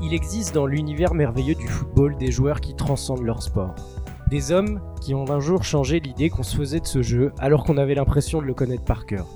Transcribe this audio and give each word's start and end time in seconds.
Il 0.00 0.14
existe 0.14 0.54
dans 0.54 0.66
l'univers 0.66 1.12
merveilleux 1.12 1.56
du 1.56 1.66
football 1.66 2.16
des 2.16 2.30
joueurs 2.30 2.60
qui 2.60 2.76
transcendent 2.76 3.24
leur 3.24 3.42
sport. 3.42 3.74
Des 4.30 4.52
hommes 4.52 4.80
qui 5.00 5.14
ont 5.14 5.30
un 5.30 5.40
jour 5.40 5.64
changé 5.64 5.98
l'idée 5.98 6.30
qu'on 6.30 6.42
se 6.42 6.56
faisait 6.56 6.80
de 6.80 6.86
ce 6.86 7.02
jeu 7.02 7.32
alors 7.38 7.64
qu'on 7.64 7.78
avait 7.78 7.96
l'impression 7.96 8.40
de 8.40 8.46
le 8.46 8.54
connaître 8.54 8.84
par 8.84 9.06
cœur. 9.06 9.26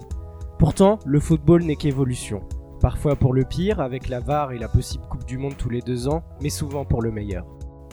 Pourtant, 0.59 1.01
le 1.05 1.19
football 1.19 1.65
n'est 1.65 1.77
qu'évolution. 1.77 2.43
Parfois 2.81 3.17
pour 3.17 3.33
le 3.33 3.45
pire, 3.45 3.81
avec 3.81 4.09
la 4.09 4.21
VAR 4.21 4.53
et 4.53 4.59
la 4.59 4.69
possible 4.69 5.05
Coupe 5.11 5.25
du 5.25 5.39
Monde 5.39 5.57
tous 5.57 5.71
les 5.71 5.81
deux 5.81 6.09
ans, 6.09 6.23
mais 6.41 6.51
souvent 6.51 6.85
pour 6.85 7.03
le 7.03 7.11
meilleur. 7.11 7.45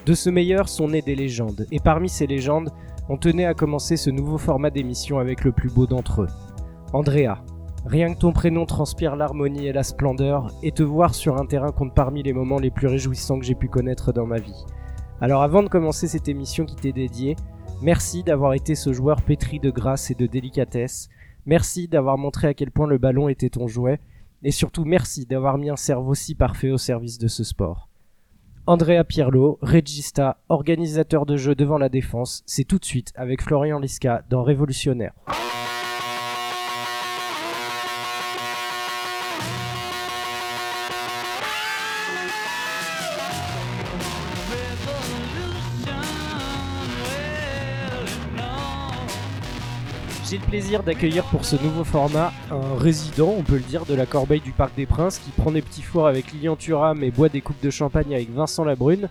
De 0.06 0.14
ce 0.14 0.29
meilleur 0.29 0.70
sont 0.70 0.89
nées 0.89 1.01
des 1.01 1.15
légendes, 1.15 1.65
et 1.71 1.79
parmi 1.79 2.10
ces 2.10 2.28
légendes, 2.28 2.70
on 3.07 3.18
tenait 3.18 3.46
à 3.46 3.56
commencer 3.56 3.97
ce 3.97 4.11
nouveau 4.11 4.38
format 4.38 4.70
d'émission 4.70 5.18
avec 5.18 5.43
le 5.43 5.51
plus 5.51 5.70
beau 5.70 5.88
d'entre 5.88 6.24
eux. 6.24 6.29
Andrea, 6.93 7.43
Rien 7.90 8.14
que 8.14 8.20
ton 8.20 8.32
prénom 8.34 8.68
transpire 8.68 9.16
l'harmonie 9.16 9.66
et 9.66 9.74
la 9.74 9.82
splendeur, 9.82 10.54
et 10.61 10.71
te 10.71 10.84
voir 10.84 11.16
sur 11.16 11.38
un 11.38 11.47
terrain 11.47 11.71
compte 11.71 11.96
parmi 11.96 12.21
les 12.21 12.34
moments 12.34 12.60
les 12.60 12.70
plus 12.70 12.86
réjouissants 12.86 13.39
que 13.39 13.46
j'ai 13.46 13.56
pu 13.56 13.68
connaître 13.68 14.14
dans 14.14 14.28
ma 14.28 14.38
vie. 14.38 14.64
Alors 15.20 15.42
avant 15.42 15.64
de 15.64 15.70
commencer 15.70 16.07
cette 16.07 16.28
émission 16.28 16.66
qui 16.66 16.75
t'est 16.75 16.92
dédiée, 16.92 17.36
merci 17.82 18.21
d'avoir 18.21 18.54
été 18.54 18.75
ce 18.75 18.94
joueur 18.94 19.24
pétri 19.24 19.60
de 19.60 19.71
grâce 19.71 20.11
et 20.11 20.14
de 20.14 20.28
délicatesse, 20.28 21.10
merci 21.47 21.88
d'avoir 21.88 22.20
montré 22.20 22.47
à 22.47 22.54
quel 22.54 22.70
point 22.70 22.86
le 22.86 23.00
ballon 23.00 23.28
était 23.28 23.50
ton 23.50 23.66
jouet, 23.66 24.00
et 24.44 24.52
surtout 24.52 24.86
merci 24.86 25.25
d'avoir 25.25 25.58
mis 25.58 25.71
un 25.71 25.75
cerveau 25.75 26.14
si 26.14 26.36
parfait 26.36 26.69
au 26.69 26.78
service 26.78 27.18
de 27.18 27.28
ce 27.28 27.44
sport. 27.44 27.89
Andrea 28.68 29.04
Pirlo, 29.04 29.58
regista, 29.64 30.38
organisateur 30.47 31.25
de 31.25 31.38
jeux 31.38 31.56
devant 31.56 31.80
la 31.80 31.89
défense, 31.89 32.44
c'est 32.45 32.66
tout 32.66 32.78
de 32.78 32.86
suite 32.86 33.14
avec 33.16 33.42
Florian 33.42 33.80
Liska 33.80 34.22
dans 34.30 34.44
Révolutionnaire. 34.44 35.14
J'ai 50.30 50.38
le 50.38 50.45
plaisir 50.45 50.83
d'accueillir 50.83 51.23
pour 51.23 51.44
ce 51.44 51.55
nouveau 51.55 51.83
format 51.83 52.31
un 52.52 52.75
résident, 52.77 53.33
on 53.35 53.41
peut 53.41 53.55
le 53.55 53.63
dire, 53.63 53.88
de 53.88 53.95
la 53.95 54.05
corbeille 54.05 54.41
du 54.41 54.52
Parc 54.52 54.75
des 54.75 54.85
Princes 54.85 55.17
qui 55.17 55.31
prend 55.31 55.52
des 55.52 55.63
petits 55.63 55.81
fours 55.81 56.05
avec 56.05 56.31
Lilian 56.31 56.55
Thuram 56.55 57.03
et 57.03 57.09
boit 57.09 57.30
des 57.30 57.41
coupes 57.41 57.59
de 57.63 57.72
champagne 57.72 58.13
avec 58.13 58.30
Vincent 58.30 58.63
Labrune. 58.63 59.09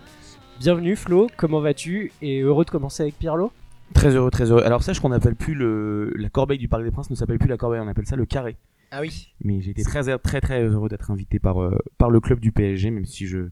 Bienvenue 0.61 0.95
Flo, 0.95 1.27
comment 1.35 1.59
vas-tu? 1.59 2.13
Et 2.21 2.39
heureux 2.39 2.63
de 2.63 2.69
commencer 2.69 3.03
avec 3.03 3.19
Pierlot 3.19 3.51
Très 3.93 4.15
heureux, 4.15 4.31
très 4.31 4.49
heureux. 4.49 4.63
Alors 4.63 4.81
sache 4.81 5.01
qu'on 5.01 5.09
n'appelle 5.09 5.35
plus 5.35 5.55
le 5.55 6.13
la 6.15 6.29
corbeille 6.29 6.57
du 6.57 6.69
Parc 6.69 6.85
des 6.85 6.91
Princes 6.91 7.09
ne 7.09 7.15
s'appelle 7.15 7.37
plus 7.37 7.49
la 7.49 7.57
corbeille, 7.57 7.81
on 7.83 7.87
appelle 7.89 8.07
ça 8.07 8.15
le 8.15 8.25
carré. 8.25 8.55
Ah 8.91 9.01
oui 9.01 9.33
Mais 9.43 9.59
j'ai 9.59 9.71
été 9.71 9.83
très 9.83 10.17
très 10.19 10.39
très 10.39 10.63
heureux 10.63 10.87
d'être 10.87 11.11
invité 11.11 11.37
par 11.37 11.61
euh, 11.61 11.77
par 11.97 12.11
le 12.11 12.21
club 12.21 12.39
du 12.39 12.53
PSG, 12.53 12.91
même 12.91 13.05
si 13.05 13.27
je 13.27 13.49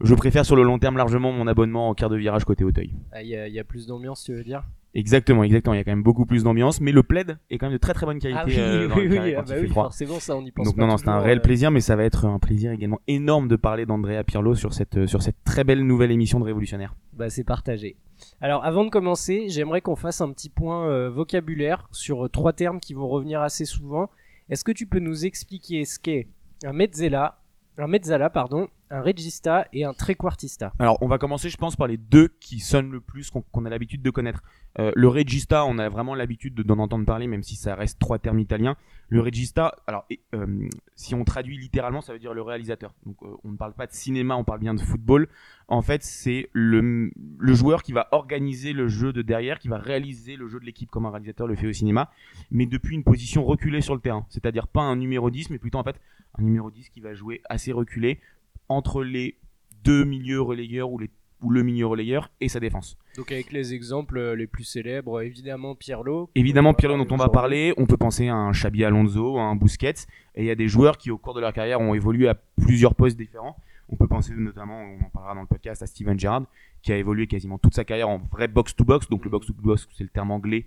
je 0.00 0.14
préfère 0.14 0.46
sur 0.46 0.54
le 0.54 0.62
long 0.62 0.78
terme 0.78 0.96
largement 0.96 1.32
mon 1.32 1.48
abonnement 1.48 1.88
en 1.88 1.94
quart 1.94 2.08
de 2.08 2.16
virage 2.16 2.44
côté 2.44 2.62
Auteuil. 2.62 2.94
Ah, 3.10 3.24
y, 3.24 3.30
il 3.30 3.52
y 3.52 3.58
a 3.58 3.64
plus 3.64 3.88
d'ambiance, 3.88 4.22
tu 4.22 4.32
veux 4.32 4.44
dire? 4.44 4.62
Exactement, 4.94 5.42
exactement. 5.42 5.74
Il 5.74 5.78
y 5.78 5.80
a 5.80 5.84
quand 5.84 5.90
même 5.90 6.02
beaucoup 6.02 6.24
plus 6.24 6.44
d'ambiance, 6.44 6.80
mais 6.80 6.92
le 6.92 7.02
plaid 7.02 7.38
est 7.50 7.58
quand 7.58 7.66
même 7.66 7.72
de 7.72 7.78
très 7.78 7.94
très 7.94 8.06
bonne 8.06 8.20
qualité. 8.20 8.40
Ah 8.40 8.46
oui, 8.46 8.54
euh, 8.58 8.88
oui, 8.94 9.08
oui, 9.10 9.34
ah 9.34 9.42
bah 9.42 9.54
oui, 9.60 9.68
froid. 9.68 9.84
forcément, 9.84 10.20
ça 10.20 10.36
on 10.36 10.44
y 10.44 10.52
pense 10.52 10.66
Donc 10.66 10.76
pas 10.76 10.82
non, 10.82 10.88
non, 10.88 10.96
c'est 10.96 11.08
un 11.08 11.18
réel 11.18 11.38
euh, 11.38 11.42
plaisir, 11.42 11.70
mais 11.70 11.80
ça 11.80 11.96
va 11.96 12.04
être 12.04 12.26
un 12.26 12.38
plaisir 12.38 12.70
également 12.70 13.00
énorme 13.08 13.48
de 13.48 13.56
parler 13.56 13.86
d'Andrea 13.86 14.22
Pirlo 14.24 14.54
sur 14.54 14.72
cette, 14.72 15.06
sur 15.06 15.22
cette 15.22 15.42
très 15.44 15.64
belle 15.64 15.84
nouvelle 15.84 16.12
émission 16.12 16.38
de 16.38 16.44
Révolutionnaire. 16.44 16.94
Bah 17.12 17.30
c'est 17.30 17.44
partagé. 17.44 17.96
Alors 18.40 18.64
avant 18.64 18.84
de 18.84 18.90
commencer, 18.90 19.46
j'aimerais 19.48 19.80
qu'on 19.80 19.96
fasse 19.96 20.20
un 20.20 20.32
petit 20.32 20.48
point 20.48 20.88
euh, 20.88 21.10
vocabulaire 21.10 21.88
sur 21.92 22.24
euh, 22.24 22.28
trois 22.28 22.52
termes 22.52 22.80
qui 22.80 22.94
vont 22.94 23.08
revenir 23.08 23.40
assez 23.40 23.64
souvent. 23.64 24.10
Est-ce 24.48 24.64
que 24.64 24.72
tu 24.72 24.86
peux 24.86 24.98
nous 24.98 25.24
expliquer 25.24 25.84
ce 25.84 25.98
qu'est 25.98 26.28
un 26.64 26.72
mezzala, 26.72 27.38
un 27.76 27.86
mezzala 27.88 28.30
pardon, 28.30 28.68
un 28.90 29.00
regista 29.02 29.66
et 29.72 29.84
un 29.84 29.92
trequartista 29.94 30.72
Alors, 30.78 30.98
on 31.00 31.08
va 31.08 31.18
commencer, 31.18 31.48
je 31.50 31.56
pense, 31.56 31.74
par 31.74 31.88
les 31.88 31.96
deux 31.96 32.28
qui 32.38 32.60
sonnent 32.60 32.90
le 32.92 33.00
plus, 33.00 33.30
qu'on 33.30 33.64
a 33.64 33.70
l'habitude 33.70 34.02
de 34.02 34.10
connaître. 34.10 34.42
Euh, 34.78 34.92
le 34.94 35.08
regista, 35.08 35.64
on 35.64 35.78
a 35.78 35.88
vraiment 35.88 36.14
l'habitude 36.14 36.54
de- 36.54 36.62
d'en 36.62 36.78
entendre 36.78 37.04
parler, 37.04 37.26
même 37.26 37.42
si 37.42 37.56
ça 37.56 37.74
reste 37.74 37.98
trois 37.98 38.18
termes 38.20 38.38
italiens. 38.38 38.76
Le 39.08 39.20
regista, 39.20 39.74
alors, 39.86 40.06
euh, 40.34 40.68
si 40.94 41.14
on 41.14 41.24
traduit 41.24 41.58
littéralement, 41.58 42.00
ça 42.02 42.12
veut 42.12 42.18
dire 42.20 42.34
le 42.34 42.42
réalisateur. 42.42 42.94
Donc, 43.06 43.16
euh, 43.22 43.28
on 43.42 43.50
ne 43.50 43.56
parle 43.56 43.72
pas 43.74 43.86
de 43.86 43.92
cinéma, 43.92 44.36
on 44.36 44.44
parle 44.44 44.60
bien 44.60 44.74
de 44.74 44.80
football. 44.80 45.28
En 45.66 45.82
fait, 45.82 46.04
c'est 46.04 46.50
le, 46.52 47.10
le 47.38 47.54
joueur 47.54 47.82
qui 47.82 47.92
va 47.92 48.08
organiser 48.12 48.72
le 48.72 48.86
jeu 48.86 49.12
de 49.12 49.22
derrière, 49.22 49.58
qui 49.58 49.68
va 49.68 49.78
réaliser 49.78 50.36
le 50.36 50.46
jeu 50.46 50.60
de 50.60 50.64
l'équipe 50.64 50.90
comme 50.90 51.06
un 51.06 51.10
réalisateur 51.10 51.46
le 51.48 51.56
fait 51.56 51.66
au 51.66 51.72
cinéma, 51.72 52.10
mais 52.50 52.66
depuis 52.66 52.94
une 52.94 53.04
position 53.04 53.44
reculée 53.44 53.80
sur 53.80 53.94
le 53.94 54.00
terrain. 54.00 54.26
C'est-à-dire 54.28 54.68
pas 54.68 54.82
un 54.82 54.96
numéro 54.96 55.30
10, 55.30 55.50
mais 55.50 55.58
plutôt 55.58 55.78
en 55.78 55.84
fait 55.84 56.00
un 56.38 56.42
numéro 56.42 56.70
10 56.70 56.90
qui 56.90 57.00
va 57.00 57.14
jouer 57.14 57.42
assez 57.48 57.72
reculé 57.72 58.20
entre 58.68 59.02
les 59.04 59.36
deux 59.84 60.04
milieux 60.04 60.40
relayeurs 60.40 60.90
ou, 60.90 60.98
les, 60.98 61.10
ou 61.42 61.50
le 61.50 61.62
milieu 61.62 61.86
relayeur 61.86 62.30
et 62.40 62.48
sa 62.48 62.60
défense. 62.60 62.96
Donc 63.16 63.30
avec 63.30 63.52
les 63.52 63.74
exemples 63.74 64.18
euh, 64.18 64.34
les 64.34 64.46
plus 64.46 64.64
célèbres, 64.64 65.20
évidemment 65.20 65.74
Pirlo. 65.74 66.30
Évidemment, 66.34 66.70
va 66.70 66.74
Pirlo 66.74 66.96
dont 66.96 67.14
on 67.14 67.18
va 67.18 67.28
parler, 67.28 67.74
on 67.76 67.86
peut 67.86 67.96
penser 67.96 68.28
à 68.28 68.34
un 68.34 68.50
Xabi 68.50 68.84
Alonso, 68.84 69.38
à 69.38 69.42
un 69.42 69.54
Busquets, 69.56 70.06
et 70.34 70.42
il 70.42 70.46
y 70.46 70.50
a 70.50 70.54
des 70.54 70.68
joueurs 70.68 70.98
qui 70.98 71.10
au 71.10 71.18
cours 71.18 71.34
de 71.34 71.40
leur 71.40 71.52
carrière 71.52 71.80
ont 71.80 71.94
évolué 71.94 72.28
à 72.28 72.34
plusieurs 72.34 72.94
postes 72.94 73.16
différents. 73.16 73.56
On 73.88 73.96
peut 73.96 74.08
penser 74.08 74.32
notamment, 74.34 74.80
on 74.80 75.04
en 75.04 75.10
parlera 75.10 75.34
dans 75.34 75.42
le 75.42 75.46
podcast, 75.46 75.82
à 75.82 75.86
Steven 75.86 76.18
Gerrard, 76.18 76.44
qui 76.82 76.92
a 76.92 76.96
évolué 76.96 77.26
quasiment 77.26 77.58
toute 77.58 77.74
sa 77.74 77.84
carrière 77.84 78.08
en 78.08 78.18
vrai 78.18 78.48
box-to-box, 78.48 79.08
donc 79.08 79.24
le 79.24 79.30
box-to-box 79.30 79.88
c'est 79.96 80.04
le 80.04 80.10
terme 80.10 80.30
anglais 80.30 80.66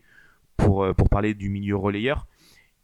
pour, 0.56 0.84
euh, 0.84 0.94
pour 0.94 1.10
parler 1.10 1.34
du 1.34 1.50
milieu 1.50 1.76
relayeur, 1.76 2.28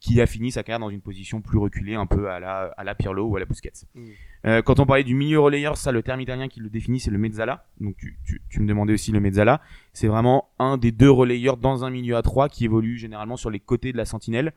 qui 0.03 0.19
a 0.19 0.25
fini 0.25 0.51
sa 0.51 0.63
carrière 0.63 0.81
dans 0.81 0.89
une 0.89 0.99
position 0.99 1.39
plus 1.39 1.57
reculée, 1.57 1.95
un 1.95 2.05
peu 2.05 2.29
à 2.29 2.37
la, 2.41 2.73
à 2.75 2.83
la 2.83 2.93
Pirlo 2.93 3.25
ou 3.25 3.37
à 3.37 3.39
la 3.39 3.45
Busquets. 3.45 3.71
Mm. 3.95 4.01
Euh, 4.45 4.61
quand 4.61 4.81
on 4.81 4.85
parlait 4.85 5.05
du 5.05 5.15
milieu 5.15 5.39
relayeur, 5.39 5.77
ça, 5.77 5.93
le 5.93 6.03
terme 6.03 6.19
italien 6.19 6.49
qui 6.49 6.59
le 6.59 6.69
définit, 6.69 6.99
c'est 6.99 7.09
le 7.09 7.17
mezzala. 7.17 7.65
Donc 7.79 7.95
tu, 7.95 8.17
tu, 8.25 8.41
tu 8.49 8.59
me 8.59 8.67
demandais 8.67 8.91
aussi 8.91 9.13
le 9.13 9.21
mezzala. 9.21 9.61
C'est 9.93 10.07
vraiment 10.09 10.49
un 10.59 10.77
des 10.77 10.91
deux 10.91 11.09
relayeurs 11.09 11.55
dans 11.55 11.85
un 11.85 11.89
milieu 11.89 12.17
à 12.17 12.21
trois 12.21 12.49
qui 12.49 12.65
évolue 12.65 12.97
généralement 12.97 13.37
sur 13.37 13.49
les 13.49 13.61
côtés 13.61 13.93
de 13.93 13.97
la 13.97 14.03
sentinelle 14.03 14.51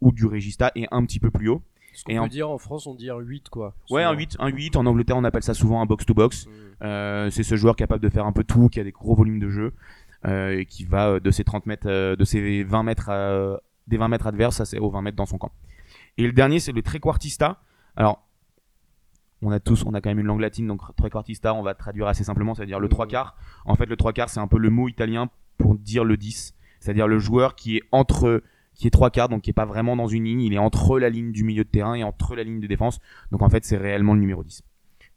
ou 0.00 0.12
du 0.12 0.26
regista 0.26 0.70
et 0.76 0.86
un 0.92 1.04
petit 1.04 1.18
peu 1.18 1.32
plus 1.32 1.48
haut. 1.48 1.60
Ce 1.92 2.04
qu'on 2.04 2.12
peut 2.12 2.18
en- 2.20 2.26
dire 2.28 2.48
en 2.48 2.58
France, 2.58 2.86
on 2.86 2.94
dit 2.94 3.10
un 3.10 3.18
8 3.18 3.48
quoi. 3.48 3.74
Ouais, 3.90 4.04
un 4.04 4.10
Souvent. 4.10 4.18
8, 4.20 4.36
un 4.38 4.48
8. 4.48 4.76
En 4.76 4.86
Angleterre, 4.86 5.16
on 5.16 5.24
appelle 5.24 5.42
ça 5.42 5.54
souvent 5.54 5.80
un 5.82 5.86
box-to-box. 5.86 6.46
Mm. 6.46 6.50
Euh, 6.82 7.30
c'est 7.30 7.42
ce 7.42 7.56
joueur 7.56 7.74
capable 7.74 8.02
de 8.04 8.08
faire 8.10 8.26
un 8.26 8.32
peu 8.32 8.44
tout, 8.44 8.68
qui 8.68 8.78
a 8.78 8.84
des 8.84 8.92
gros 8.92 9.16
volumes 9.16 9.40
de 9.40 9.48
jeu, 9.50 9.72
euh, 10.24 10.58
et 10.60 10.66
qui 10.66 10.84
va 10.84 11.18
de 11.18 11.30
ses 11.32 11.42
30 11.42 11.66
mètres, 11.66 12.14
de 12.14 12.24
ses 12.24 12.62
20 12.62 12.84
mètres, 12.84 13.10
à- 13.10 13.58
des 13.86 13.96
20 13.96 14.08
mètres 14.08 14.26
adverses 14.26 14.60
à 14.60 14.64
ses- 14.64 14.78
aux 14.78 14.90
20 14.90 15.02
mètres 15.02 15.16
dans 15.16 15.26
son 15.26 15.38
camp. 15.38 15.52
Et 16.18 16.26
le 16.26 16.32
dernier, 16.32 16.60
c'est 16.60 16.72
le 16.72 16.82
trequartista. 16.82 17.60
Alors, 17.96 18.26
on 19.42 19.50
a 19.50 19.60
tous, 19.60 19.84
on 19.84 19.92
a 19.94 20.00
quand 20.00 20.08
même 20.10 20.18
une 20.20 20.26
langue 20.26 20.40
latine, 20.40 20.66
donc 20.66 20.80
trequartista, 20.96 21.52
on 21.54 21.62
va 21.62 21.74
traduire 21.74 22.06
assez 22.06 22.24
simplement, 22.24 22.54
c'est-à-dire 22.54 22.80
le 22.80 22.88
trois 22.88 23.06
quarts. 23.06 23.36
En 23.66 23.74
fait, 23.76 23.86
le 23.86 23.96
trois 23.96 24.12
quarts, 24.12 24.30
c'est 24.30 24.40
un 24.40 24.46
peu 24.48 24.58
le 24.58 24.70
mot 24.70 24.88
italien 24.88 25.28
pour 25.58 25.74
dire 25.74 26.04
le 26.04 26.16
10. 26.16 26.54
C'est-à-dire 26.80 27.06
le 27.08 27.18
joueur 27.18 27.54
qui 27.54 27.76
est 27.76 27.82
entre, 27.92 28.42
qui 28.74 28.86
est 28.86 28.90
trois 28.90 29.10
quarts, 29.10 29.28
donc 29.28 29.42
qui 29.42 29.50
est 29.50 29.54
pas 29.54 29.66
vraiment 29.66 29.96
dans 29.96 30.06
une 30.06 30.24
ligne, 30.24 30.40
il 30.40 30.54
est 30.54 30.58
entre 30.58 30.98
la 30.98 31.10
ligne 31.10 31.30
du 31.32 31.44
milieu 31.44 31.64
de 31.64 31.68
terrain 31.68 31.94
et 31.94 32.04
entre 32.04 32.34
la 32.36 32.42
ligne 32.42 32.60
de 32.60 32.66
défense. 32.66 33.00
Donc 33.32 33.42
en 33.42 33.48
fait, 33.50 33.64
c'est 33.64 33.76
réellement 33.76 34.14
le 34.14 34.20
numéro 34.20 34.42
10. 34.42 34.62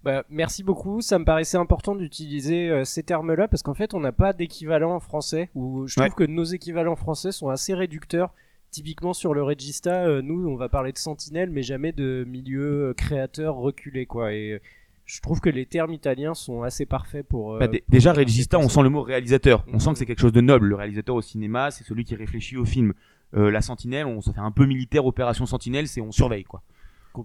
Bah, 0.03 0.23
merci 0.29 0.63
beaucoup. 0.63 1.01
Ça 1.01 1.17
me 1.19 1.25
paraissait 1.25 1.57
important 1.57 1.95
d'utiliser 1.95 2.69
euh, 2.69 2.85
ces 2.85 3.03
termes-là 3.03 3.47
parce 3.47 3.63
qu'en 3.63 3.73
fait, 3.73 3.94
on 3.94 3.99
n'a 3.99 4.11
pas 4.11 4.31
d'équivalent 4.34 4.94
en 4.94 4.99
français. 4.99 5.49
Ou 5.55 5.88
je 5.88 5.95
trouve 5.95 6.05
Ouais. 6.05 6.11
que 6.16 6.23
nos 6.29 6.44
équivalents 6.44 6.95
français 6.95 7.31
sont 7.31 7.49
assez 7.49 7.73
réducteurs. 7.73 8.34
Typiquement 8.77 9.15
sur 9.15 9.33
le 9.33 9.41
Regista, 9.41 10.05
euh, 10.05 10.21
nous, 10.21 10.47
on 10.47 10.55
va 10.55 10.69
parler 10.69 10.91
de 10.91 10.99
sentinelle, 10.99 11.49
mais 11.49 11.63
jamais 11.63 11.93
de 11.93 12.23
milieu 12.27 12.89
euh, 12.89 12.93
créateur 12.93 13.55
reculé, 13.55 14.05
quoi. 14.05 14.31
Et 14.33 14.51
euh, 14.51 14.59
je 15.05 15.19
trouve 15.19 15.39
que 15.39 15.49
les 15.49 15.65
termes 15.65 15.93
italiens 15.93 16.35
sont 16.35 16.61
assez 16.61 16.85
parfaits 16.85 17.27
pour. 17.27 17.55
euh, 17.55 17.57
Bah, 17.59 17.67
pour 17.69 17.79
déjà, 17.89 18.13
Regista, 18.13 18.59
on 18.59 18.69
sent 18.69 18.83
le 18.83 18.89
mot 18.89 19.01
réalisateur. 19.01 19.66
On 19.73 19.79
sent 19.79 19.93
que 19.93 19.97
c'est 19.97 20.05
quelque 20.05 20.19
chose 20.21 20.31
de 20.31 20.41
noble. 20.41 20.67
Le 20.67 20.75
réalisateur 20.75 21.16
au 21.16 21.23
cinéma, 21.23 21.71
c'est 21.71 21.85
celui 21.85 22.03
qui 22.03 22.13
réfléchit 22.13 22.55
au 22.55 22.66
film. 22.66 22.93
Euh, 23.35 23.49
la 23.49 23.61
sentinelle, 23.61 24.05
on 24.05 24.21
se 24.21 24.29
fait 24.29 24.39
un 24.41 24.51
peu 24.51 24.67
militaire, 24.67 25.07
opération 25.07 25.47
sentinelle, 25.47 25.87
c'est 25.87 25.99
on 26.01 26.11
surveille 26.11 26.43
quoi. 26.43 26.61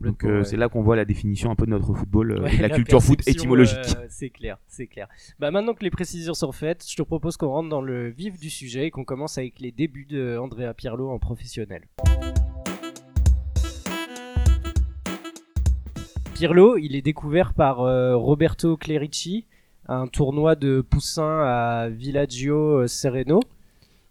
Donc 0.00 0.24
euh, 0.24 0.38
ouais. 0.38 0.44
c'est 0.44 0.56
là 0.56 0.68
qu'on 0.68 0.82
voit 0.82 0.96
la 0.96 1.04
définition 1.04 1.50
un 1.50 1.54
peu 1.54 1.66
de 1.66 1.70
notre 1.70 1.92
football, 1.94 2.32
euh, 2.32 2.42
Ouais, 2.42 2.56
la, 2.56 2.70
culture 2.70 3.02
foot 3.02 3.26
étymologique. 3.26 3.78
euh, 3.98 4.06
c'est 4.08 4.30
clair, 4.30 4.58
c'est 4.66 4.86
clair. 4.86 5.08
Bah 5.38 5.50
maintenant 5.50 5.74
que 5.74 5.84
les 5.84 5.90
précisions 5.90 6.34
sont 6.34 6.52
faites, 6.52 6.84
je 6.88 6.96
te 6.96 7.02
propose 7.02 7.36
qu'on 7.36 7.48
rentre 7.48 7.68
dans 7.68 7.82
le 7.82 8.08
vif 8.08 8.38
du 8.38 8.50
sujet 8.50 8.86
et 8.86 8.90
qu'on 8.90 9.04
commence 9.04 9.38
avec 9.38 9.60
les 9.60 9.72
débuts 9.72 10.06
de 10.06 10.38
Andrea 10.38 10.72
Pirlo 10.74 11.10
en 11.10 11.18
professionnel. 11.18 11.82
Pirlo, 16.34 16.76
il 16.78 16.96
est 16.96 17.02
découvert 17.02 17.54
par 17.54 17.80
euh, 17.80 18.16
Roberto 18.16 18.76
Clerici, 18.76 19.46
à 19.86 19.96
un 19.96 20.06
tournoi 20.06 20.56
de 20.56 20.80
poussins 20.80 21.40
à 21.42 21.88
Villaggio 21.88 22.86
Sereno. 22.86 23.40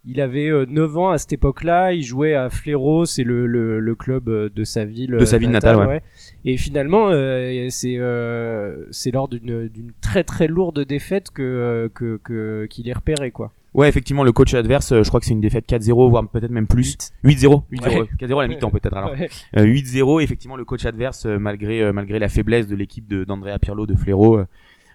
Il 0.03 0.19
avait 0.19 0.49
euh, 0.49 0.65
9 0.67 0.97
ans 0.97 1.09
à 1.11 1.17
cette 1.19 1.33
époque-là, 1.33 1.93
il 1.93 2.01
jouait 2.01 2.33
à 2.33 2.49
Flero, 2.49 3.05
c'est 3.05 3.23
le, 3.23 3.45
le, 3.45 3.79
le 3.79 3.95
club 3.95 4.29
euh, 4.29 4.49
de 4.49 4.63
sa 4.63 4.83
ville, 4.83 5.11
De 5.11 5.25
sa 5.25 5.35
euh, 5.35 5.39
ville 5.39 5.51
natale, 5.51 5.77
ouais. 5.87 6.01
Et 6.43 6.57
finalement, 6.57 7.09
euh, 7.11 7.67
c'est 7.69 7.97
euh, 7.99 8.85
c'est 8.89 9.11
lors 9.11 9.27
d'une 9.27 9.67
d'une 9.67 9.91
très 10.01 10.23
très 10.23 10.47
lourde 10.47 10.83
défaite 10.85 11.29
que 11.29 11.89
euh, 11.93 12.67
qu'il 12.67 12.89
est 12.89 12.93
repéré 12.93 13.29
quoi. 13.31 13.51
Ouais, 13.73 13.87
effectivement, 13.87 14.23
le 14.25 14.33
coach 14.33 14.53
adverse, 14.53 14.91
euh, 14.91 15.03
je 15.03 15.07
crois 15.07 15.21
que 15.21 15.25
c'est 15.25 15.31
une 15.33 15.39
défaite 15.39 15.65
4-0, 15.69 16.09
voire 16.09 16.27
peut-être 16.27 16.51
même 16.51 16.67
plus. 16.67 16.97
8-0. 17.23 17.63
8-0. 17.71 17.99
Ouais. 18.01 18.07
4-0 18.19 18.39
à 18.39 18.41
la 18.41 18.47
mi-temps 18.49 18.69
peut-être 18.69 18.97
alors. 18.97 19.11
Ouais. 19.11 19.29
Euh, 19.57 19.63
8-0, 19.63 20.21
effectivement, 20.21 20.57
le 20.57 20.65
coach 20.65 20.83
adverse, 20.85 21.25
euh, 21.25 21.37
malgré, 21.37 21.81
euh, 21.81 21.93
malgré 21.93 22.19
la 22.19 22.27
faiblesse 22.27 22.67
de 22.67 22.75
l'équipe 22.75 23.07
de- 23.07 23.23
d'Andrea 23.23 23.59
Pirlo, 23.59 23.85
de 23.85 23.95
Fléro, 23.95 24.39
euh, 24.39 24.45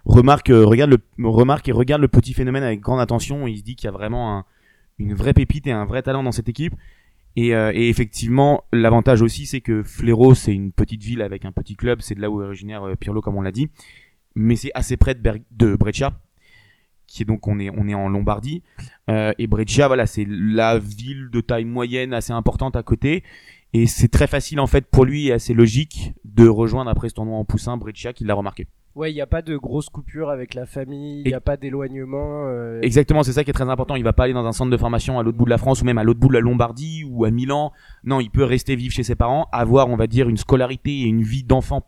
remarque, 0.04 0.50
euh, 0.50 0.66
regarde 0.66 0.90
le, 0.90 1.28
remarque 1.28 1.66
et 1.70 1.72
regarde 1.72 2.02
le 2.02 2.08
petit 2.08 2.34
phénomène 2.34 2.64
avec 2.64 2.80
grande 2.80 3.00
attention. 3.00 3.46
Il 3.46 3.56
se 3.56 3.62
dit 3.62 3.76
qu'il 3.76 3.86
y 3.86 3.88
a 3.88 3.92
vraiment 3.92 4.36
un- 4.38 4.44
une 4.98 5.14
vraie 5.14 5.34
pépite 5.34 5.66
et 5.66 5.72
un 5.72 5.84
vrai 5.84 6.02
talent 6.02 6.22
dans 6.22 6.32
cette 6.32 6.48
équipe. 6.48 6.74
Et, 7.36 7.54
euh, 7.54 7.70
et 7.74 7.88
effectivement, 7.88 8.64
l'avantage 8.72 9.20
aussi, 9.20 9.44
c'est 9.44 9.60
que 9.60 9.82
Fléro, 9.82 10.34
c'est 10.34 10.54
une 10.54 10.72
petite 10.72 11.02
ville 11.02 11.20
avec 11.20 11.44
un 11.44 11.52
petit 11.52 11.76
club. 11.76 12.00
C'est 12.00 12.14
de 12.14 12.20
là 12.20 12.30
où 12.30 12.40
est 12.40 12.46
originaire 12.46 12.82
euh, 12.84 12.94
Pirlo, 12.96 13.20
comme 13.20 13.36
on 13.36 13.42
l'a 13.42 13.52
dit. 13.52 13.68
Mais 14.34 14.56
c'est 14.56 14.70
assez 14.74 14.96
près 14.96 15.14
de, 15.14 15.20
Ber- 15.20 15.44
de 15.50 15.76
Breccia, 15.76 16.18
qui 17.06 17.22
est 17.22 17.26
donc, 17.26 17.46
on 17.46 17.58
est, 17.58 17.70
on 17.70 17.88
est 17.88 17.94
en 17.94 18.08
Lombardie. 18.08 18.62
Euh, 19.10 19.32
et 19.38 19.46
Breccia, 19.46 19.86
voilà, 19.86 20.06
c'est 20.06 20.26
la 20.28 20.78
ville 20.78 21.28
de 21.30 21.40
taille 21.42 21.66
moyenne 21.66 22.14
assez 22.14 22.32
importante 22.32 22.74
à 22.74 22.82
côté. 22.82 23.22
Et 23.72 23.86
c'est 23.86 24.08
très 24.08 24.26
facile 24.26 24.60
en 24.60 24.66
fait 24.66 24.86
pour 24.86 25.04
lui 25.04 25.26
et 25.26 25.32
assez 25.32 25.52
logique 25.52 26.14
de 26.24 26.48
rejoindre 26.48 26.90
après 26.90 27.10
ce 27.10 27.14
tournoi 27.14 27.36
en 27.36 27.44
poussin 27.44 27.76
Breccia 27.76 28.14
qui 28.14 28.24
l'a 28.24 28.32
remarqué. 28.32 28.66
Ouais, 28.96 29.12
il 29.12 29.14
n'y 29.14 29.20
a 29.20 29.26
pas 29.26 29.42
de 29.42 29.58
grosse 29.58 29.90
coupure 29.90 30.30
avec 30.30 30.54
la 30.54 30.64
famille, 30.64 31.20
il 31.20 31.28
n'y 31.28 31.34
a 31.34 31.40
pas 31.40 31.58
d'éloignement. 31.58 32.46
euh, 32.46 32.80
Exactement, 32.80 33.22
c'est 33.22 33.32
ça 33.32 33.44
qui 33.44 33.50
est 33.50 33.52
très 33.52 33.68
important. 33.68 33.94
Il 33.94 34.02
va 34.02 34.14
pas 34.14 34.24
aller 34.24 34.32
dans 34.32 34.46
un 34.46 34.52
centre 34.52 34.70
de 34.70 34.76
formation 34.78 35.18
à 35.18 35.22
l'autre 35.22 35.36
bout 35.36 35.44
de 35.44 35.50
la 35.50 35.58
France 35.58 35.82
ou 35.82 35.84
même 35.84 35.98
à 35.98 36.02
l'autre 36.02 36.18
bout 36.18 36.28
de 36.28 36.32
la 36.32 36.40
Lombardie 36.40 37.04
ou 37.04 37.26
à 37.26 37.30
Milan. 37.30 37.72
Non, 38.04 38.20
il 38.20 38.30
peut 38.30 38.42
rester 38.42 38.74
vivre 38.74 38.94
chez 38.94 39.02
ses 39.02 39.14
parents, 39.14 39.48
avoir 39.52 39.90
on 39.90 39.96
va 39.96 40.06
dire 40.06 40.30
une 40.30 40.38
scolarité 40.38 40.90
et 40.90 41.04
une 41.04 41.20
vie 41.20 41.44
d'enfant 41.44 41.86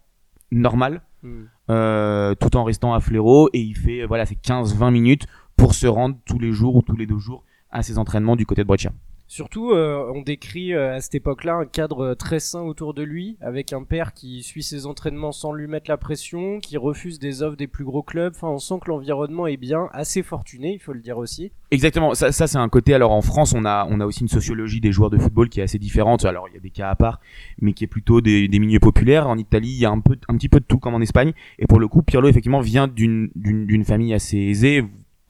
normale 0.53 1.01
hmm. 1.23 1.45
euh, 1.71 2.35
tout 2.35 2.55
en 2.59 2.65
restant 2.65 2.93
à 2.93 3.01
Fléro 3.01 3.49
et 3.55 3.61
il 3.61 3.75
fait 3.75 4.05
voilà 4.05 4.27
c'est 4.27 4.39
15-20 4.39 4.91
minutes 4.91 5.27
pour 5.57 5.75
se 5.75 5.87
rendre 5.87 6.17
tous 6.27 6.39
les 6.39 6.53
jours 6.53 6.77
ou 6.77 6.83
tous 6.83 6.97
les 6.97 7.07
deux 7.07 7.19
jours 7.19 7.43
à 7.71 7.83
ses 7.83 7.99
entraînements 7.99 8.37
du 8.37 8.45
côté 8.45 8.63
de 8.63 8.67
Breccia. 8.67 8.93
Surtout, 9.31 9.73
euh, 9.73 10.11
on 10.15 10.23
décrit 10.23 10.73
euh, 10.73 10.95
à 10.95 11.03
cette 11.03 11.15
époque-là 11.15 11.57
un 11.57 11.67
cadre 11.67 12.01
euh, 12.01 12.15
très 12.15 12.41
sain 12.41 12.63
autour 12.63 12.95
de 12.95 13.03
lui, 13.03 13.37
avec 13.43 13.75
un 13.75 13.83
père 13.83 14.15
qui 14.15 14.43
suit 14.43 14.63
ses 14.63 14.87
entraînements 14.87 15.33
sans 15.33 15.53
lui 15.53 15.67
mettre 15.67 15.91
la 15.91 15.99
pression, 15.99 16.61
qui 16.61 16.79
refuse 16.79 17.19
des 17.19 17.43
offres 17.43 17.59
des 17.59 17.67
plus 17.67 17.85
gros 17.85 18.03
clubs. 18.03 18.33
Enfin, 18.35 18.49
on 18.49 18.59
sent 18.59 18.77
que 18.83 18.89
l'environnement 18.91 19.47
est 19.47 19.59
bien, 19.59 19.91
assez 19.93 20.23
fortuné, 20.23 20.73
il 20.73 20.79
faut 20.79 20.95
le 20.95 21.01
dire 21.01 21.19
aussi. 21.19 21.53
Exactement, 21.71 22.15
ça, 22.15 22.33
ça 22.33 22.47
c'est 22.47 22.57
un 22.57 22.71
côté. 22.71 22.95
Alors 22.95 23.13
en 23.13 23.21
France, 23.21 23.53
on 23.55 23.67
a, 23.67 23.87
on 23.91 24.01
a 24.01 24.07
aussi 24.07 24.23
une 24.23 24.29
sociologie 24.29 24.81
des 24.81 24.93
joueurs 24.93 25.11
de 25.11 25.19
football 25.19 25.51
qui 25.51 25.61
est 25.61 25.65
assez 25.65 25.79
différente. 25.79 26.25
Alors 26.25 26.49
il 26.49 26.55
y 26.55 26.57
a 26.57 26.61
des 26.61 26.71
cas 26.71 26.89
à 26.89 26.97
part, 26.97 27.21
mais 27.61 27.75
qui 27.75 27.85
est 27.85 27.89
plutôt 27.89 28.23
des, 28.23 28.49
des 28.49 28.59
milieux 28.59 28.81
populaires. 28.81 29.29
En 29.29 29.37
Italie, 29.37 29.69
il 29.69 29.79
y 29.79 29.85
a 29.85 29.91
un, 29.91 30.01
peu, 30.01 30.17
un 30.29 30.39
petit 30.39 30.49
peu 30.49 30.61
de 30.61 30.65
tout 30.65 30.79
comme 30.79 30.95
en 30.95 31.03
Espagne. 31.03 31.35
Et 31.59 31.67
pour 31.67 31.81
le 31.81 31.89
coup, 31.89 32.01
Pirlo 32.01 32.29
effectivement 32.29 32.61
vient 32.61 32.89
d'une, 32.89 33.29
d'une, 33.35 33.67
d'une 33.67 33.85
famille 33.85 34.15
assez 34.15 34.39
aisée, 34.39 34.85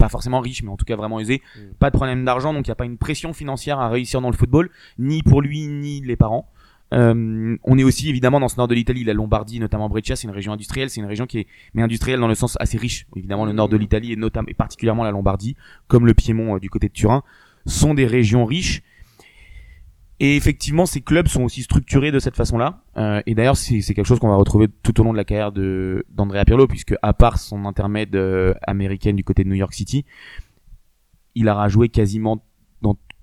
pas 0.08 0.12
forcément 0.12 0.40
riche, 0.40 0.62
mais 0.62 0.70
en 0.70 0.76
tout 0.76 0.84
cas 0.84 0.96
vraiment 0.96 1.20
aisée. 1.20 1.43
Mm. 1.56 1.60
Pas 1.78 1.90
de 1.90 1.96
problème 1.96 2.25
d'argent, 2.25 2.52
donc 2.52 2.66
il 2.66 2.70
n'y 2.70 2.72
a 2.72 2.76
pas 2.76 2.87
une 2.87 2.99
pression 2.99 3.32
financière 3.32 3.78
à 3.78 3.88
réussir 3.88 4.20
dans 4.20 4.31
le 4.31 4.37
football, 4.37 4.70
ni 4.99 5.22
pour 5.22 5.43
lui 5.43 5.66
ni 5.66 6.00
les 6.00 6.16
parents. 6.16 6.50
Euh, 6.94 7.56
on 7.64 7.76
est 7.76 7.84
aussi 7.84 8.08
évidemment 8.08 8.40
dans 8.40 8.49
ce 8.49 8.56
nord 8.56 8.66
de 8.66 8.75
l'Italie, 8.75 9.05
la 9.05 9.12
Lombardie, 9.12 9.60
notamment 9.60 9.90
Breccia, 9.90 10.16
c'est 10.16 10.26
une 10.26 10.32
région 10.32 10.55
industrielle, 10.55 10.88
c'est 10.88 11.00
une 11.00 11.06
région 11.06 11.26
qui 11.26 11.40
est 11.40 11.46
mais 11.75 11.82
industrielle 11.82 12.19
dans 12.19 12.28
le 12.28 12.34
sens 12.34 12.56
assez 12.60 12.78
riche. 12.78 13.06
Évidemment, 13.14 13.44
le 13.44 13.52
nord 13.52 13.69
de 13.69 13.76
l'Italie 13.76 14.12
et 14.12 14.16
notamment 14.16 14.49
et 14.49 14.55
particulièrement 14.55 15.05
la 15.05 15.10
Lombardie, 15.10 15.55
comme 15.87 16.06
le 16.06 16.14
Piémont 16.14 16.56
euh, 16.56 16.60
du 16.60 16.70
côté 16.70 16.88
de 16.88 16.94
Turin, 16.94 17.22
sont 17.66 17.93
des 17.93 18.06
régions 18.06 18.46
riches. 18.46 18.82
Et 20.20 20.37
effectivement, 20.37 20.85
ces 20.85 21.00
clubs 21.00 21.29
sont 21.29 21.44
aussi 21.44 21.62
structurés 21.62 22.11
de 22.11 22.19
cette 22.19 22.37
façon-là. 22.37 22.82
Euh, 22.97 23.23
et 23.26 23.35
d'ailleurs, 23.35 23.56
c'est 23.56 23.81
quelque 23.81 24.05
chose 24.05 24.19
qu'on 24.19 24.29
va 24.29 24.37
retrouver 24.37 24.67
tout 24.82 25.00
au 25.00 25.05
long 25.05 25.12
de 25.12 25.17
la 25.17 25.25
carrière 25.25 25.53
de 25.53 26.05
d'Andrea 26.11 26.44
Pirlo, 26.44 26.67
puisque 26.67 26.94
à 27.03 27.12
part 27.12 27.38
son 27.38 27.65
intermède 27.67 28.17
euh, 28.17 28.55
américaine 28.67 29.15
du 29.15 29.23
côté 29.23 29.44
de 29.44 29.49
New 29.49 29.55
York 29.55 29.73
City, 29.73 30.05
il 31.37 31.49
aura 31.49 31.69
joué 31.69 31.88
quasiment 31.88 32.43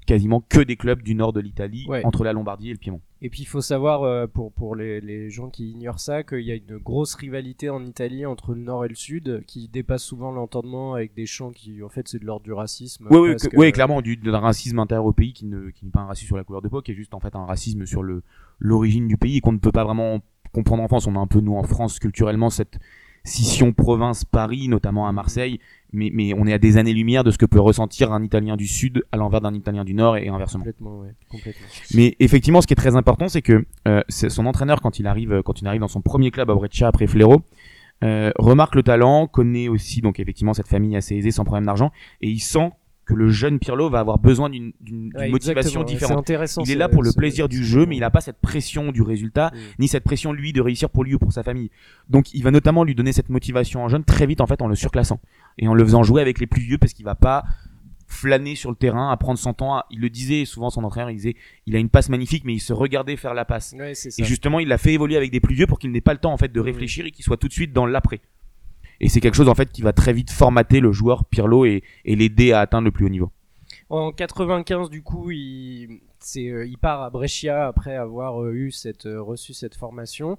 quasiment 0.05 0.41
que 0.47 0.59
des 0.61 0.75
clubs 0.75 1.01
du 1.01 1.15
nord 1.15 1.33
de 1.33 1.39
l'Italie, 1.39 1.85
Ouais. 1.87 2.05
entre 2.05 2.23
la 2.23 2.33
Lombardie 2.33 2.69
et 2.69 2.73
le 2.73 2.77
Piémont. 2.79 3.01
Et 3.21 3.29
puis 3.29 3.41
il 3.41 3.45
faut 3.45 3.61
savoir, 3.61 4.03
euh, 4.03 4.27
pour, 4.27 4.51
pour 4.51 4.75
les, 4.75 5.01
les 5.01 5.29
gens 5.31 5.49
qui 5.49 5.71
ignorent 5.71 5.99
ça, 5.99 6.23
qu'il 6.23 6.41
y 6.41 6.51
a 6.51 6.55
une 6.55 6.77
grosse 6.77 7.15
rivalité 7.15 7.69
en 7.69 7.83
Italie 7.83 8.25
entre 8.25 8.53
le 8.53 8.61
nord 8.61 8.85
et 8.85 8.87
le 8.87 8.93
sud, 8.95 9.43
qui 9.47 9.67
dépasse 9.67 10.03
souvent 10.03 10.31
l'entendement 10.31 10.93
avec 10.93 11.13
des 11.15 11.25
chants 11.25 11.51
qui, 11.51 11.81
en 11.81 11.89
fait, 11.89 12.07
c'est 12.07 12.19
de 12.19 12.25
l'ordre 12.25 12.43
du 12.43 12.53
racisme. 12.53 13.07
Oui, 13.09 13.17
oui, 13.31 13.35
que- 13.35 13.71
clairement, 13.71 14.01
du, 14.01 14.15
d'un 14.17 14.39
racisme 14.39 14.77
intérieur 14.79 15.05
au 15.05 15.13
pays 15.13 15.33
qui 15.33 15.45
ne 15.45 15.69
qui 15.71 15.85
n'est 15.85 15.91
pas 15.91 16.01
un 16.01 16.05
racisme 16.07 16.27
sur 16.27 16.37
la 16.37 16.43
couleur 16.43 16.61
de 16.61 16.67
peau, 16.67 16.81
qui 16.81 16.91
est 16.91 16.95
juste 16.95 17.13
en 17.15 17.19
fait 17.19 17.35
un 17.35 17.45
racisme 17.45 17.85
sur 17.85 18.03
le 18.03 18.21
l'origine 18.59 19.07
du 19.07 19.17
pays 19.17 19.37
et 19.37 19.41
qu'on 19.41 19.53
ne 19.53 19.57
peut 19.59 19.71
pas 19.71 19.83
vraiment 19.83 20.19
comprendre 20.53 20.83
en 20.83 20.87
France. 20.87 21.07
On 21.07 21.15
a 21.15 21.19
un 21.19 21.27
peu 21.27 21.39
nous 21.39 21.55
en 21.55 21.63
France 21.63 21.99
culturellement 21.99 22.49
cette 22.49 22.77
scission 23.23 23.73
province-Paris, 23.73 24.67
notamment 24.67 25.07
à 25.07 25.11
Marseille, 25.11 25.59
mais 25.95 26.11
mais 26.13 26.33
on 26.37 26.45
est 26.45 26.53
à 26.53 26.57
des 26.59 26.77
années-lumière 26.77 27.23
de 27.23 27.31
ce 27.31 27.37
que 27.37 27.45
peut 27.45 27.59
ressentir 27.59 28.11
un 28.11 28.23
Italien 28.23 28.55
du 28.55 28.67
Sud 28.67 29.03
à 29.11 29.17
l'envers 29.17 29.41
d'un 29.41 29.53
Italien 29.53 29.83
du 29.83 29.93
Nord 29.93 30.17
et 30.17 30.27
inversement. 30.27 30.63
Complètement, 30.63 30.99
ouais, 30.99 31.15
complètement. 31.29 31.65
Mais 31.93 32.15
effectivement, 32.19 32.61
ce 32.61 32.67
qui 32.67 32.73
est 32.73 32.77
très 32.77 32.95
important, 32.95 33.27
c'est 33.27 33.41
que 33.41 33.65
euh, 33.87 34.01
son 34.09 34.45
entraîneur 34.45 34.81
quand 34.81 34.99
il 34.99 35.07
arrive, 35.07 35.41
quand 35.43 35.61
il 35.61 35.67
arrive 35.67 35.81
dans 35.81 35.87
son 35.87 36.01
premier 36.01 36.31
club 36.31 36.49
à 36.51 36.55
Breccia 36.55 36.87
après 36.87 37.07
Fléro, 37.07 37.41
euh, 38.03 38.31
remarque 38.37 38.75
le 38.75 38.83
talent, 38.83 39.27
connaît 39.27 39.67
aussi 39.69 40.01
donc 40.01 40.19
effectivement 40.19 40.53
cette 40.53 40.67
famille 40.67 40.95
assez 40.95 41.15
aisée 41.15 41.31
sans 41.31 41.45
problème 41.45 41.65
d'argent, 41.65 41.91
et 42.21 42.29
il 42.29 42.39
sent 42.39 42.71
que 43.05 43.13
le 43.13 43.29
jeune 43.29 43.59
Pirlo 43.59 43.87
va 43.87 43.99
avoir 43.99 44.17
besoin 44.17 44.49
d'une 44.49 44.73
Ouais, 45.15 45.29
motivation 45.29 45.83
différente. 45.83 46.27
Il 46.65 46.71
est 46.71 46.75
là 46.75 46.89
pour 46.89 47.03
le 47.03 47.11
plaisir 47.15 47.47
du 47.47 47.63
jeu, 47.63 47.85
mais 47.85 47.95
il 47.95 47.99
n'a 47.99 48.09
pas 48.09 48.19
cette 48.19 48.41
pression 48.41 48.91
du 48.91 49.03
résultat, 49.03 49.51
Mm. 49.53 49.57
ni 49.77 49.87
cette 49.87 50.03
pression 50.03 50.33
lui 50.33 50.53
de 50.53 50.59
réussir 50.61 50.89
pour 50.89 51.03
lui 51.03 51.13
ou 51.13 51.19
pour 51.19 51.31
sa 51.31 51.43
famille. 51.43 51.69
Donc 52.09 52.33
il 52.33 52.43
va 52.43 52.49
notamment 52.49 52.83
lui 52.83 52.95
donner 52.95 53.11
cette 53.13 53.29
motivation 53.29 53.83
en 53.83 53.89
jeune 53.89 54.03
très 54.03 54.25
vite 54.25 54.41
en 54.41 54.47
fait 54.47 54.59
en 54.61 54.67
le 54.67 54.73
surclassant 54.75 55.19
et 55.57 55.67
en 55.67 55.73
le 55.73 55.83
faisant 55.83 56.03
jouer 56.03 56.21
avec 56.21 56.39
les 56.39 56.47
plus 56.47 56.61
vieux 56.61 56.77
parce 56.77 56.93
qu'il 56.93 57.05
va 57.05 57.15
pas 57.15 57.43
flâner 58.07 58.55
sur 58.55 58.69
le 58.69 58.75
terrain, 58.75 59.11
à 59.11 59.17
prendre 59.17 59.39
son 59.39 59.53
temps. 59.53 59.75
à- 59.75 59.85
Il 59.89 59.99
le 59.99 60.09
disait 60.09 60.45
souvent 60.45 60.69
son 60.69 60.83
entraîneur, 60.83 61.09
il 61.09 61.15
disait 61.15 61.35
il 61.65 61.75
a 61.75 61.79
une 61.79 61.89
passe 61.89 62.09
magnifique, 62.09 62.43
mais 62.45 62.53
il 62.53 62.59
se 62.59 62.71
regardait 62.73 63.15
faire 63.15 63.33
la 63.33 63.45
passe. 63.45 63.73
Ouais. 63.77 63.93
Et 64.17 64.23
justement, 64.23 64.59
il 64.59 64.67
l'a 64.67 64.77
fait 64.77 64.93
évoluer 64.93 65.17
avec 65.17 65.31
des 65.31 65.39
plus 65.39 65.55
vieux 65.55 65.67
pour 65.67 65.79
qu'il 65.79 65.91
n'ait 65.91 66.01
pas 66.01 66.13
le 66.13 66.19
temps 66.19 66.31
en 66.33 66.37
fait 66.37 66.51
de 66.51 66.59
Mm. 66.61 66.63
réfléchir 66.63 67.05
et 67.05 67.11
qu'il 67.11 67.25
soit 67.25 67.37
tout 67.37 67.47
de 67.47 67.53
suite 67.53 67.73
dans 67.73 67.85
l'après. 67.85 68.21
Et 69.01 69.09
c'est 69.09 69.19
quelque 69.19 69.35
chose 69.35 69.49
en 69.49 69.55
fait 69.55 69.71
qui 69.71 69.81
va 69.81 69.91
très 69.91 70.13
vite 70.13 70.29
formater 70.31 70.79
le 70.79 70.91
joueur 70.91 71.25
Pirlo 71.25 71.65
et, 71.65 71.83
et 72.05 72.15
l'aider 72.15 72.53
à 72.53 72.59
atteindre 72.61 72.85
le 72.85 72.91
plus 72.91 73.05
haut 73.05 73.09
niveau. 73.09 73.31
En 73.89 74.11
95, 74.11 74.89
du 74.89 75.01
coup, 75.03 75.31
il, 75.31 75.99
euh, 76.37 76.65
il 76.65 76.77
part 76.77 77.01
à 77.03 77.09
Brescia 77.09 77.67
après 77.67 77.95
avoir 77.95 78.41
euh, 78.41 78.53
eu 78.53 78.71
cette, 78.71 79.05
euh, 79.05 79.21
reçu 79.21 79.53
cette 79.53 79.75
formation. 79.75 80.37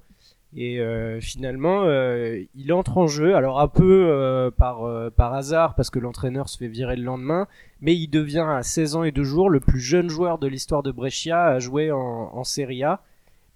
Et 0.59 0.81
euh, 0.81 1.21
finalement, 1.21 1.83
euh, 1.85 2.43
il 2.55 2.73
entre 2.73 2.97
en 2.97 3.07
jeu, 3.07 3.37
alors 3.37 3.61
un 3.61 3.69
peu 3.69 4.09
euh, 4.09 4.51
par, 4.51 5.11
par 5.13 5.35
hasard, 5.35 5.75
parce 5.75 5.91
que 5.91 5.99
l'entraîneur 5.99 6.49
se 6.49 6.57
fait 6.57 6.69
virer 6.69 6.97
le 6.97 7.05
lendemain, 7.05 7.47
mais 7.83 7.95
il 7.95 8.09
devient 8.09 8.47
à 8.49 8.63
16 8.63 8.97
ans 8.97 9.05
et 9.05 9.13
2 9.13 9.23
jours 9.23 9.51
le 9.51 9.61
plus 9.61 9.81
jeune 9.81 10.09
joueur 10.09 10.39
de 10.39 10.47
l'histoire 10.47 10.83
de 10.83 10.91
Brescia 10.91 11.45
à 11.45 11.59
jouer 11.59 11.93
en, 11.93 11.99
en 11.99 12.45
Serie 12.45 12.83
A. 12.83 13.03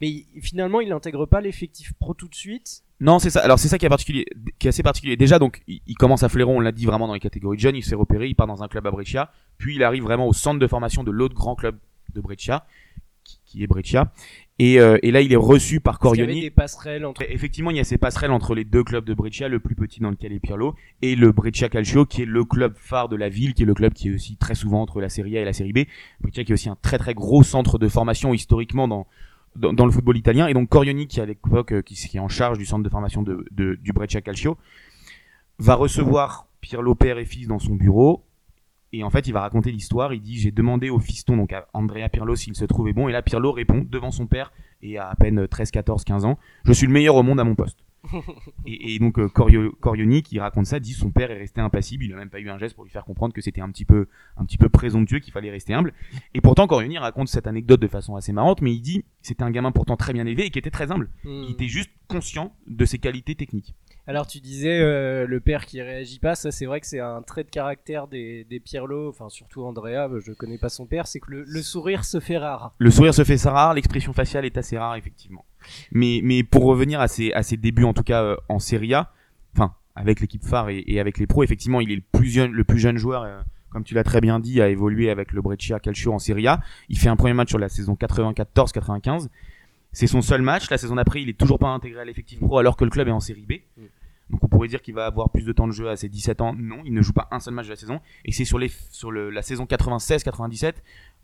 Mais 0.00 0.24
finalement, 0.42 0.80
il 0.80 0.90
n'intègre 0.90 1.26
pas 1.26 1.40
l'effectif 1.40 1.92
pro 1.94 2.14
tout 2.14 2.28
de 2.28 2.34
suite. 2.34 2.82
Non, 3.00 3.18
c'est 3.18 3.30
ça. 3.30 3.40
Alors 3.40 3.58
c'est 3.58 3.68
ça 3.68 3.78
qui 3.78 3.86
est 3.86 3.88
particulier, 3.88 4.26
qui 4.58 4.66
est 4.66 4.70
assez 4.70 4.82
particulier. 4.82 5.16
Déjà, 5.16 5.38
donc 5.38 5.62
il, 5.66 5.94
commence 5.96 6.22
à 6.22 6.28
Fléron, 6.28 6.58
on 6.58 6.60
l'a 6.60 6.72
dit 6.72 6.84
vraiment 6.84 7.06
dans 7.06 7.14
les 7.14 7.20
catégories 7.20 7.56
de 7.56 7.62
jeunes. 7.62 7.76
Il 7.76 7.82
se 7.82 7.90
fait 7.90 7.94
repérer, 7.94 8.28
il 8.28 8.34
part 8.34 8.46
dans 8.46 8.62
un 8.62 8.68
club 8.68 8.86
à 8.86 8.90
Brescia, 8.90 9.30
puis 9.56 9.76
il 9.76 9.82
arrive 9.82 10.02
vraiment 10.02 10.26
au 10.26 10.34
centre 10.34 10.58
de 10.58 10.66
formation 10.66 11.02
de 11.02 11.10
l'autre 11.10 11.34
grand 11.34 11.54
club 11.54 11.78
de 12.14 12.20
Brescia, 12.20 12.66
qui 13.46 13.62
est 13.62 13.66
Brescia. 13.66 14.12
Et, 14.62 14.78
euh, 14.78 14.98
et 15.02 15.10
là, 15.10 15.22
il 15.22 15.32
est 15.32 15.36
reçu 15.36 15.80
par 15.80 15.98
Parce 15.98 16.12
qu'il 16.12 16.20
y 16.20 16.22
avait 16.22 16.32
Corioni. 16.32 16.46
des 16.48 16.50
passerelles 16.54 17.06
entre. 17.06 17.22
Effectivement, 17.22 17.70
il 17.70 17.78
y 17.78 17.80
a 17.80 17.84
ces 17.84 17.96
passerelles 17.96 18.30
entre 18.30 18.54
les 18.54 18.64
deux 18.64 18.84
clubs 18.84 19.04
de 19.06 19.14
Brescia, 19.14 19.48
le 19.48 19.58
plus 19.58 19.74
petit 19.74 20.00
dans 20.00 20.10
lequel 20.10 20.32
est 20.32 20.38
Pirlo, 20.40 20.74
et 21.00 21.16
le 21.16 21.32
Brescia 21.32 21.68
Calcio, 21.70 22.04
qui 22.04 22.22
est 22.22 22.26
le 22.26 22.44
club 22.44 22.74
phare 22.76 23.08
de 23.08 23.16
la 23.16 23.28
ville, 23.30 23.54
qui 23.54 23.62
est 23.62 23.66
le 23.66 23.72
club 23.74 23.94
qui 23.94 24.08
est 24.08 24.14
aussi 24.14 24.36
très 24.36 24.54
souvent 24.54 24.82
entre 24.82 25.00
la 25.00 25.08
Serie 25.08 25.38
A 25.38 25.40
et 25.40 25.44
la 25.46 25.52
Serie 25.54 25.72
B. 25.72 25.78
Brescia 26.20 26.44
qui 26.44 26.52
est 26.52 26.54
aussi 26.54 26.68
un 26.68 26.76
très 26.82 26.98
très 26.98 27.14
gros 27.14 27.42
centre 27.42 27.78
de 27.78 27.88
formation 27.88 28.34
historiquement 28.34 28.86
dans 28.86 29.06
dans, 29.56 29.72
dans 29.72 29.86
le 29.86 29.90
football 29.92 30.16
italien. 30.18 30.46
Et 30.46 30.52
donc 30.54 30.68
Corioni, 30.68 31.06
qui 31.08 31.20
à 31.20 31.26
l'époque 31.26 31.72
euh, 31.72 31.82
qui, 31.82 31.94
qui 31.94 32.16
est 32.18 32.20
en 32.20 32.28
charge 32.28 32.58
du 32.58 32.66
centre 32.66 32.84
de 32.84 32.88
formation 32.90 33.22
de, 33.22 33.44
de- 33.52 33.74
du 33.82 33.92
Brescia 33.92 34.20
Calcio, 34.20 34.56
va 35.58 35.74
recevoir 35.74 36.46
Pirlo 36.60 36.94
père 36.94 37.18
et 37.18 37.24
fils 37.24 37.48
dans 37.48 37.58
son 37.58 37.74
bureau. 37.74 38.22
Et 38.92 39.04
en 39.04 39.10
fait, 39.10 39.26
il 39.28 39.32
va 39.32 39.40
raconter 39.42 39.70
l'histoire. 39.70 40.12
Il 40.12 40.20
dit 40.20 40.38
J'ai 40.38 40.50
demandé 40.50 40.90
au 40.90 40.98
fiston, 40.98 41.36
donc 41.36 41.52
à 41.52 41.68
Andrea 41.74 42.08
Pirlo, 42.10 42.34
s'il 42.36 42.56
se 42.56 42.64
trouvait 42.64 42.92
bon. 42.92 43.08
Et 43.08 43.12
là, 43.12 43.22
Pirlo 43.22 43.52
répond 43.52 43.86
devant 43.88 44.10
son 44.10 44.26
père 44.26 44.52
et 44.82 44.98
à 44.98 45.08
à 45.08 45.14
peine 45.14 45.46
13, 45.46 45.70
14, 45.70 46.04
15 46.04 46.24
ans 46.24 46.38
Je 46.64 46.72
suis 46.72 46.86
le 46.86 46.92
meilleur 46.92 47.14
au 47.14 47.22
monde 47.22 47.38
à 47.40 47.44
mon 47.44 47.54
poste. 47.54 47.78
et, 48.66 48.94
et 48.94 48.98
donc 48.98 49.18
euh, 49.18 49.28
Corio- 49.28 49.72
Corioni 49.78 50.22
qui 50.22 50.38
raconte 50.38 50.64
ça 50.64 50.80
dit 50.80 50.94
son 50.94 51.10
père 51.10 51.30
est 51.30 51.36
resté 51.38 51.60
impassible, 51.60 52.02
il 52.04 52.12
a 52.14 52.16
même 52.16 52.30
pas 52.30 52.40
eu 52.40 52.48
un 52.48 52.56
geste 52.56 52.74
pour 52.74 52.84
lui 52.84 52.90
faire 52.90 53.04
comprendre 53.04 53.34
que 53.34 53.42
c'était 53.42 53.60
un 53.60 53.70
petit 53.70 53.84
peu 53.84 54.08
un 54.38 54.46
petit 54.46 54.56
peu 54.56 54.70
présomptueux 54.70 55.18
qu'il 55.18 55.34
fallait 55.34 55.50
rester 55.50 55.74
humble. 55.74 55.92
Et 56.32 56.40
pourtant 56.40 56.66
Corioni 56.66 56.96
raconte 56.96 57.28
cette 57.28 57.46
anecdote 57.46 57.78
de 57.78 57.88
façon 57.88 58.16
assez 58.16 58.32
marrante, 58.32 58.62
mais 58.62 58.72
il 58.72 58.80
dit 58.80 59.04
c'était 59.20 59.42
un 59.42 59.50
gamin 59.50 59.70
pourtant 59.70 59.98
très 59.98 60.14
bien 60.14 60.24
élevé 60.24 60.46
et 60.46 60.50
qui 60.50 60.58
était 60.58 60.70
très 60.70 60.90
humble. 60.90 61.10
Hmm. 61.24 61.42
Il 61.46 61.50
était 61.52 61.68
juste 61.68 61.90
conscient 62.08 62.54
de 62.66 62.86
ses 62.86 62.98
qualités 62.98 63.34
techniques. 63.34 63.74
Alors 64.06 64.26
tu 64.26 64.40
disais 64.40 64.80
euh, 64.80 65.26
le 65.26 65.40
père 65.40 65.66
qui 65.66 65.80
réagit 65.80 66.18
pas, 66.18 66.34
ça 66.34 66.50
c'est 66.50 66.66
vrai 66.66 66.80
que 66.80 66.86
c'est 66.86 67.00
un 67.00 67.22
trait 67.22 67.44
de 67.44 67.50
caractère 67.50 68.08
des, 68.08 68.44
des 68.44 68.62
enfin 69.08 69.28
surtout 69.28 69.62
Andrea, 69.62 70.08
je 70.18 70.32
connais 70.32 70.58
pas 70.58 70.68
son 70.68 70.86
père, 70.86 71.06
c'est 71.06 71.20
que 71.20 71.30
le, 71.30 71.62
sourire 71.62 72.04
se 72.04 72.18
fait 72.18 72.38
rare. 72.38 72.74
Le 72.78 72.90
sourire 72.90 73.14
se 73.14 73.24
fait 73.24 73.36
rare, 73.48 73.74
l'expression 73.74 74.12
faciale 74.12 74.44
est 74.44 74.56
assez 74.56 74.78
rare 74.78 74.96
effectivement. 74.96 75.44
Mais 75.92 76.20
mais 76.24 76.42
pour 76.42 76.64
revenir 76.64 77.00
à 77.00 77.08
ses 77.08 77.32
à 77.32 77.42
ses 77.42 77.56
débuts 77.56 77.84
en 77.84 77.92
tout 77.92 78.02
cas 78.02 78.22
euh, 78.22 78.36
en 78.48 78.58
Serie 78.58 78.94
A, 78.94 79.12
enfin 79.54 79.74
avec 79.94 80.20
l'équipe 80.20 80.44
phare 80.44 80.70
et, 80.70 80.98
avec 80.98 81.18
les 81.18 81.26
pros, 81.26 81.44
effectivement 81.44 81.80
il 81.80 81.92
est 81.92 81.96
le 81.96 82.02
plus 82.12 82.30
jeune 82.30 82.52
le 82.52 82.64
plus 82.64 82.78
jeune 82.78 82.96
joueur. 82.96 83.22
euh, 83.22 83.40
comme 83.70 83.84
tu 83.84 83.94
l'as 83.94 84.02
très 84.02 84.20
bien 84.20 84.40
dit, 84.40 84.60
a 84.60 84.68
évolué 84.68 85.10
avec 85.10 85.30
le 85.32 85.42
Brescia 85.42 85.78
Calcio 85.78 86.12
en 86.12 86.18
Serie 86.18 86.48
A. 86.48 86.60
Il 86.88 86.98
fait 86.98 87.08
un 87.08 87.14
premier 87.14 87.34
match 87.34 87.50
sur 87.50 87.58
la 87.58 87.68
saison 87.68 87.94
94-95. 87.94 89.28
C'est 89.92 90.06
son 90.06 90.22
seul 90.22 90.42
match. 90.42 90.70
La 90.70 90.78
saison 90.78 90.94
d'après, 90.94 91.22
il 91.22 91.28
est 91.28 91.38
toujours 91.38 91.58
pas 91.58 91.68
intégré 91.68 92.00
à 92.00 92.04
l'effectif 92.04 92.40
pro 92.40 92.58
alors 92.58 92.76
que 92.76 92.84
le 92.84 92.90
club 92.90 93.08
est 93.08 93.12
en 93.12 93.20
Série 93.20 93.46
B. 93.46 93.52
Mm. 93.76 93.86
Donc 94.30 94.44
on 94.44 94.48
pourrait 94.48 94.68
dire 94.68 94.80
qu'il 94.80 94.94
va 94.94 95.06
avoir 95.06 95.30
plus 95.30 95.44
de 95.44 95.52
temps 95.52 95.66
de 95.66 95.72
jeu 95.72 95.88
à 95.88 95.96
ses 95.96 96.08
17 96.08 96.40
ans. 96.40 96.54
Non, 96.56 96.82
il 96.84 96.94
ne 96.94 97.02
joue 97.02 97.12
pas 97.12 97.28
un 97.32 97.40
seul 97.40 97.52
match 97.54 97.66
de 97.66 97.70
la 97.70 97.76
saison. 97.76 98.00
Et 98.24 98.32
c'est 98.32 98.44
sur, 98.44 98.58
les, 98.58 98.70
sur 98.90 99.10
le, 99.10 99.28
la 99.30 99.42
saison 99.42 99.64
96-97, 99.64 100.74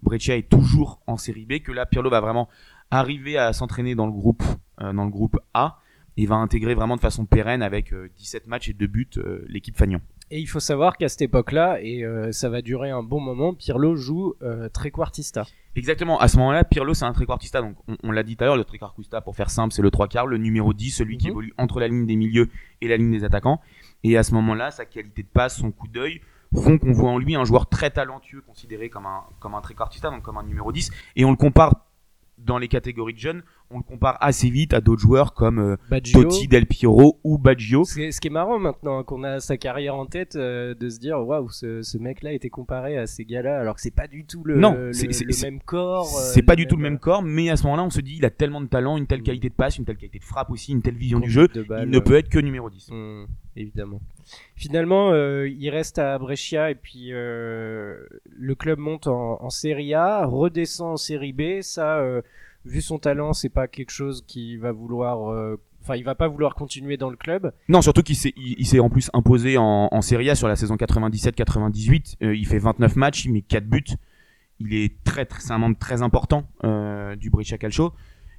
Brescia 0.03 0.37
est 0.37 0.49
toujours 0.49 1.01
en 1.07 1.17
Série 1.17 1.47
B, 1.47 1.61
que 1.61 1.71
là, 1.71 1.87
Pirlo 1.87 2.11
va 2.11 2.21
vraiment 2.21 2.49
arriver 2.91 3.39
à 3.39 3.53
s'entraîner 3.53 3.95
dans 3.95 4.07
le 4.07 4.13
groupe, 4.13 4.43
euh, 4.81 4.93
dans 4.93 5.05
le 5.05 5.11
groupe 5.11 5.39
A 5.55 5.81
et 6.17 6.27
va 6.27 6.37
intégrer 6.37 6.75
vraiment 6.75 6.97
de 6.97 7.01
façon 7.01 7.27
pérenne 7.27 7.63
avec 7.63 7.93
euh, 7.93 8.09
17 8.17 8.47
matchs 8.47 8.69
et 8.71 8.73
2 8.73 8.87
buts 8.87 9.09
euh, 9.19 9.45
l'équipe 9.49 9.77
Fagnon. 9.77 10.01
Et 10.31 10.41
il 10.41 10.47
faut 10.47 10.59
savoir 10.61 10.97
qu'à 10.97 11.09
cette 11.09 11.23
époque-là, 11.23 11.79
et 11.81 12.05
euh, 12.05 12.33
ça 12.33 12.49
va 12.49 12.61
durer 12.61 12.91
un 12.91 13.03
bon 13.05 13.21
moment, 13.21 13.55
Pirlo 13.55 13.95
joue 13.95 14.35
euh, 14.43 14.69
trequartista. 14.69 15.45
Exactement, 15.77 16.19
à 16.19 16.27
ce 16.27 16.37
moment-là, 16.39 16.65
Pirlo 16.65 16.95
c'est 16.95 17.05
un 17.05 17.13
trequartista, 17.13 17.61
donc 17.61 17.77
on, 17.87 17.97
on 18.03 18.11
l'a 18.11 18.23
dit 18.25 18.37
tout 18.37 18.43
à 18.43 18.47
l'heure, 18.47 18.57
le 18.57 18.65
trequartista 18.65 19.21
pour 19.21 19.37
faire 19.37 19.51
simple 19.51 19.73
c'est 19.75 19.83
le 19.83 19.91
trois 19.91 20.09
quarts, 20.09 20.27
le 20.27 20.39
numéro 20.39 20.73
10, 20.73 20.91
celui 20.91 21.17
qui 21.19 21.27
Mhm. 21.27 21.31
évolue 21.33 21.55
entre 21.59 21.79
la 21.81 21.87
ligne 21.89 22.07
des 22.07 22.17
milieux 22.17 22.49
et 22.81 22.89
la 22.89 22.97
ligne 22.97 23.13
des 23.13 23.23
attaquants, 23.25 23.61
et 24.03 24.17
à 24.17 24.23
ce 24.25 24.33
moment-là, 24.35 24.71
sa 24.73 24.85
qualité 24.85 25.23
de 25.23 25.29
passe, 25.29 25.59
son 25.59 25.71
coup 25.71 25.87
d'œil 25.87 26.21
font 26.55 26.79
qu'on 26.79 26.93
voit 26.93 27.11
en 27.11 27.19
lui 27.19 27.37
un 27.37 27.45
joueur 27.45 27.69
très 27.69 27.91
talentueux 27.91 28.41
considéré 28.41 28.89
comme 28.89 29.05
un, 29.07 29.25
comme 29.39 29.55
un 29.55 29.61
trequartista, 29.61 30.11
donc 30.11 30.23
comme 30.23 30.39
un 30.39 30.45
numéro 30.45 30.73
10, 30.73 30.91
et 31.15 31.25
on 31.25 31.31
le 31.31 31.37
compare 31.37 31.85
dans 32.39 32.59
les 32.59 32.69
catégories 32.69 33.15
de 33.15 33.19
jeunes, 33.19 33.43
on 33.71 33.79
le 33.79 33.83
compare 33.83 34.17
assez 34.21 34.49
vite 34.49 34.75
à 34.75 34.81
d'autres 34.81 35.01
joueurs 35.03 35.35
comme 35.35 35.59
euh, 35.59 35.77
Baggio. 35.91 36.23
Totti, 36.23 36.47
Del 36.49 36.67
Piero 36.67 37.19
ou 37.25 37.37
Baggio. 37.39 37.85
C'est- 37.85 38.11
Ce 38.13 38.21
qui 38.21 38.29
est 38.29 38.31
marrant 38.31 38.59
maintenant 38.59 39.03
qu'on 39.03 39.25
a 39.25 39.41
sa 39.41 39.57
carrière 39.57 39.97
en 39.97 40.07
tête, 40.07 40.37
euh, 40.37 40.75
de 40.75 40.89
se 40.89 40.99
dire 41.01 41.19
waouh, 41.19 41.51
ce, 41.51 41.83
ce 41.83 41.99
mec-là 41.99 42.33
était 42.33 42.49
comparé 42.49 42.97
à 42.97 43.07
ces 43.07 43.25
gars-là, 43.25 43.59
alors 43.59 43.75
que 43.75 43.81
c'est 43.81 43.91
pas 43.95 44.07
du 44.07 44.25
tout 44.25 44.45
le, 44.45 44.57
Non, 44.57 44.73
le, 44.75 44.93
même 45.43 45.61
corps. 45.61 46.07
euh, 46.07 46.31
C'est 46.33 46.43
pas 46.43 46.55
les 46.55 46.63
du 46.65 46.69
tout 46.69 46.77
le 46.77 46.83
même 46.83 46.99
corps, 46.99 47.23
mais 47.23 47.51
à 47.51 47.57
ce 47.57 47.65
moment-là, 47.65 47.83
on 47.85 47.91
se 47.91 48.01
dit, 48.01 48.17
il 48.19 48.25
a 48.25 48.31
tellement 48.31 48.61
de 48.61 48.67
talent, 48.69 48.97
une 48.97 49.07
telle 49.07 49.21
Mm. 49.21 49.25
qualité 49.25 49.49
de 49.49 49.55
passe, 49.55 49.79
une 49.79 49.85
telle 49.85 49.97
qualité 49.97 50.19
de 50.21 50.25
frappe 50.25 50.51
aussi, 50.51 50.73
une 50.73 50.83
telle 50.83 50.97
vision 50.97 51.19
du 51.21 51.31
jeu, 51.31 51.49
balle, 51.69 51.85
il 51.85 51.91
ne 51.91 51.99
peut 51.99 52.15
être 52.17 52.29
que 52.29 52.39
numéro 52.39 52.71
10. 52.71 52.89
Hmm, 52.93 53.25
évidemment. 53.57 54.01
Finalement, 54.55 55.11
euh, 55.13 55.49
il 55.49 55.69
reste 55.71 55.99
à 55.99 56.19
Brescia 56.19 56.71
et 56.71 56.75
puis 56.75 57.13
euh, 57.13 57.97
le 58.37 58.55
club 58.55 58.79
monte 58.79 59.07
en, 59.07 59.43
en 59.43 59.51
Serie 59.51 59.95
A, 59.95 60.25
redescend 60.27 60.93
en 60.93 60.97
Série 60.97 61.33
B. 61.33 61.61
Ça, 61.63 61.99
euh, 61.99 62.23
vu 62.67 62.83
son 62.83 62.99
talent, 62.99 63.33
c'est 63.33 63.49
pas 63.49 63.69
quelque 63.69 63.91
chose 63.91 64.25
qui 64.27 64.57
va 64.57 64.73
vouloir. 64.73 65.31
euh, 65.33 65.57
Enfin, 65.83 65.95
il 65.95 66.03
va 66.03 66.17
pas 66.17 66.27
vouloir 66.27 66.57
continuer 66.57 66.97
dans 66.97 67.11
le 67.11 67.17
club. 67.17 67.53
Non, 67.69 67.81
surtout 67.81 68.03
qu'il 68.03 68.17
s'est, 68.17 68.33
il, 68.37 68.67
s'est 68.67 68.81
en 68.81 68.91
plus 68.91 69.09
imposé 69.13 69.57
en, 69.57 69.89
en 69.93 70.03
Serie 70.03 70.29
A 70.31 70.35
sur 70.35 70.49
la 70.49 70.57
saison 70.57 70.75
97-98. 70.75 72.17
Euh, 72.23 72.35
il 72.35 72.45
fait 72.45 72.59
29 72.59 72.97
matchs, 72.97 73.25
il 73.25 73.33
met 73.33 73.43
4 73.43 73.67
buts. 73.69 73.85
Il 74.59 74.75
est 74.75 74.95
très, 75.05 75.29
c'est 75.39 75.53
un 75.53 75.59
membre 75.59 75.79
très 75.79 76.03
important 76.03 76.49
euh, 76.65 77.15
du 77.15 77.31
Brescia 77.31 77.57
Calcio. 77.57 77.93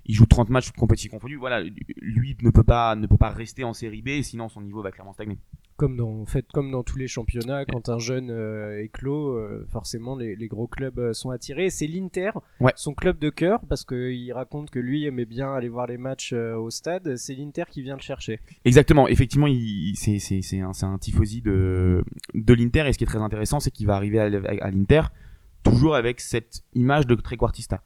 Il 0.06 0.16
joue 0.16 0.26
30 0.26 0.50
matchs 0.50 0.72
compétitions 0.72 1.12
confondues. 1.12 1.38
Voilà, 1.38 1.62
lui 2.02 2.36
ne 2.42 2.50
peut 2.50 2.64
pas, 2.64 2.96
ne 2.96 3.08
peut 3.08 3.18
pas 3.18 3.30
rester 3.30 3.64
en 3.64 3.72
Série 3.74 4.02
B, 4.02 4.22
sinon 4.24 4.50
son 4.50 4.60
niveau 4.62 4.82
va 4.82 4.92
clairement 4.92 5.14
stagner. 5.14 5.38
Comme 5.78 5.96
dans, 5.96 6.10
en 6.22 6.26
fait, 6.26 6.48
comme 6.52 6.72
dans 6.72 6.82
tous 6.82 6.98
les 6.98 7.08
championnats, 7.08 7.64
quand 7.66 7.88
un 7.88 8.00
jeune 8.00 8.32
euh, 8.32 8.82
éclot, 8.82 9.36
euh, 9.38 9.64
forcément 9.70 10.16
les, 10.16 10.36
les 10.36 10.48
gros 10.48 10.66
clubs 10.66 10.98
euh, 10.98 11.14
sont 11.14 11.30
attirés. 11.30 11.70
C'est 11.70 11.86
l'Inter, 11.86 12.32
Ouais. 12.60 12.74
son 12.76 12.96
club 12.96 13.20
de 13.20 13.30
cœur, 13.30 13.60
parce 13.70 13.86
qu'il 13.86 14.34
raconte 14.34 14.72
que 14.72 14.80
lui 14.80 15.06
aimait 15.06 15.26
bien 15.26 15.54
aller 15.54 15.70
voir 15.70 15.86
les 15.86 16.00
matchs 16.00 16.34
euh, 16.34 16.56
au 16.56 16.72
stade. 16.72 17.16
C'est 17.18 17.36
l'Inter 17.36 17.66
qui 17.70 17.84
vient 17.84 17.96
le 17.96 18.02
chercher. 18.02 18.40
Exactement, 18.66 19.08
effectivement, 19.08 19.46
c'est, 19.94 20.20
un, 20.62 20.72
un 20.82 20.98
tifosi 20.98 21.42
de, 21.44 22.04
de 22.34 22.54
l'Inter, 22.56 22.88
et 22.88 22.94
ce 22.94 22.98
qui 22.98 23.04
est 23.04 23.08
très 23.08 23.22
intéressant, 23.22 23.60
c'est 23.60 23.70
qu'il 23.70 23.86
va 23.86 23.96
arriver 23.96 24.20
à, 24.20 24.30
l'Inter 24.72 25.04
toujours 25.62 25.96
avec 25.96 26.22
cette 26.22 26.64
image 26.74 27.06
de 27.06 27.14
trequartista. 27.14 27.84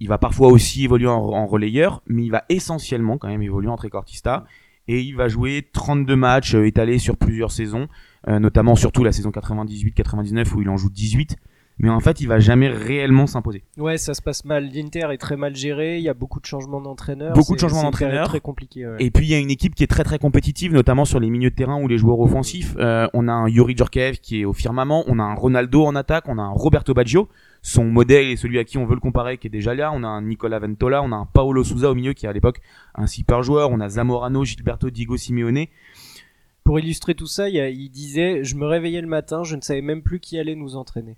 Il 0.00 0.08
va 0.08 0.18
parfois 0.18 0.48
aussi 0.48 0.84
évoluer 0.84 1.06
en, 1.08 1.18
en 1.20 1.46
relayeur, 1.46 2.02
mais 2.06 2.24
il 2.24 2.30
va 2.30 2.44
essentiellement 2.48 3.16
quand 3.16 3.28
même 3.28 3.42
évoluer 3.42 3.68
en 3.68 3.76
trequartista, 3.76 4.44
et 4.90 5.00
il 5.00 5.14
va 5.14 5.28
jouer 5.28 5.68
32 5.72 6.16
matchs 6.16 6.54
euh, 6.56 6.66
étalés 6.66 6.98
sur 6.98 7.16
plusieurs 7.16 7.52
saisons, 7.52 7.86
euh, 8.26 8.40
notamment 8.40 8.74
surtout 8.74 9.04
la 9.04 9.12
saison 9.12 9.30
98-99 9.30 10.52
où 10.54 10.62
il 10.62 10.68
en 10.68 10.76
joue 10.76 10.90
18, 10.90 11.36
mais 11.78 11.88
en 11.88 12.00
fait 12.00 12.20
il 12.20 12.26
va 12.26 12.40
jamais 12.40 12.68
réellement 12.68 13.28
s'imposer. 13.28 13.62
Ouais, 13.78 13.98
ça 13.98 14.14
se 14.14 14.20
passe 14.20 14.44
mal. 14.44 14.68
L'Inter 14.74 15.06
est 15.12 15.18
très 15.18 15.36
mal 15.36 15.54
géré. 15.54 15.98
Il 15.98 16.02
y 16.02 16.08
a 16.08 16.14
beaucoup 16.14 16.40
de 16.40 16.44
changements 16.44 16.80
d'entraîneurs. 16.80 17.34
Beaucoup 17.34 17.54
de 17.54 17.60
changements 17.60 17.84
d'entraîneurs. 17.84 18.26
Très 18.26 18.40
compliqué. 18.40 18.84
ouais. 18.84 18.96
Et 18.98 19.12
puis 19.12 19.26
il 19.26 19.30
y 19.30 19.34
a 19.34 19.38
une 19.38 19.50
équipe 19.50 19.76
qui 19.76 19.84
est 19.84 19.86
très 19.86 20.02
très 20.02 20.18
compétitive, 20.18 20.72
notamment 20.72 21.04
sur 21.04 21.20
les 21.20 21.30
milieux 21.30 21.50
de 21.50 21.54
terrain 21.54 21.80
ou 21.80 21.86
les 21.86 21.96
joueurs 21.96 22.18
offensifs. 22.18 22.74
Euh, 22.78 23.06
on 23.14 23.28
a 23.28 23.32
un 23.32 23.48
Yuri 23.48 23.76
Djorkaeff 23.76 24.20
qui 24.20 24.40
est 24.40 24.44
au 24.44 24.52
firmament, 24.52 25.04
on 25.06 25.20
a 25.20 25.22
un 25.22 25.34
Ronaldo 25.34 25.84
en 25.84 25.94
attaque, 25.94 26.24
on 26.26 26.38
a 26.38 26.42
un 26.42 26.50
Roberto 26.50 26.94
Baggio, 26.94 27.28
son 27.62 27.84
modèle 27.84 28.26
et 28.28 28.36
celui 28.36 28.58
à 28.58 28.64
qui 28.64 28.78
on 28.78 28.86
veut 28.86 28.94
le 28.94 29.00
comparer 29.00 29.36
qui 29.38 29.46
est 29.46 29.50
déjà 29.50 29.74
là. 29.74 29.90
On 29.94 30.02
a 30.02 30.08
un 30.08 30.22
Nicolas 30.22 30.58
Ventola, 30.58 31.02
on 31.02 31.12
a 31.12 31.16
un 31.16 31.26
Paolo 31.26 31.62
Souza 31.64 31.90
au 31.90 31.94
milieu 31.94 32.12
qui 32.12 32.26
est 32.26 32.28
à 32.28 32.32
l'époque 32.32 32.60
un 32.94 33.06
super 33.06 33.42
joueur, 33.42 33.70
on 33.70 33.80
a 33.80 33.88
Zamorano, 33.88 34.44
Gilberto 34.44 34.90
Diego 34.90 35.16
Simeone. 35.16 35.66
Pour 36.64 36.78
illustrer 36.78 37.14
tout 37.14 37.26
ça, 37.26 37.48
il, 37.48 37.90
disait 37.90 38.44
Je 38.44 38.54
me 38.54 38.66
réveillais 38.66 39.00
le 39.00 39.06
matin, 39.08 39.44
je 39.44 39.56
ne 39.56 39.60
savais 39.60 39.80
même 39.82 40.02
plus 40.02 40.20
qui 40.20 40.38
allait 40.38 40.54
nous 40.54 40.76
entraîner. 40.76 41.16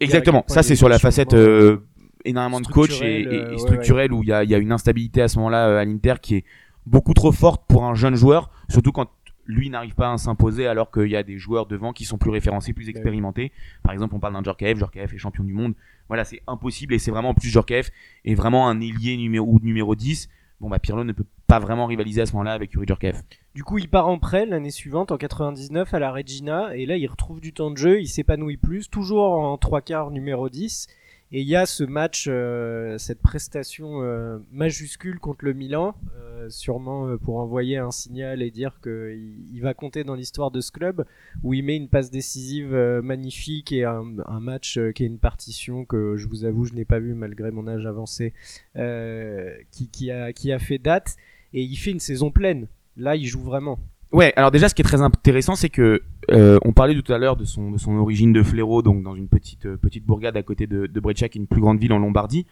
Exactement, 0.00 0.44
ça 0.48 0.62
c'est 0.62 0.76
sur 0.76 0.88
la 0.88 0.98
facette 0.98 1.30
changements, 1.32 1.46
euh, 1.48 1.76
énormément 2.24 2.60
de 2.60 2.66
coach 2.66 3.00
et, 3.02 3.20
et- 3.20 3.22
et 3.22 3.36
euh, 3.36 3.50
ouais, 3.52 3.58
structurelle 3.58 4.12
où 4.12 4.22
il 4.22 4.28
y 4.28 4.48
y 4.48 4.54
a 4.54 4.58
une 4.58 4.72
instabilité 4.72 5.22
à 5.22 5.28
ce 5.28 5.36
moment-là 5.38 5.68
euh, 5.68 5.78
à 5.78 5.84
l'Inter 5.84 6.14
qui 6.20 6.36
est 6.36 6.44
beaucoup 6.86 7.14
trop 7.14 7.32
forte 7.32 7.62
pour 7.68 7.84
un 7.84 7.94
jeune 7.94 8.16
joueur, 8.16 8.50
surtout 8.68 8.92
quand 8.92 9.08
lui 9.46 9.70
n'arrive 9.70 9.94
pas 9.94 10.12
à 10.12 10.18
s'imposer 10.18 10.66
alors 10.66 10.90
qu'il 10.90 11.08
y 11.08 11.16
a 11.16 11.22
des 11.22 11.38
joueurs 11.38 11.66
devant 11.66 11.92
qui 11.92 12.04
sont 12.04 12.18
plus 12.18 12.30
référencés, 12.30 12.72
plus 12.72 12.88
expérimentés. 12.88 13.52
Par 13.82 13.92
exemple, 13.92 14.14
on 14.14 14.20
parle 14.20 14.34
d'un 14.34 14.42
Djorkaeff, 14.42 14.78
Djorkaeff 14.78 15.12
est 15.12 15.18
champion 15.18 15.44
du 15.44 15.52
monde. 15.52 15.74
Voilà, 16.08 16.24
c'est 16.24 16.42
impossible 16.46 16.94
et 16.94 16.98
c'est 16.98 17.10
vraiment 17.10 17.30
en 17.30 17.34
plus 17.34 17.48
Djorkaeff 17.48 17.90
est 18.24 18.34
vraiment 18.34 18.68
un 18.68 18.80
ailier 18.80 19.16
numéro 19.16 19.46
ou 19.46 19.60
numéro 19.60 19.94
10. 19.94 20.28
Bon 20.60 20.68
bah 20.68 20.78
Pirlo 20.78 21.02
ne 21.02 21.12
peut 21.12 21.26
pas 21.48 21.58
vraiment 21.58 21.86
rivaliser 21.86 22.20
à 22.22 22.26
ce 22.26 22.32
moment-là 22.32 22.52
avec 22.52 22.72
Yuri 22.72 22.86
Djorkaeff. 22.86 23.22
Du 23.54 23.64
coup, 23.64 23.78
il 23.78 23.88
part 23.88 24.08
en 24.08 24.18
prêt 24.18 24.46
l'année 24.46 24.70
suivante, 24.70 25.12
en 25.12 25.18
99, 25.18 25.92
à 25.92 25.98
la 25.98 26.12
Regina, 26.12 26.74
et 26.74 26.86
là, 26.86 26.96
il 26.96 27.06
retrouve 27.06 27.40
du 27.40 27.52
temps 27.52 27.70
de 27.70 27.76
jeu, 27.76 28.00
il 28.00 28.06
s'épanouit 28.06 28.56
plus, 28.56 28.88
toujours 28.88 29.32
en 29.34 29.58
trois 29.58 29.82
quarts 29.82 30.10
numéro 30.10 30.48
10. 30.48 30.86
Et 31.34 31.40
il 31.40 31.48
y 31.48 31.56
a 31.56 31.64
ce 31.64 31.82
match, 31.82 32.26
euh, 32.28 32.98
cette 32.98 33.22
prestation 33.22 34.02
euh, 34.02 34.38
majuscule 34.52 35.18
contre 35.18 35.46
le 35.46 35.54
Milan, 35.54 35.94
euh, 36.18 36.50
sûrement 36.50 37.16
pour 37.16 37.38
envoyer 37.38 37.78
un 37.78 37.90
signal 37.90 38.42
et 38.42 38.50
dire 38.50 38.80
qu'il 38.82 39.46
il 39.50 39.60
va 39.62 39.72
compter 39.72 40.04
dans 40.04 40.14
l'histoire 40.14 40.50
de 40.50 40.60
ce 40.60 40.70
club, 40.70 41.06
où 41.42 41.54
il 41.54 41.64
met 41.64 41.76
une 41.76 41.88
passe 41.88 42.10
décisive 42.10 42.74
magnifique 43.02 43.72
et 43.72 43.84
un, 43.84 44.04
un 44.26 44.40
match 44.40 44.78
qui 44.94 45.04
est 45.04 45.06
une 45.06 45.18
partition 45.18 45.86
que 45.86 46.16
je 46.18 46.28
vous 46.28 46.44
avoue 46.44 46.66
je 46.66 46.74
n'ai 46.74 46.84
pas 46.84 46.98
vu 46.98 47.14
malgré 47.14 47.50
mon 47.50 47.66
âge 47.66 47.86
avancé, 47.86 48.34
qui, 48.74 49.88
qui, 49.88 50.10
a, 50.10 50.34
qui 50.34 50.52
a 50.52 50.58
fait 50.58 50.78
date. 50.78 51.16
Et 51.54 51.62
il 51.62 51.76
fait 51.76 51.90
une 51.92 52.00
saison 52.00 52.30
pleine. 52.30 52.66
Là, 52.96 53.16
il 53.16 53.26
joue 53.26 53.42
vraiment. 53.42 53.78
Ouais, 54.12 54.32
alors 54.36 54.50
déjà, 54.50 54.68
ce 54.68 54.74
qui 54.74 54.82
est 54.82 54.84
très 54.84 55.00
intéressant, 55.00 55.54
c'est 55.54 55.70
que 55.70 56.02
euh, 56.30 56.58
on 56.64 56.72
parlait 56.72 56.94
tout 57.00 57.12
à 57.12 57.18
l'heure 57.18 57.36
de 57.36 57.44
son, 57.44 57.70
de 57.70 57.78
son 57.78 57.96
origine 57.96 58.32
de 58.32 58.42
Fléro, 58.42 58.82
donc 58.82 59.02
dans 59.02 59.14
une 59.14 59.28
petite 59.28 59.64
euh, 59.64 59.76
petite 59.76 60.04
bourgade 60.04 60.36
à 60.36 60.42
côté 60.42 60.66
de, 60.66 60.86
de 60.86 61.00
Brescia, 61.00 61.28
qui 61.30 61.38
est 61.38 61.40
une 61.40 61.46
plus 61.46 61.62
grande 61.62 61.80
ville 61.80 61.92
en 61.94 61.98
Lombardie. 61.98 62.46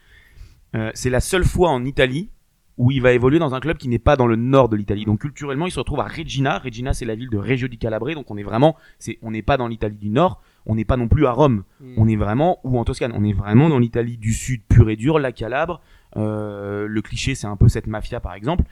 Euh, 0.75 0.91
c'est 0.95 1.11
la 1.11 1.21
seule 1.21 1.45
fois 1.45 1.69
en 1.71 1.85
Italie 1.85 2.31
où 2.79 2.91
il 2.91 3.03
va 3.03 3.13
évoluer 3.13 3.39
dans 3.39 3.55
un 3.55 3.61
club 3.61 3.77
qui 3.77 3.89
n'est 3.89 3.99
pas 3.99 4.17
dans 4.17 4.27
le 4.27 4.37
nord 4.37 4.71
de 4.71 4.77
l'Italie. 4.77 5.05
Donc 5.05 5.21
culturellement, 5.21 5.67
il 5.67 5.71
se 5.71 5.79
retrouve 5.79 6.01
à 6.01 6.05
Regina. 6.05 6.59
Regina, 6.59 6.95
c'est 6.95 7.05
la 7.05 7.15
ville 7.15 7.29
de 7.29 7.37
Reggio 7.37 7.69
di 7.69 7.77
Calabre, 7.77 8.15
donc 8.15 8.31
on 8.31 8.39
est 8.39 8.43
vraiment, 8.43 8.75
c'est, 8.99 9.19
on 9.21 9.31
n'est 9.31 9.43
pas 9.43 9.59
dans 9.59 9.69
l'Italie 9.69 9.99
du 9.99 10.09
nord, 10.09 10.41
on 10.65 10.77
n'est 10.77 10.87
pas 10.87 10.97
non 10.97 11.07
plus 11.07 11.27
à 11.27 11.33
Rome. 11.33 11.65
On 11.99 12.09
est 12.09 12.17
vraiment, 12.17 12.59
ou 12.65 12.79
en 12.79 12.85
Toscane, 12.85 13.13
on 13.15 13.23
est 13.23 13.35
vraiment 13.35 13.69
dans 13.69 13.79
l'Italie 13.79 14.17
du 14.17 14.33
sud 14.33 14.63
pure 14.67 14.89
et 14.89 14.97
dure, 14.97 15.19
la 15.19 15.33
Calabre. 15.33 15.83
Euh, 16.17 16.87
le 16.89 17.03
cliché, 17.03 17.35
c'est 17.35 17.47
un 17.47 17.57
peu 17.57 17.69
cette 17.69 17.87
mafia, 17.87 18.19
par 18.19 18.33
exemple. 18.33 18.65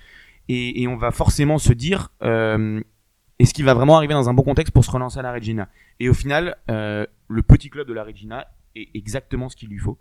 Et, 0.48 0.82
et 0.82 0.88
on 0.88 0.96
va 0.96 1.10
forcément 1.10 1.58
se 1.58 1.72
dire, 1.72 2.10
euh, 2.22 2.80
est-ce 3.38 3.52
qu'il 3.54 3.64
va 3.64 3.74
vraiment 3.74 3.96
arriver 3.96 4.14
dans 4.14 4.28
un 4.28 4.34
bon 4.34 4.42
contexte 4.42 4.72
pour 4.72 4.84
se 4.84 4.90
relancer 4.90 5.18
à 5.18 5.22
la 5.22 5.32
Regina? 5.32 5.68
Et 6.00 6.08
au 6.08 6.14
final, 6.14 6.56
euh, 6.70 7.06
le 7.28 7.42
petit 7.42 7.70
club 7.70 7.86
de 7.86 7.92
la 7.92 8.04
Regina 8.04 8.46
est 8.74 8.88
exactement 8.94 9.48
ce 9.48 9.56
qu'il 9.56 9.68
lui 9.68 9.78
faut. 9.78 9.98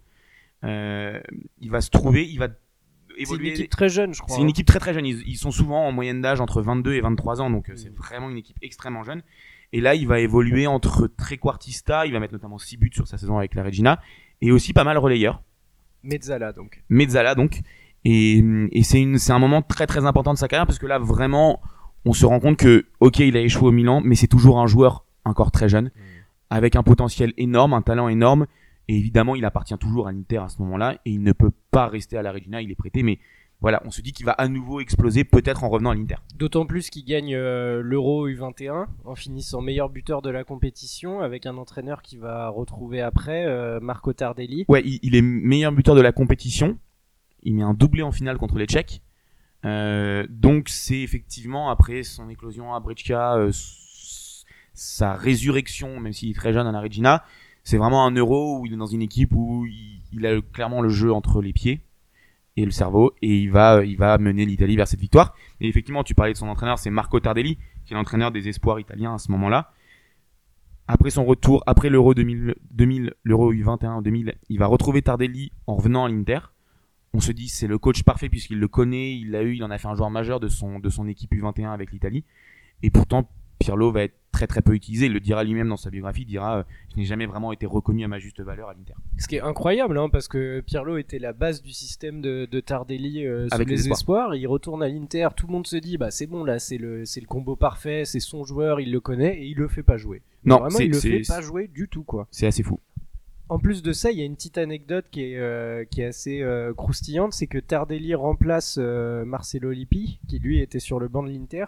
Euh, 0.63 1.19
il 1.59 1.69
va 1.69 1.81
se 1.81 1.89
trouver, 1.89 2.27
il 2.27 2.39
va 2.39 2.47
C'est 2.47 3.15
une 3.15 3.21
évoluer. 3.21 3.49
équipe 3.49 3.69
très 3.69 3.89
jeune, 3.89 4.13
je 4.13 4.21
crois. 4.21 4.35
C'est 4.35 4.41
une 4.41 4.47
hein. 4.47 4.51
équipe 4.51 4.65
très 4.67 4.79
très 4.79 4.93
jeune. 4.93 5.05
Ils, 5.05 5.21
ils 5.27 5.37
sont 5.37 5.51
souvent 5.51 5.85
en 5.87 5.91
moyenne 5.91 6.21
d'âge 6.21 6.39
entre 6.41 6.61
22 6.61 6.93
et 6.93 7.01
23 7.01 7.41
ans, 7.41 7.49
donc 7.49 7.69
c'est 7.75 7.89
Mm. 7.91 7.95
vraiment 7.95 8.29
une 8.29 8.37
équipe 8.37 8.57
extrêmement 8.61 9.03
jeune. 9.03 9.21
Et 9.73 9.81
là, 9.81 9.95
il 9.95 10.07
va 10.07 10.19
évoluer 10.21 10.65
entre 10.65 11.07
trequartista, 11.07 12.05
il 12.05 12.13
va 12.13 12.19
mettre 12.19 12.33
notamment 12.33 12.57
6 12.57 12.77
buts 12.77 12.89
sur 12.93 13.07
sa 13.07 13.17
saison 13.17 13.37
avec 13.37 13.53
la 13.53 13.63
Regina, 13.63 13.99
et 14.41 14.51
aussi 14.51 14.71
pas 14.71 14.85
mal 14.85 14.97
relayeur. 14.97 15.43
Mezzala, 16.03 16.53
donc. 16.53 16.83
Mezzala 16.89 17.35
donc. 17.35 17.59
Et, 18.05 18.43
et 18.71 18.83
c'est 18.83 19.31
un 19.31 19.39
moment 19.39 19.61
très 19.61 19.87
très 19.87 20.05
important 20.05 20.33
de 20.33 20.37
sa 20.37 20.47
carrière 20.47 20.65
parce 20.65 20.79
que 20.79 20.85
là 20.85 20.99
vraiment 20.99 21.61
on 22.05 22.13
se 22.13 22.25
rend 22.25 22.39
compte 22.39 22.57
que 22.57 22.85
ok 22.99 23.19
il 23.19 23.35
a 23.35 23.41
échoué 23.41 23.67
au 23.67 23.71
Milan 23.71 24.01
mais 24.03 24.15
c'est 24.15 24.27
toujours 24.27 24.59
un 24.59 24.67
joueur 24.67 25.03
encore 25.25 25.51
très 25.51 25.67
jeune 25.67 25.91
avec 26.49 26.75
un 26.75 26.83
potentiel 26.83 27.33
énorme, 27.37 27.73
un 27.73 27.81
talent 27.81 28.07
énorme 28.07 28.45
et 28.87 28.95
évidemment 28.97 29.35
il 29.35 29.43
appartient 29.43 29.77
toujours 29.77 30.07
à 30.07 30.11
l'Inter 30.11 30.37
à 30.37 30.49
ce 30.49 30.61
moment-là 30.61 30.93
et 31.05 31.11
il 31.11 31.21
ne 31.21 31.33
peut 31.33 31.51
pas 31.71 31.87
rester 31.87 32.17
à 32.17 32.21
la 32.21 32.31
Regina, 32.31 32.61
il 32.61 32.71
est 32.71 32.75
prêté 32.75 33.03
mais 33.03 33.19
voilà, 33.59 33.81
on 33.85 33.89
se 33.89 34.01
dit 34.01 34.13
qu'il 34.13 34.25
va 34.25 34.33
à 34.33 34.47
nouveau 34.47 34.81
exploser 34.81 35.23
peut-être 35.23 35.63
en 35.63 35.69
revenant 35.69 35.89
à 35.89 35.95
l'Inter. 35.95 36.17
D'autant 36.35 36.67
plus 36.67 36.91
qu'il 36.91 37.03
gagne 37.05 37.33
euh, 37.33 37.81
l'Euro 37.81 38.29
U21 38.29 38.85
en 39.03 39.15
finissant 39.15 39.61
meilleur 39.61 39.89
buteur 39.89 40.21
de 40.21 40.29
la 40.29 40.43
compétition 40.43 41.21
avec 41.21 41.47
un 41.47 41.57
entraîneur 41.57 42.03
qui 42.03 42.17
va 42.17 42.49
retrouver 42.49 43.01
après 43.01 43.47
euh, 43.47 43.79
Marco 43.79 44.13
Tardelli. 44.13 44.65
Ouais, 44.67 44.83
il, 44.85 44.99
il 45.01 45.15
est 45.15 45.23
meilleur 45.23 45.71
buteur 45.71 45.95
de 45.95 46.01
la 46.01 46.11
compétition. 46.11 46.77
Il 47.47 47.55
met 47.55 47.63
un 47.63 47.73
doublé 47.73 48.03
en 48.03 48.11
finale 48.11 48.37
contre 48.37 48.57
les 48.57 48.65
Tchèques. 48.65 49.01
Euh, 49.63 50.27
donc 50.29 50.67
c'est 50.67 50.99
effectivement 50.99 51.69
après 51.69 52.03
son 52.03 52.27
éclosion 52.29 52.75
à 52.75 52.81
Breccia, 52.81 53.37
euh, 53.37 53.51
sa 54.73 55.13
résurrection, 55.13 56.01
même 56.01 56.11
s'il 56.11 56.29
est 56.29 56.33
très 56.33 56.51
jeune 56.51 56.67
à 56.67 56.73
la 56.73 56.81
Regina, 56.81 57.23
c'est 57.63 57.77
vraiment 57.77 58.05
un 58.05 58.11
euro 58.11 58.59
où 58.59 58.65
il 58.65 58.73
est 58.73 58.77
dans 58.77 58.85
une 58.85 59.01
équipe 59.01 59.31
où 59.31 59.65
il, 60.11 60.25
a 60.25 60.41
clairement 60.41 60.81
le 60.81 60.89
jeu 60.89 61.13
entre 61.13 61.41
les 61.41 61.53
pieds 61.53 61.79
et 62.57 62.65
le 62.65 62.71
cerveau 62.71 63.13
et 63.21 63.39
il 63.39 63.49
va, 63.49 63.81
mener 64.17 64.45
l'Italie 64.45 64.75
vers 64.75 64.87
cette 64.87 64.99
victoire. 64.99 65.33
Et 65.61 65.69
effectivement, 65.69 66.03
tu 66.03 66.15
parlais 66.15 66.33
de 66.33 66.37
son 66.37 66.49
entraîneur, 66.49 66.77
c'est 66.77 66.89
Marco 66.89 67.17
Tardelli, 67.21 67.57
qui 67.85 67.93
est 67.93 67.95
l'entraîneur 67.95 68.33
des 68.33 68.49
espoirs 68.49 68.81
italiens 68.81 69.13
à 69.13 69.19
ce 69.19 69.31
moment-là. 69.31 69.71
Après 70.89 71.11
son 71.11 71.23
retour, 71.23 71.63
après 71.65 71.89
l'Euro 71.89 72.13
2000, 72.13 72.55
2000 72.71 73.13
l'Euro 73.23 73.53
U21 73.53 74.03
2000, 74.03 74.35
il 74.49 74.59
va 74.59 74.67
retrouver 74.67 75.01
Tardelli 75.01 75.53
en 75.65 75.75
revenant 75.75 76.03
à 76.03 76.09
l'Inter. 76.09 76.39
On 77.13 77.19
se 77.19 77.31
dit 77.31 77.47
c'est 77.47 77.67
le 77.67 77.77
coach 77.77 78.03
parfait 78.03 78.29
puisqu'il 78.29 78.59
le 78.59 78.67
connaît, 78.67 79.15
il 79.17 79.31
l'a 79.31 79.43
eu, 79.43 79.55
il 79.55 79.63
en 79.63 79.71
a 79.71 79.77
fait 79.77 79.87
un 79.87 79.95
joueur 79.95 80.11
majeur 80.11 80.39
de 80.39 80.47
son, 80.47 80.79
de 80.79 80.89
son 80.89 81.07
équipe 81.07 81.31
U21 81.31 81.73
avec 81.73 81.91
l'Italie. 81.91 82.23
Et 82.83 82.91
pourtant, 82.91 83.27
Pirlo 83.59 83.91
va 83.91 84.03
être 84.03 84.15
très 84.31 84.47
très 84.47 84.61
peu 84.61 84.73
utilisé. 84.73 85.07
Il 85.07 85.13
le 85.13 85.19
dira 85.19 85.43
lui-même 85.43 85.67
dans 85.67 85.77
sa 85.77 85.89
biographie, 85.89 86.21
il 86.21 86.27
dira 86.27 86.59
euh, 86.59 86.63
Je 86.91 86.97
n'ai 86.97 87.05
jamais 87.05 87.25
vraiment 87.25 87.51
été 87.51 87.65
reconnu 87.65 88.03
à 88.03 88.07
ma 88.07 88.19
juste 88.19 88.41
valeur 88.41 88.69
à 88.69 88.73
l'Inter. 88.73 88.93
Ce 89.17 89.27
qui 89.27 89.37
est 89.37 89.41
incroyable, 89.41 89.97
hein, 89.97 90.09
parce 90.09 90.27
que 90.27 90.61
Pirlo 90.61 90.97
était 90.97 91.19
la 91.19 91.33
base 91.33 91.61
du 91.61 91.71
système 91.71 92.21
de, 92.21 92.47
de 92.49 92.59
Tardelli 92.59 93.25
euh, 93.25 93.47
Avec 93.51 93.67
les 93.67 93.77
les 93.77 93.89
espoirs. 93.89 94.35
Il 94.35 94.47
retourne 94.47 94.83
à 94.83 94.87
l'Inter, 94.87 95.29
tout 95.35 95.47
le 95.47 95.53
monde 95.53 95.67
se 95.67 95.77
dit 95.77 95.97
bah 95.97 96.11
c'est 96.11 96.27
bon 96.27 96.43
là, 96.43 96.59
c'est 96.59 96.77
le 96.77 97.05
c'est 97.05 97.21
le 97.21 97.27
combo 97.27 97.55
parfait, 97.55 98.05
c'est 98.05 98.19
son 98.19 98.43
joueur, 98.43 98.79
il 98.79 98.91
le 98.91 98.99
connaît 98.99 99.39
et 99.39 99.45
il 99.45 99.57
le 99.57 99.67
fait 99.67 99.83
pas 99.83 99.97
jouer. 99.97 100.21
Non, 100.45 100.59
vraiment 100.59 100.79
il 100.79 100.91
le 100.91 100.99
fait 100.99 101.21
pas 101.27 101.41
jouer 101.41 101.67
du 101.67 101.87
tout 101.87 102.03
quoi. 102.03 102.27
C'est 102.31 102.47
assez 102.47 102.63
fou. 102.63 102.79
En 103.49 103.59
plus 103.59 103.81
de 103.81 103.93
ça, 103.93 104.11
il 104.11 104.19
y 104.19 104.21
a 104.21 104.25
une 104.25 104.35
petite 104.35 104.57
anecdote 104.57 105.05
qui 105.09 105.21
est, 105.21 105.37
euh, 105.37 105.85
assez 105.99 106.41
euh, 106.41 106.73
croustillante, 106.73 107.31
c'est 107.31 107.47
que 107.47 107.57
Tardelli 107.57 108.13
remplace 108.13 108.77
euh, 108.77 109.23
Marcelo 109.23 109.71
Lippi, 109.71 110.19
qui 110.27 110.39
lui 110.39 110.59
était 110.59 110.81
sur 110.81 110.99
le 110.99 111.07
banc 111.07 111.23
de 111.23 111.29
l'Inter. 111.29 111.65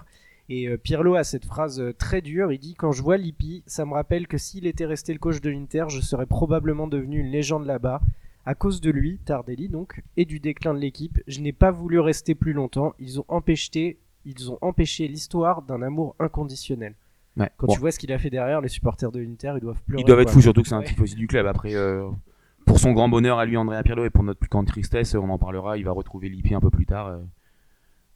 Et 0.49 0.67
Pirlo 0.77 1.13
a 1.13 1.23
cette 1.23 1.45
phrase 1.45 1.81
très 1.99 2.21
dure, 2.21 2.51
il 2.51 2.57
dit 2.57 2.73
Quand 2.73 2.91
je 2.91 3.03
vois 3.03 3.17
Lippi, 3.17 3.61
ça 3.67 3.85
me 3.85 3.93
rappelle 3.93 4.27
que 4.27 4.39
s'il 4.39 4.65
était 4.65 4.87
resté 4.87 5.13
le 5.13 5.19
coach 5.19 5.41
de 5.41 5.49
l'Inter, 5.51 5.85
je 5.89 6.01
serais 6.01 6.25
probablement 6.25 6.87
devenu 6.87 7.19
une 7.19 7.31
légende 7.31 7.67
là-bas. 7.67 8.01
À 8.47 8.55
cause 8.55 8.81
de 8.81 8.89
lui, 8.89 9.19
Tardelli 9.23 9.69
donc, 9.69 10.01
et 10.17 10.25
du 10.25 10.39
déclin 10.39 10.73
de 10.73 10.79
l'équipe, 10.79 11.19
je 11.27 11.39
n'ai 11.39 11.53
pas 11.53 11.69
voulu 11.69 11.99
rester 11.99 12.33
plus 12.33 12.53
longtemps. 12.53 12.95
Ils 12.97 13.19
ont 13.19 13.25
empêché 13.27 15.07
l'histoire 15.07 15.61
d'un 15.61 15.83
amour 15.83 16.15
inconditionnel. 16.17 16.95
Ouais. 17.39 17.49
Quand 17.57 17.67
Bon. 17.67 17.73
tu 17.73 17.79
vois 17.79 17.91
ce 17.91 17.97
qu'il 17.99 18.11
a 18.11 18.19
fait 18.19 18.29
derrière, 18.29 18.61
les 18.61 18.67
supporters 18.69 19.11
de 19.11 19.19
l'Inter, 19.19 19.53
ils 19.55 19.61
doivent 19.61 19.81
pleurer. 19.83 20.01
Ils 20.01 20.05
doivent 20.05 20.19
être 20.19 20.29
fous, 20.31 20.41
surtout 20.41 20.61
que 20.61 20.67
c'est 20.67 20.75
un 20.75 20.83
aussi 21.01 21.15
du 21.15 21.25
club. 21.27 21.47
Après, 21.47 21.73
euh, 21.75 22.07
pour 22.65 22.79
son 22.79 22.91
grand 22.91 23.09
bonheur 23.09 23.39
à 23.39 23.45
lui, 23.45 23.57
Andrea 23.57 23.81
Pirlo, 23.83 24.05
et 24.05 24.09
pour 24.09 24.23
notre 24.23 24.39
plus 24.39 24.49
grande 24.49 24.67
tristesse, 24.67 25.15
on 25.15 25.29
en 25.29 25.37
parlera, 25.37 25.77
il 25.77 25.85
va 25.85 25.91
retrouver 25.91 26.29
Lippi 26.29 26.53
un 26.53 26.59
peu 26.59 26.69
plus 26.69 26.85
tard. 26.85 27.07
euh. 27.07 27.17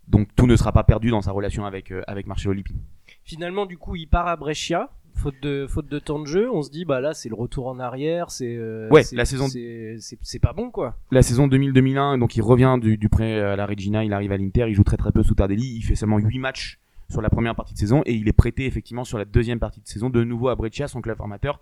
Donc 0.08 0.28
tout 0.36 0.48
ne 0.48 0.56
sera 0.58 0.74
pas 0.74 0.84
perdu 0.84 1.10
dans 1.12 1.22
sa 1.22 1.32
relation 1.32 1.66
avec, 1.66 1.92
euh, 1.92 2.02
avec 2.08 2.28
Marcelo 2.28 2.54
Lippi. 2.54 2.76
Finalement, 3.24 3.66
du 3.66 3.78
coup, 3.78 3.96
il 3.96 4.08
part 4.08 4.28
à 4.28 4.36
Brescia, 4.36 4.90
faute 5.16 5.36
de, 5.42 5.66
faute 5.68 5.88
de 5.88 5.98
temps 6.00 6.20
de 6.20 6.26
jeu. 6.28 6.52
On 6.52 6.62
se 6.62 6.70
dit, 6.70 6.84
bah 6.84 7.00
là, 7.00 7.14
c'est 7.14 7.30
le 7.30 7.36
retour 7.36 7.68
en 7.68 7.80
arrière. 7.80 8.30
C'est 8.30 8.54
euh, 8.58 8.90
Ouais, 8.90 9.04
la 9.14 9.24
saison- 9.24 9.48
c'est 9.48 10.40
pas 10.40 10.52
bon, 10.52 10.72
quoi. 10.72 10.98
La 11.12 11.22
saison 11.22 11.48
2000-2001, 11.48 12.18
donc 12.20 12.36
il 12.36 12.42
revient 12.42 12.78
du, 12.82 12.98
du 12.98 13.08
prêt 13.08 13.40
à 13.40 13.56
la 13.56 13.66
Regina, 13.66 14.04
il 14.04 14.12
arrive 14.12 14.34
à 14.34 14.38
l'Inter, 14.38 14.66
il 14.68 14.74
joue 14.74 14.84
très 14.84 14.98
très 14.98 15.14
peu 15.14 15.24
sous 15.24 15.36
Tardelli, 15.36 15.78
il 15.78 15.82
fait 15.84 15.96
seulement 15.96 16.18
8 16.18 16.38
matchs 16.40 16.80
sur 17.14 17.22
la 17.22 17.30
première 17.30 17.56
partie 17.56 17.74
de 17.74 17.80
saison 17.80 18.02
et 18.06 18.14
il 18.14 18.28
est 18.28 18.34
prêté 18.34 18.66
effectivement 18.66 19.04
sur 19.04 19.18
la 19.18 19.26
deuxième 19.26 19.60
partie 19.60 19.80
de 19.80 19.88
saison 19.88 20.10
de 20.10 20.24
nouveau 20.24 20.50
à 20.50 20.56
Breccia, 20.56 20.88
son 20.88 21.00
club 21.00 21.16
formateur. 21.16 21.62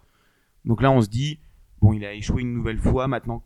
Donc 0.66 0.82
là 0.82 0.90
on 0.92 1.02
se 1.02 1.10
dit, 1.10 1.40
bon 1.82 1.94
il 1.94 2.04
a 2.06 2.14
échoué 2.14 2.42
une 2.42 2.54
nouvelle 2.54 2.80
fois, 2.80 3.08
maintenant 3.08 3.44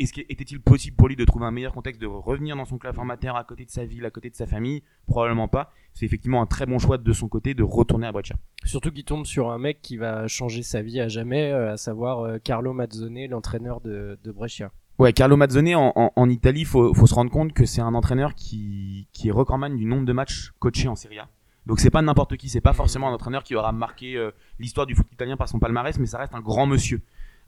était-il 0.00 0.60
possible 0.60 0.96
pour 0.96 1.08
lui 1.08 1.16
de 1.16 1.24
trouver 1.24 1.44
un 1.44 1.50
meilleur 1.50 1.72
contexte 1.72 2.00
de 2.00 2.06
revenir 2.06 2.56
dans 2.56 2.64
son 2.64 2.78
club 2.78 2.94
formateur 2.94 3.36
à 3.36 3.44
côté 3.44 3.64
de 3.64 3.70
sa 3.70 3.84
ville, 3.84 4.06
à 4.06 4.10
côté 4.10 4.30
de 4.30 4.36
sa 4.36 4.46
famille? 4.46 4.82
Probablement 5.06 5.48
pas. 5.48 5.72
C'est 5.92 6.06
effectivement 6.06 6.40
un 6.40 6.46
très 6.46 6.66
bon 6.66 6.78
choix 6.78 6.98
de 6.98 7.12
son 7.12 7.28
côté 7.28 7.54
de 7.54 7.64
retourner 7.64 8.06
à 8.06 8.12
Breccia. 8.12 8.36
Surtout 8.64 8.92
qu'il 8.92 9.04
tombe 9.04 9.26
sur 9.26 9.50
un 9.50 9.58
mec 9.58 9.82
qui 9.82 9.96
va 9.96 10.28
changer 10.28 10.62
sa 10.62 10.82
vie 10.82 11.00
à 11.00 11.08
jamais, 11.08 11.50
euh, 11.50 11.72
à 11.72 11.76
savoir 11.76 12.20
euh, 12.20 12.38
Carlo 12.38 12.72
Mazzone, 12.72 13.26
l'entraîneur 13.26 13.80
de, 13.80 14.18
de 14.22 14.32
Brescia. 14.32 14.70
Ouais, 14.98 15.12
Carlo 15.12 15.36
Mazzone 15.36 15.74
en, 15.76 15.92
en, 15.94 16.12
en 16.16 16.28
Italie, 16.28 16.64
faut, 16.64 16.92
faut 16.92 17.06
se 17.06 17.14
rendre 17.14 17.30
compte 17.30 17.52
que 17.52 17.64
c'est 17.66 17.80
un 17.80 17.94
entraîneur 17.94 18.34
qui, 18.34 19.06
qui 19.12 19.28
est 19.28 19.30
recordman 19.30 19.76
du 19.76 19.84
nombre 19.84 20.04
de 20.04 20.12
matchs 20.12 20.52
coachés 20.58 20.88
en 20.88 20.96
Serie 20.96 21.20
A. 21.20 21.28
Donc 21.66 21.78
c'est 21.80 21.90
pas 21.90 22.02
n'importe 22.02 22.36
qui, 22.36 22.48
c'est 22.48 22.60
pas 22.60 22.72
forcément 22.72 23.08
un 23.08 23.12
entraîneur 23.12 23.44
qui 23.44 23.54
aura 23.54 23.72
marqué 23.72 24.16
euh, 24.16 24.30
l'histoire 24.58 24.86
du 24.86 24.94
foot 24.96 25.06
italien 25.12 25.36
par 25.36 25.48
son 25.48 25.58
palmarès, 25.60 25.98
mais 26.00 26.06
ça 26.06 26.18
reste 26.18 26.34
un 26.34 26.40
grand 26.40 26.66
monsieur. 26.66 27.00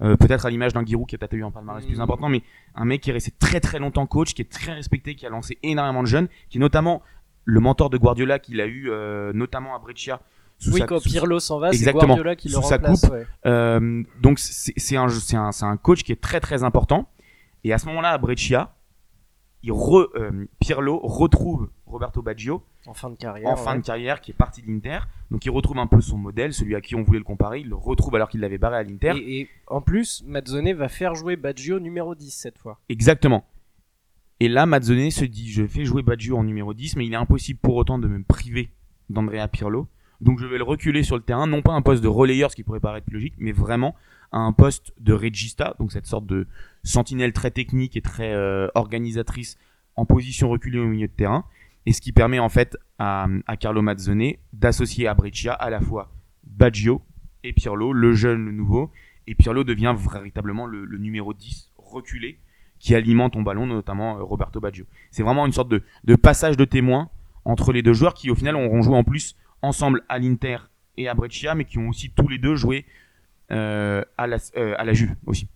Euh, 0.03 0.17
Peut-être 0.17 0.47
à 0.47 0.51
l'image 0.51 0.73
d'un 0.73 0.85
Giroud 0.85 1.07
qui 1.09 1.15
a 1.15 1.19
peut-être 1.19 1.35
eu 1.35 1.45
un 1.45 1.51
palmarès 1.51 1.85
plus 1.85 1.97
Mhm. 1.97 2.01
important, 2.03 2.29
mais 2.29 2.43
un 2.75 2.85
mec 2.85 3.01
qui 3.03 3.11
est 3.11 3.13
resté 3.15 3.33
très 3.39 3.61
très 3.61 3.79
longtemps 3.79 4.07
coach, 4.07 4.33
qui 4.35 4.43
est 4.43 4.51
très 4.51 4.73
respecté, 4.73 5.15
qui 5.15 5.27
a 5.27 5.31
lancé 5.31 5.59
énormément 5.63 6.03
de 6.03 6.07
jeunes, 6.09 6.29
qui 6.51 6.59
est 6.59 6.61
notamment 6.61 7.03
le 7.45 7.61
mentor 7.61 7.91
de 7.91 7.99
Guardiola 7.99 8.39
qu'il 8.39 8.61
a 8.61 8.67
eu 8.67 8.91
euh, 8.91 9.33
notamment 9.33 9.75
à 9.75 9.79
Breccia. 9.79 10.21
sous 10.59 10.73
Oui, 10.73 10.81
sa- 10.81 10.87
quand 10.87 11.03
Pirlo 11.03 11.41
s'en 11.41 11.59
va, 11.59 11.73
c'est. 11.73 11.93
Guardiola 11.93 12.37
qui 12.37 12.49
le 12.49 12.55
sa 12.55 12.61
remplace. 12.77 13.01
coupe. 13.01 13.11
ouais. 13.13 13.27
euh, 13.47 14.03
donc 14.23 14.39
c'est 14.39 14.73
c'est 14.77 14.97
un, 14.97 15.09
c'est 15.09 15.37
un, 15.37 15.51
c'est 15.53 15.65
un 15.65 15.77
coach 15.77 16.03
qui 16.05 16.13
est 16.13 16.21
très 16.21 16.41
très 16.41 16.63
important. 16.63 17.09
Et 17.65 17.73
à 17.73 17.79
ce 17.79 17.87
moment-là, 17.87 18.11
à 18.11 18.19
Breccia, 18.19 18.75
il 19.63 19.73
re, 19.73 20.09
euh, 20.15 20.47
Pirlo 20.59 20.99
retrouve 20.99 21.71
Roberto 21.87 22.23
Baggio 22.23 22.65
En 22.87 22.95
fin 22.95 23.11
de 23.11 23.17
carrière. 23.17 23.49
en 23.49 23.57
fin 23.57 23.73
ouais. 23.73 23.81
de 23.81 23.85
carrière, 23.85 24.21
qui 24.21 24.31
est 24.31 24.35
parti 24.35 24.63
de 24.63 24.69
l'Inter. 24.69 25.01
Donc 25.31 25.45
il 25.45 25.51
retrouve 25.51 25.79
un 25.79 25.87
peu 25.87 26.01
son 26.01 26.17
modèle, 26.17 26.55
celui 26.55 26.75
à 26.75 26.81
qui 26.81 26.95
on 26.95 27.03
voulait 27.03 27.19
le 27.19 27.25
comparer. 27.25 27.61
Il 27.61 27.69
le 27.69 27.77
retrouve 27.77 28.15
alors 28.15 28.29
qu'il 28.29 28.41
l'avait 28.41 28.59
barré 28.59 28.77
à 28.79 28.83
l'Inter. 28.83 29.13
Et, 29.17 29.41
et 29.41 29.49
en 29.67 29.83
plus, 29.83 30.25
Mazzone 30.27 30.73
va 30.73 30.89
faire 30.89 31.15
jouer 31.15 31.37
Baggio 31.37 31.79
numéro 31.79 32.15
10 32.15 32.31
cette 32.31 32.59
fois. 32.59 32.81
Exactement. 32.89 33.45
Et 34.43 34.49
là, 34.49 34.65
Mazzone 34.65 35.11
se 35.11 35.27
dit, 35.27 35.51
je 35.51 35.67
fais 35.67 35.85
jouer 35.85 36.03
Baggio 36.03 36.39
en 36.39 36.45
numéro 36.45 36.73
10, 36.73 36.97
mais 36.97 37.05
il 37.07 37.13
est 37.13 37.17
impossible 37.17 37.61
pour 37.61 37.77
autant 37.77 37.99
de 37.99 38.09
me 38.09 38.23
priver 38.23 38.71
d'Andrea 39.11 39.47
Pirlo. 39.49 39.87
Donc 40.23 40.39
je 40.39 40.47
vais 40.47 40.59
le 40.59 40.65
reculer 40.65 41.03
sur 41.03 41.17
le 41.17 41.23
terrain, 41.23 41.47
non 41.47 41.63
pas 41.63 41.73
un 41.73 41.83
poste 41.83 42.03
de 42.03 42.09
relayeur, 42.09 42.51
ce 42.51 42.57
qui 42.57 42.63
pourrait 42.63 42.81
paraître 42.81 43.07
logique, 43.11 43.35
mais 43.39 43.53
vraiment 43.53 43.95
à 44.33 44.39
un 44.39 44.53
poste 44.53 44.93
de 45.01 45.13
regista, 45.13 45.75
donc 45.79 45.93
cette 45.93 46.07
sorte 46.07 46.27
de 46.27 46.47
sentinelle 46.85 47.33
très 47.33 47.51
technique 47.51 47.97
et 47.97 48.01
très 48.01 48.33
euh, 48.33 48.69
organisatrice 48.75 49.59
en 49.97 50.07
position 50.07 50.49
reculée 50.49 50.79
au 50.79 50.87
milieu 50.87 51.09
de 51.09 51.13
terrain. 51.13 51.45
Et 51.87 51.93
ce 51.93 52.01
qui 52.01 52.13
permet 52.13 52.39
en 52.39 52.49
fait 52.49 52.77
à, 52.99 53.27
Carlo 53.59 53.83
Mazzone 53.83 54.35
d'associer 54.53 55.07
à 55.09 55.15
Breccia 55.15 55.53
à 55.53 55.71
la 55.71 55.81
fois 55.81 56.13
Baggio 56.45 57.03
et 57.43 57.53
Pirlo, 57.53 57.93
le 57.93 58.13
jeune, 58.13 58.45
le 58.45 58.53
nouveau. 58.53 58.91
Et 59.27 59.35
Pirlo 59.35 59.65
devient 59.65 59.95
véritablement 59.97 60.67
le, 60.67 60.87
numéro 60.99 61.33
10 61.33 61.73
reculé 61.79 62.39
qui 62.79 62.95
alimente 62.95 63.35
ton 63.35 63.43
ballon, 63.43 63.67
notamment 63.67 64.19
euh, 64.19 64.23
Roberto 64.23 64.61
Baggio. 64.61 64.85
C'est 65.11 65.23
vraiment 65.23 65.47
une 65.47 65.53
sorte 65.53 65.69
de, 65.69 65.83
de 66.05 66.17
passage 66.17 66.57
de 66.57 66.65
témoin 66.65 67.11
entre 67.45 67.73
les 67.73 67.83
deux 67.83 67.93
joueurs 67.93 68.15
qui 68.15 68.31
au 68.31 68.35
final 68.35 68.57
auront 68.57 68.83
joué 68.83 68.97
en 68.97 69.05
plus 69.05 69.37
ensemble 69.63 70.03
à 70.09 70.19
l'Inter 70.19 70.59
et 70.97 71.09
à 71.09 71.15
Breccia, 71.15 71.55
mais 71.55 71.65
qui 71.65 71.79
ont 71.79 71.89
aussi 71.89 72.11
tous 72.11 72.29
les 72.29 72.39
deux 72.39 72.57
joué 72.57 72.85
à, 73.51 74.27
la, 74.27 74.37
euh, 74.57 74.75
à 74.79 74.85
la 74.85 74.93
Juve 74.93 75.15
aussi. 75.27 75.49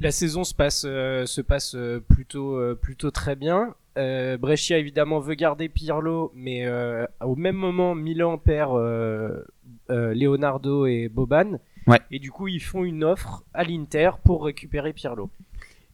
La 0.00 0.10
saison 0.10 0.44
se 0.44 0.54
passe, 0.54 0.84
euh, 0.88 1.26
se 1.26 1.40
passe 1.42 1.74
euh, 1.74 2.00
plutôt, 2.00 2.56
euh, 2.56 2.74
plutôt 2.74 3.10
très 3.10 3.36
bien. 3.36 3.74
Euh, 3.98 4.38
Brescia 4.38 4.78
évidemment 4.78 5.18
veut 5.20 5.34
garder 5.34 5.68
Pirlo, 5.68 6.32
mais 6.34 6.64
euh, 6.64 7.04
au 7.22 7.36
même 7.36 7.56
moment 7.56 7.94
Milan 7.94 8.38
perd 8.38 8.76
euh, 8.76 9.42
euh, 9.90 10.14
Leonardo 10.14 10.86
et 10.86 11.08
Boban. 11.08 11.58
Ouais. 11.86 11.98
Et 12.10 12.18
du 12.18 12.30
coup 12.30 12.48
ils 12.48 12.62
font 12.62 12.84
une 12.84 13.04
offre 13.04 13.44
à 13.52 13.64
l'Inter 13.64 14.10
pour 14.24 14.44
récupérer 14.44 14.92
Pirlo. 14.92 15.30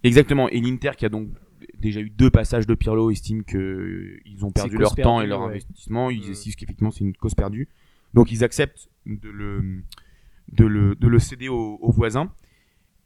Exactement. 0.05 0.49
Et 0.51 0.61
l'Inter 0.61 0.93
qui 0.97 1.07
a 1.07 1.09
donc 1.09 1.29
déjà 1.81 2.01
eu 2.01 2.11
deux 2.11 2.31
passages 2.31 2.67
de 2.67 2.75
Pirlo 2.75 3.11
estime 3.11 3.43
que 3.45 3.57
euh, 3.59 4.21
ils 4.27 4.45
ont 4.45 4.53
perdu 4.53 4.77
leur 4.77 4.95
temps 4.95 5.21
et 5.21 5.27
leur 5.27 5.41
ouais. 5.41 5.47
investissement. 5.47 6.11
Ils 6.11 6.29
Mm. 6.29 6.31
estiment 6.33 6.55
qu'effectivement 6.59 6.91
c'est 6.91 7.05
une 7.05 7.17
cause 7.17 7.35
perdue. 7.35 7.69
Donc 8.15 8.31
ils 8.31 8.45
acceptent 8.45 8.89
de 9.07 9.29
le, 9.31 9.83
de 10.53 10.65
le, 10.65 10.95
de 10.95 11.09
le 11.09 11.19
céder 11.19 11.49
aux, 11.49 11.79
aux 11.81 11.93
voisins. 11.93 12.31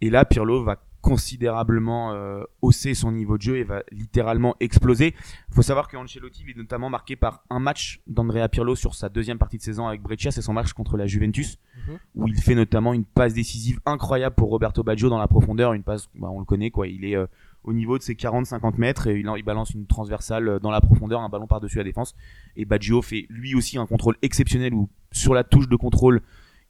Et 0.00 0.10
là, 0.10 0.24
Pirlo 0.24 0.62
va 0.64 0.76
considérablement 1.02 2.12
euh, 2.12 2.42
hausser 2.62 2.94
son 2.94 3.12
niveau 3.12 3.36
de 3.38 3.42
jeu 3.42 3.56
et 3.56 3.64
va 3.64 3.82
littéralement 3.90 4.54
exploser. 4.60 5.14
Il 5.48 5.54
faut 5.54 5.62
savoir 5.62 5.88
qu'Ancelotti 5.88 6.44
est 6.48 6.56
notamment 6.56 6.90
marqué 6.90 7.16
par 7.16 7.44
un 7.50 7.58
match 7.58 8.00
d'Andrea 8.06 8.48
Pirlo 8.48 8.74
sur 8.74 8.94
sa 8.94 9.08
deuxième 9.08 9.38
partie 9.38 9.56
de 9.56 9.62
saison 9.62 9.86
avec 9.86 10.02
Breccia, 10.02 10.30
c'est 10.30 10.42
son 10.42 10.52
match 10.52 10.72
contre 10.72 10.96
la 10.96 11.06
Juventus, 11.06 11.58
Mhm. 11.86 11.98
où 12.16 12.28
il 12.28 12.36
fait 12.40 12.54
notamment 12.54 12.92
une 12.92 13.04
passe 13.04 13.32
décisive 13.32 13.80
incroyable 13.86 14.34
pour 14.34 14.50
Roberto 14.50 14.82
Baggio 14.82 15.08
dans 15.08 15.18
la 15.18 15.28
profondeur, 15.28 15.72
une 15.72 15.82
passe, 15.82 16.08
bah, 16.14 16.28
on 16.30 16.38
le 16.38 16.44
connaît 16.44 16.70
quoi, 16.70 16.86
il 16.88 17.04
est 17.04 17.16
euh, 17.16 17.26
au 17.64 17.72
niveau 17.72 17.96
de 17.96 18.02
ses 18.02 18.14
40-50 18.14 18.76
mètres 18.78 19.06
et 19.06 19.18
il, 19.20 19.30
il 19.36 19.42
balance 19.42 19.70
une 19.70 19.86
transversale 19.86 20.48
euh, 20.48 20.58
dans 20.58 20.70
la 20.70 20.80
profondeur, 20.80 21.20
un 21.20 21.28
ballon 21.30 21.46
par-dessus 21.46 21.78
la 21.78 21.84
défense. 21.84 22.14
Et 22.56 22.64
Baggio 22.66 23.00
fait 23.00 23.26
lui 23.30 23.54
aussi 23.54 23.78
un 23.78 23.86
contrôle 23.86 24.16
exceptionnel 24.22 24.74
où 24.74 24.90
sur 25.12 25.32
la 25.32 25.44
touche 25.44 25.68
de 25.68 25.76
contrôle, 25.76 26.20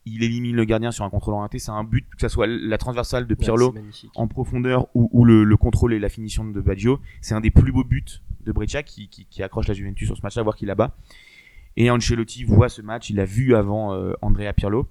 il 0.07 0.25
élimine 0.25 0.57
le 0.57 0.65
gardien 0.65 0.91
sur 0.91 1.05
un 1.05 1.11
contrôle 1.11 1.35
orienté. 1.35 1.59
C'est 1.59 1.71
un 1.71 1.85
but, 1.85 2.07
que 2.11 2.21
ce 2.21 2.29
soit 2.29 2.47
la 2.47 2.79
transversale 2.79 3.27
de 3.27 3.35
Pirlo 3.35 3.73
Ouais, 3.73 3.83
en 4.15 4.27
profondeur 4.27 4.89
ou, 4.95 5.09
ou 5.13 5.25
le, 5.25 5.45
le 5.45 5.57
contrôle 5.57 5.93
et 5.95 5.99
la 5.99 6.09
finition 6.09 6.45
de 6.45 6.61
Baggio. 6.61 7.01
C'est 7.21 7.35
un 7.35 7.41
des 7.41 7.51
plus 7.51 7.73
beaux 7.73 7.85
buts 7.85 8.23
de 8.45 8.53
Breccia 8.53 8.83
qui, 8.83 9.09
qui, 9.09 9.27
qui 9.27 9.43
accroche 9.43 9.69
la 9.69 9.75
Juventus 9.75 10.09
sur 10.09 10.17
ce 10.17 10.23
match-là, 10.23 10.43
voir 10.43 10.57
qui 10.57 10.67
la 10.67 10.75
bat. 10.75 10.97
Et 11.77 11.91
Ancelotti 11.91 12.45
voit 12.45 12.69
ce 12.69 12.83
match, 12.83 13.11
il 13.11 13.17
l'a 13.17 13.25
vu 13.25 13.55
avant 13.55 13.95
euh, 13.95 14.13
Andrea 14.23 14.53
Pirlo. 14.53 14.89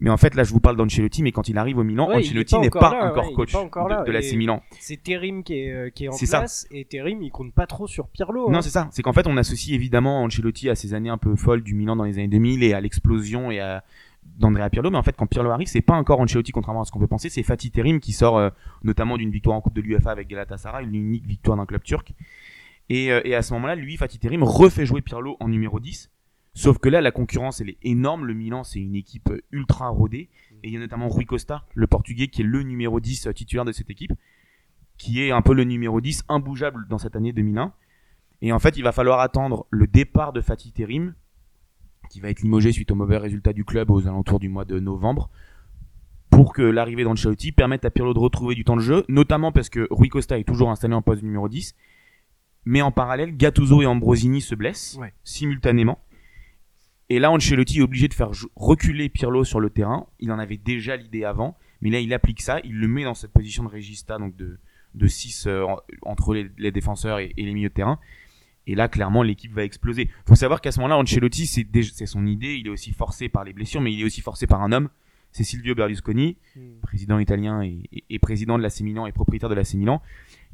Mais 0.00 0.10
en 0.10 0.16
fait, 0.16 0.34
là, 0.34 0.44
je 0.44 0.52
vous 0.52 0.60
parle 0.60 0.76
d'Ancelotti, 0.76 1.22
mais 1.22 1.32
quand 1.32 1.48
il 1.48 1.58
arrive 1.58 1.78
au 1.78 1.84
Milan, 1.84 2.08
Ouais, 2.08 2.16
Ancelotti 2.18 2.54
pas 2.54 2.60
n'est 2.60 2.70
pas 2.70 2.92
là, 2.92 3.10
encore 3.10 3.28
ouais, 3.28 3.34
coach 3.34 3.52
pas 3.52 3.60
encore 3.60 3.88
de, 4.04 4.10
l'AC 4.12 4.34
Milan. 4.34 4.62
C'est 4.78 5.02
Terim 5.02 5.42
qui 5.42 5.54
est, 5.54 5.72
euh, 5.72 5.90
qui 5.90 6.04
est 6.04 6.08
en 6.08 6.12
C'est 6.12 6.26
ça. 6.26 6.38
place 6.38 6.66
et 6.70 6.84
Terim 6.84 7.20
il 7.22 7.30
compte 7.30 7.52
pas 7.52 7.66
trop 7.66 7.86
sur 7.86 8.08
Pirlo. 8.08 8.48
Non, 8.50 8.58
hein. 8.58 8.62
c'est 8.62 8.70
ça. 8.70 8.88
C'est 8.92 9.02
qu'en 9.02 9.12
fait, 9.12 9.26
on 9.26 9.36
associe 9.36 9.74
évidemment 9.74 10.22
Ancelotti 10.22 10.70
à 10.70 10.74
ces 10.74 10.94
années 10.94 11.10
un 11.10 11.18
peu 11.18 11.34
folles 11.34 11.62
du 11.62 11.74
Milan 11.74 11.96
dans 11.96 12.04
les 12.04 12.18
années 12.18 12.28
2000 12.28 12.62
et 12.62 12.74
à 12.74 12.80
l'explosion 12.80 13.50
et 13.50 13.60
à 13.60 13.82
d'Andrea 14.36 14.70
Pirlo. 14.70 14.90
Mais 14.90 14.98
en 14.98 15.02
fait, 15.02 15.16
quand 15.16 15.26
Pirlo 15.26 15.50
arrive, 15.50 15.68
c'est 15.68 15.80
pas 15.80 15.94
encore 15.94 16.20
Ancelotti, 16.20 16.52
contrairement 16.52 16.82
à 16.82 16.84
ce 16.84 16.92
qu'on 16.92 17.00
peut 17.00 17.06
penser. 17.06 17.28
C'est 17.28 17.42
Fatih 17.42 17.70
Terim 17.70 17.98
qui 17.98 18.12
sort 18.12 18.38
euh, 18.38 18.50
notamment 18.84 19.16
d'une 19.16 19.30
victoire 19.30 19.56
en 19.56 19.60
Coupe 19.60 19.74
de 19.74 19.80
l'UEFA 19.80 20.10
avec 20.10 20.28
Galatasaray, 20.28 20.84
une 20.84 20.94
unique 20.94 21.26
victoire 21.26 21.56
d'un 21.56 21.66
club 21.66 21.82
turc. 21.82 22.12
Et, 22.88 23.10
euh, 23.12 23.20
et 23.24 23.34
à 23.34 23.42
ce 23.42 23.52
moment-là, 23.54 23.74
lui, 23.74 23.96
Fatih 23.96 24.18
Terim 24.18 24.42
refait 24.42 24.86
jouer 24.86 25.00
Pirlo 25.00 25.36
en 25.40 25.48
numéro 25.48 25.80
10. 25.80 26.10
Sauf 26.58 26.78
que 26.78 26.88
là, 26.88 27.00
la 27.00 27.12
concurrence, 27.12 27.60
elle 27.60 27.68
est 27.70 27.78
énorme. 27.82 28.26
Le 28.26 28.34
Milan, 28.34 28.64
c'est 28.64 28.80
une 28.80 28.96
équipe 28.96 29.30
euh, 29.30 29.40
ultra 29.52 29.88
rodée. 29.90 30.28
Et 30.64 30.68
il 30.68 30.72
y 30.72 30.76
a 30.76 30.80
notamment 30.80 31.06
Rui 31.08 31.24
Costa, 31.24 31.64
le 31.74 31.86
Portugais, 31.86 32.26
qui 32.26 32.40
est 32.42 32.44
le 32.44 32.64
numéro 32.64 32.98
10 32.98 33.28
titulaire 33.32 33.64
de 33.64 33.70
cette 33.70 33.90
équipe, 33.90 34.12
qui 34.96 35.22
est 35.22 35.30
un 35.30 35.40
peu 35.40 35.54
le 35.54 35.62
numéro 35.62 36.00
10 36.00 36.24
imbougeable 36.28 36.86
dans 36.88 36.98
cette 36.98 37.14
année 37.14 37.32
2001. 37.32 37.72
Et 38.42 38.50
en 38.50 38.58
fait, 38.58 38.76
il 38.76 38.82
va 38.82 38.90
falloir 38.90 39.20
attendre 39.20 39.66
le 39.70 39.86
départ 39.86 40.32
de 40.32 40.40
Fatih 40.40 40.72
Terim, 40.72 41.14
qui 42.10 42.18
va 42.18 42.28
être 42.28 42.40
limogé 42.40 42.72
suite 42.72 42.90
au 42.90 42.96
mauvais 42.96 43.18
résultat 43.18 43.52
du 43.52 43.64
club 43.64 43.92
aux 43.92 44.08
alentours 44.08 44.40
du 44.40 44.48
mois 44.48 44.64
de 44.64 44.80
novembre, 44.80 45.30
pour 46.30 46.52
que 46.52 46.62
l'arrivée 46.62 47.04
d'Ancelotti 47.04 47.52
permette 47.52 47.84
à 47.84 47.90
Pirlo 47.90 48.14
de 48.14 48.18
retrouver 48.18 48.56
du 48.56 48.64
temps 48.64 48.76
de 48.76 48.80
jeu, 48.82 49.04
notamment 49.08 49.52
parce 49.52 49.68
que 49.68 49.86
Rui 49.92 50.08
Costa 50.08 50.36
est 50.36 50.44
toujours 50.44 50.70
installé 50.70 50.94
en 50.94 51.02
poste 51.02 51.22
numéro 51.22 51.48
10, 51.48 51.76
mais 52.64 52.82
en 52.82 52.90
parallèle, 52.90 53.36
Gattuso 53.36 53.80
et 53.80 53.86
Ambrosini 53.86 54.40
se 54.40 54.56
blessent 54.56 54.96
Ouais. 55.00 55.12
simultanément. 55.22 55.98
Et 57.10 57.18
là, 57.18 57.30
Ancelotti 57.30 57.78
est 57.78 57.82
obligé 57.82 58.08
de 58.08 58.14
faire 58.14 58.30
reculer 58.56 59.08
Pirlo 59.08 59.44
sur 59.44 59.60
le 59.60 59.70
terrain. 59.70 60.06
Il 60.20 60.30
en 60.30 60.38
avait 60.38 60.58
déjà 60.58 60.96
l'idée 60.96 61.24
avant, 61.24 61.56
mais 61.80 61.90
là, 61.90 62.00
il 62.00 62.12
applique 62.12 62.42
ça. 62.42 62.60
Il 62.64 62.78
le 62.78 62.88
met 62.88 63.04
dans 63.04 63.14
cette 63.14 63.32
position 63.32 63.64
de 63.64 63.68
régista, 63.68 64.18
donc 64.18 64.36
de, 64.36 64.58
de 64.94 65.06
6 65.06 65.48
entre 66.02 66.34
les, 66.34 66.50
les 66.58 66.70
défenseurs 66.70 67.18
et, 67.18 67.32
et 67.36 67.44
les 67.44 67.54
milieux 67.54 67.70
de 67.70 67.74
terrain. 67.74 67.98
Et 68.66 68.74
là, 68.74 68.88
clairement, 68.88 69.22
l'équipe 69.22 69.52
va 69.52 69.64
exploser. 69.64 70.10
faut 70.26 70.34
savoir 70.34 70.60
qu'à 70.60 70.70
ce 70.72 70.80
moment-là, 70.80 70.98
Ancelotti, 70.98 71.46
c'est 71.46 72.06
son 72.06 72.26
idée. 72.26 72.56
Il 72.56 72.66
est 72.66 72.70
aussi 72.70 72.92
forcé 72.92 73.30
par 73.30 73.42
les 73.44 73.54
blessures, 73.54 73.80
mais 73.80 73.92
il 73.92 74.00
est 74.02 74.04
aussi 74.04 74.20
forcé 74.20 74.46
par 74.46 74.62
un 74.62 74.72
homme. 74.72 74.90
C'est 75.32 75.44
Silvio 75.44 75.74
Berlusconi, 75.74 76.36
Hmm. 76.56 76.80
président 76.82 77.18
italien 77.18 77.62
et, 77.62 77.84
et- 77.92 78.04
et 78.10 78.18
président 78.18 78.58
de 78.58 78.62
l'AC 78.62 78.80
Milan 78.80 79.06
et 79.06 79.12
propriétaire 79.12 79.48
de 79.48 79.54
l'AC 79.54 79.74
Milan, 79.74 80.02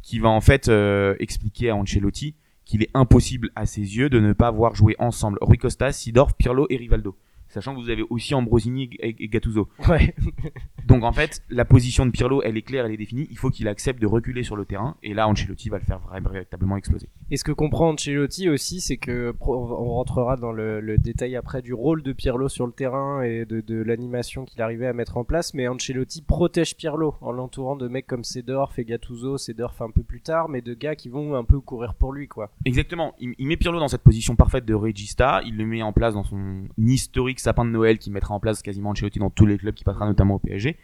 qui 0.02 0.18
va 0.20 0.28
en 0.28 0.40
fait 0.40 0.68
euh, 0.68 1.16
expliquer 1.18 1.70
à 1.70 1.76
Ancelotti 1.76 2.34
qu'il 2.64 2.82
est 2.82 2.90
impossible 2.94 3.50
à 3.54 3.66
ses 3.66 3.80
yeux 3.80 4.08
de 4.08 4.20
ne 4.20 4.32
pas 4.32 4.50
voir 4.50 4.74
jouer 4.74 4.96
ensemble 4.98 5.38
Rui 5.40 5.58
Costa, 5.58 5.92
Sidorf, 5.92 6.34
Pirlo 6.34 6.66
et 6.70 6.76
Rivaldo. 6.76 7.16
Sachant 7.54 7.72
que 7.72 7.80
vous 7.80 7.88
avez 7.88 8.02
aussi 8.10 8.34
Ambrosini 8.34 8.90
et, 8.98 9.14
et 9.16 9.28
Gattuso. 9.28 9.68
Ouais. 9.88 10.12
Donc 10.88 11.04
en 11.04 11.12
fait, 11.12 11.40
la 11.50 11.64
position 11.64 12.04
de 12.04 12.10
Pirlo, 12.10 12.42
elle 12.42 12.56
est 12.56 12.62
claire, 12.62 12.84
elle 12.84 12.90
est 12.90 12.96
définie. 12.96 13.28
Il 13.30 13.38
faut 13.38 13.48
qu'il 13.48 13.68
accepte 13.68 14.02
de 14.02 14.08
reculer 14.08 14.42
sur 14.42 14.56
le 14.56 14.64
terrain. 14.64 14.96
Et 15.04 15.14
là, 15.14 15.28
Ancelotti 15.28 15.68
va 15.68 15.78
le 15.78 15.84
faire 15.84 16.00
véritablement 16.28 16.76
exploser. 16.76 17.08
Et 17.30 17.36
ce 17.36 17.44
que 17.44 17.52
comprend 17.52 17.90
Ancelotti 17.90 18.48
aussi, 18.48 18.80
c'est 18.80 18.96
que 18.96 19.32
on 19.40 19.94
rentrera 19.94 20.36
dans 20.36 20.50
le, 20.50 20.80
le 20.80 20.98
détail 20.98 21.36
après 21.36 21.62
du 21.62 21.74
rôle 21.74 22.02
de 22.02 22.12
Pirlo 22.12 22.48
sur 22.48 22.66
le 22.66 22.72
terrain 22.72 23.22
et 23.22 23.44
de, 23.44 23.60
de 23.60 23.80
l'animation 23.80 24.44
qu'il 24.44 24.60
arrivait 24.60 24.88
à 24.88 24.92
mettre 24.92 25.16
en 25.16 25.22
place. 25.22 25.54
Mais 25.54 25.68
Ancelotti 25.68 26.22
protège 26.22 26.76
Pirlo 26.76 27.14
en 27.20 27.30
l'entourant 27.30 27.76
de 27.76 27.86
mecs 27.86 28.08
comme 28.08 28.24
Sedorf 28.24 28.76
et 28.80 28.84
Gattuso, 28.84 29.38
Sedorf 29.38 29.80
un 29.80 29.92
peu 29.92 30.02
plus 30.02 30.22
tard, 30.22 30.48
mais 30.48 30.60
de 30.60 30.74
gars 30.74 30.96
qui 30.96 31.08
vont 31.08 31.36
un 31.36 31.44
peu 31.44 31.60
courir 31.60 31.94
pour 31.94 32.12
lui, 32.12 32.26
quoi. 32.26 32.50
Exactement. 32.64 33.14
Il, 33.20 33.36
il 33.38 33.46
met 33.46 33.56
Pirlo 33.56 33.78
dans 33.78 33.86
cette 33.86 34.02
position 34.02 34.34
parfaite 34.34 34.64
de 34.64 34.74
regista. 34.74 35.40
Il 35.46 35.56
le 35.56 35.66
met 35.66 35.82
en 35.82 35.92
place 35.92 36.14
dans 36.14 36.24
son 36.24 36.64
historique 36.78 37.43
sapin 37.44 37.64
de 37.64 37.70
Noël 37.70 37.98
qui 37.98 38.10
mettra 38.10 38.34
en 38.34 38.40
place 38.40 38.62
quasiment 38.62 38.90
Ancelotti 38.90 39.18
dans 39.18 39.30
tous 39.30 39.46
les 39.46 39.58
clubs 39.58 39.74
qui 39.74 39.84
passera 39.84 40.06
notamment 40.06 40.34
au 40.34 40.38
PSG. 40.38 40.76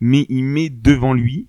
Mais 0.00 0.26
il 0.28 0.44
met 0.44 0.70
devant 0.70 1.12
lui 1.12 1.48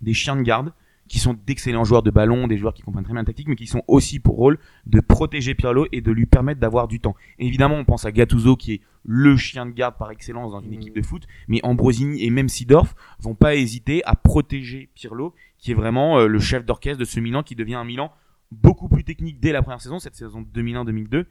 des 0.00 0.14
chiens 0.14 0.36
de 0.36 0.42
garde 0.42 0.72
qui 1.10 1.18
sont 1.18 1.36
d'excellents 1.44 1.82
joueurs 1.82 2.04
de 2.04 2.10
ballon, 2.12 2.46
des 2.46 2.56
joueurs 2.56 2.72
qui 2.72 2.82
comprennent 2.82 3.02
très 3.02 3.12
bien 3.12 3.22
la 3.22 3.26
tactique, 3.26 3.48
mais 3.48 3.56
qui 3.56 3.66
sont 3.66 3.82
aussi 3.88 4.20
pour 4.20 4.36
rôle 4.36 4.58
de 4.86 5.00
protéger 5.00 5.56
Pirlo 5.56 5.86
et 5.90 6.00
de 6.00 6.12
lui 6.12 6.24
permettre 6.24 6.60
d'avoir 6.60 6.86
du 6.86 7.00
temps. 7.00 7.16
Évidemment, 7.40 7.74
on 7.74 7.84
pense 7.84 8.04
à 8.04 8.12
Gattuso 8.12 8.56
qui 8.56 8.74
est 8.74 8.80
le 9.04 9.36
chien 9.36 9.66
de 9.66 9.72
garde 9.72 9.96
par 9.98 10.12
excellence 10.12 10.52
dans 10.52 10.60
une 10.60 10.74
équipe 10.74 10.94
de 10.94 11.02
foot, 11.02 11.26
mais 11.48 11.58
Ambrosini 11.64 12.24
et 12.24 12.30
même 12.30 12.48
Sidorf 12.48 12.94
vont 13.18 13.34
pas 13.34 13.56
hésiter 13.56 14.04
à 14.04 14.14
protéger 14.14 14.88
Pirlo, 14.94 15.34
qui 15.58 15.72
est 15.72 15.74
vraiment 15.74 16.20
euh, 16.20 16.28
le 16.28 16.38
chef 16.38 16.64
d'orchestre 16.64 17.00
de 17.00 17.04
ce 17.04 17.18
Milan 17.18 17.42
qui 17.42 17.56
devient 17.56 17.74
un 17.74 17.84
Milan 17.84 18.12
beaucoup 18.52 18.88
plus 18.88 19.02
technique 19.02 19.40
dès 19.40 19.50
la 19.50 19.62
première 19.62 19.80
saison, 19.80 19.98
cette 19.98 20.14
saison 20.14 20.46
2001-2002, 20.54 21.24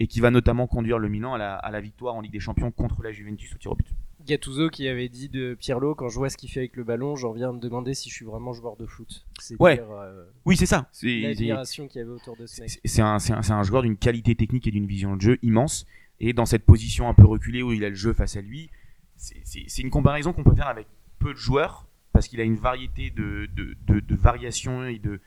et 0.00 0.06
qui 0.06 0.20
va 0.20 0.30
notamment 0.30 0.66
conduire 0.66 0.98
le 0.98 1.08
Milan 1.08 1.34
à 1.34 1.38
la, 1.38 1.54
à 1.54 1.70
la 1.70 1.80
victoire 1.80 2.14
en 2.14 2.20
Ligue 2.20 2.32
des 2.32 2.40
Champions 2.40 2.70
contre 2.70 3.02
la 3.02 3.12
Juventus 3.12 3.54
au 3.54 3.58
tir 3.58 3.72
au 3.72 3.74
but. 3.76 3.86
Gattuso 4.26 4.68
qui 4.70 4.88
avait 4.88 5.08
dit 5.08 5.28
de 5.28 5.54
Pirlo, 5.54 5.94
quand 5.94 6.08
je 6.08 6.16
vois 6.16 6.28
ce 6.30 6.36
qu'il 6.36 6.50
fait 6.50 6.60
avec 6.60 6.76
le 6.76 6.82
ballon, 6.84 7.14
j'en 7.16 7.32
viens 7.32 7.50
à 7.50 7.52
me 7.52 7.60
demander 7.60 7.94
si 7.94 8.10
je 8.10 8.14
suis 8.14 8.24
vraiment 8.24 8.52
joueur 8.52 8.76
de 8.76 8.84
foot. 8.84 9.24
C'est 9.40 9.60
Ouais. 9.60 9.80
euh, 9.80 10.24
Oui, 10.44 10.56
c'est 10.56 10.66
ça. 10.66 10.88
C'est- 10.92 11.20
l'admiration 11.20 11.86
qu'il 11.86 12.00
y 12.00 12.02
avait 12.02 12.10
autour 12.12 12.36
de 12.36 12.44
ce 12.46 12.60
mec. 12.60 12.80
C'est 12.84 13.02
un, 13.02 13.62
joueur 13.62 13.82
d'une 13.82 13.96
qualité 13.96 14.34
technique 14.34 14.66
et 14.66 14.70
d'une 14.72 14.86
vision 14.86 15.16
de 15.16 15.20
jeu 15.22 15.38
immense. 15.42 15.86
Et 16.18 16.32
dans 16.32 16.46
cette 16.46 16.64
position 16.64 17.08
un 17.08 17.14
peu 17.14 17.24
reculée 17.26 17.62
où 17.62 17.72
il 17.72 17.84
a 17.84 17.88
le 17.88 17.94
jeu 17.94 18.12
face 18.12 18.36
à 18.36 18.40
lui, 18.40 18.68
c'est- 19.16 19.78
une 19.82 19.90
comparaison 19.90 20.32
qu'on 20.32 20.42
peut 20.44 20.54
faire 20.54 20.68
avec 20.68 20.86
peu 21.20 21.32
de 21.32 21.38
joueurs 21.38 21.86
parce 22.12 22.26
qu'il 22.28 22.40
a 22.40 22.44
une 22.44 22.56
variété 22.56 23.10
de, 23.10 23.48
de, 23.54 23.76
de, 23.86 24.00
de 24.00 24.14
variations 24.16 24.84
et 24.86 24.98
de, 24.98 25.20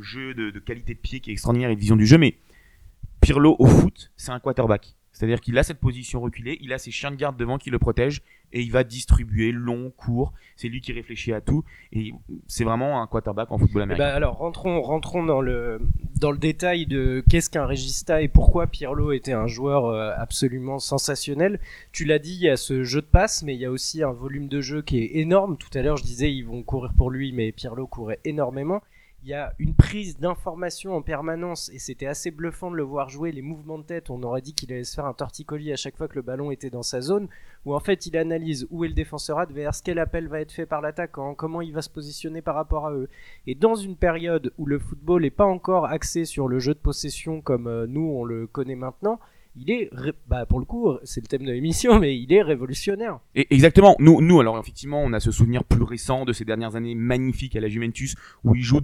jeux, 0.00 0.32
de, 0.34 0.50
de 0.50 0.58
qualité 0.60 0.94
de 0.94 0.98
pied 0.98 1.20
qui 1.20 1.30
est 1.30 1.32
extraordinaire 1.32 1.70
et 1.70 1.74
de 1.74 1.80
vision 1.80 1.96
du 1.96 2.06
jeu. 2.06 2.16
Mais 2.18 2.36
Pirlo 3.26 3.56
au 3.58 3.66
foot, 3.66 4.12
c'est 4.16 4.30
un 4.30 4.38
quarterback. 4.38 4.94
C'est-à-dire 5.10 5.40
qu'il 5.40 5.58
a 5.58 5.64
cette 5.64 5.80
position 5.80 6.20
reculée, 6.20 6.58
il 6.60 6.72
a 6.72 6.78
ses 6.78 6.92
chiens 6.92 7.10
de 7.10 7.16
garde 7.16 7.36
devant 7.36 7.58
qui 7.58 7.70
le 7.70 7.80
protègent 7.80 8.22
et 8.52 8.60
il 8.62 8.70
va 8.70 8.84
distribuer 8.84 9.50
long, 9.50 9.90
court. 9.90 10.32
C'est 10.54 10.68
lui 10.68 10.80
qui 10.80 10.92
réfléchit 10.92 11.32
à 11.32 11.40
tout 11.40 11.64
et 11.92 12.12
c'est 12.46 12.62
vraiment 12.62 13.02
un 13.02 13.06
quarterback 13.08 13.50
en 13.50 13.58
football 13.58 13.80
Eh 13.80 13.82
américain. 13.82 14.04
ben, 14.10 14.14
alors 14.14 14.36
rentrons, 14.36 14.80
rentrons 14.80 15.24
dans 15.24 15.40
le 15.40 15.80
dans 16.20 16.30
le 16.30 16.38
détail 16.38 16.86
de 16.86 17.24
qu'est-ce 17.28 17.50
qu'un 17.50 17.66
régista 17.66 18.22
et 18.22 18.28
pourquoi 18.28 18.68
Pirlo 18.68 19.10
était 19.10 19.32
un 19.32 19.48
joueur 19.48 19.86
euh, 19.86 20.12
absolument 20.16 20.78
sensationnel. 20.78 21.58
Tu 21.90 22.04
l'as 22.04 22.20
dit, 22.20 22.34
il 22.34 22.42
y 22.42 22.48
a 22.48 22.56
ce 22.56 22.84
jeu 22.84 23.00
de 23.00 23.06
passe, 23.06 23.42
mais 23.42 23.56
il 23.56 23.60
y 23.60 23.64
a 23.64 23.72
aussi 23.72 24.04
un 24.04 24.12
volume 24.12 24.46
de 24.46 24.60
jeu 24.60 24.82
qui 24.82 24.98
est 24.98 25.16
énorme. 25.16 25.56
Tout 25.56 25.76
à 25.76 25.82
l'heure, 25.82 25.96
je 25.96 26.04
disais 26.04 26.32
ils 26.32 26.44
vont 26.46 26.62
courir 26.62 26.92
pour 26.96 27.10
lui, 27.10 27.32
mais 27.32 27.50
Pirlo 27.50 27.88
courait 27.88 28.20
énormément. 28.24 28.82
Il 29.22 29.30
y 29.30 29.34
a 29.34 29.52
une 29.58 29.74
prise 29.74 30.18
d'information 30.18 30.94
en 30.94 31.02
permanence 31.02 31.68
et 31.70 31.80
c'était 31.80 32.06
assez 32.06 32.30
bluffant 32.30 32.70
de 32.70 32.76
le 32.76 32.84
voir 32.84 33.08
jouer. 33.08 33.32
Les 33.32 33.42
mouvements 33.42 33.78
de 33.78 33.82
tête, 33.82 34.08
on 34.10 34.22
aurait 34.22 34.40
dit 34.40 34.54
qu'il 34.54 34.72
allait 34.72 34.84
se 34.84 34.94
faire 34.94 35.06
un 35.06 35.14
torticolis 35.14 35.72
à 35.72 35.76
chaque 35.76 35.96
fois 35.96 36.06
que 36.06 36.14
le 36.14 36.22
ballon 36.22 36.52
était 36.52 36.70
dans 36.70 36.84
sa 36.84 37.00
zone. 37.00 37.28
Où 37.64 37.74
en 37.74 37.80
fait 37.80 38.06
il 38.06 38.16
analyse 38.16 38.68
où 38.70 38.84
est 38.84 38.88
le 38.88 38.94
défenseur 38.94 39.40
adverse, 39.40 39.82
quel 39.82 39.98
appel 39.98 40.28
va 40.28 40.40
être 40.40 40.52
fait 40.52 40.66
par 40.66 40.80
l'attaquant, 40.80 41.34
comment 41.34 41.60
il 41.60 41.72
va 41.72 41.82
se 41.82 41.90
positionner 41.90 42.40
par 42.40 42.54
rapport 42.54 42.86
à 42.86 42.92
eux. 42.92 43.08
Et 43.48 43.56
dans 43.56 43.74
une 43.74 43.96
période 43.96 44.52
où 44.58 44.66
le 44.66 44.78
football 44.78 45.22
n'est 45.22 45.30
pas 45.30 45.44
encore 45.44 45.86
axé 45.86 46.24
sur 46.24 46.46
le 46.46 46.60
jeu 46.60 46.74
de 46.74 46.78
possession 46.78 47.40
comme 47.40 47.66
euh, 47.66 47.86
nous 47.88 48.08
on 48.08 48.24
le 48.24 48.46
connaît 48.46 48.76
maintenant, 48.76 49.18
il 49.58 49.70
est, 49.70 49.90
bah 50.28 50.46
pour 50.46 50.58
le 50.58 50.64
coup, 50.64 50.96
c'est 51.04 51.20
le 51.20 51.26
thème 51.26 51.44
de 51.44 51.52
l'émission, 51.52 51.98
mais 51.98 52.16
il 52.16 52.32
est 52.32 52.42
révolutionnaire. 52.42 53.20
Et 53.34 53.46
exactement. 53.54 53.96
Nous, 53.98 54.20
nous, 54.20 54.40
alors 54.40 54.58
effectivement, 54.58 55.02
on 55.02 55.12
a 55.12 55.20
ce 55.20 55.30
souvenir 55.30 55.64
plus 55.64 55.82
récent 55.82 56.24
de 56.24 56.32
ces 56.32 56.44
dernières 56.44 56.76
années 56.76 56.94
magnifiques 56.94 57.56
à 57.56 57.60
la 57.60 57.68
Juventus 57.68 58.14
où 58.44 58.54
il 58.54 58.62
joue 58.62 58.80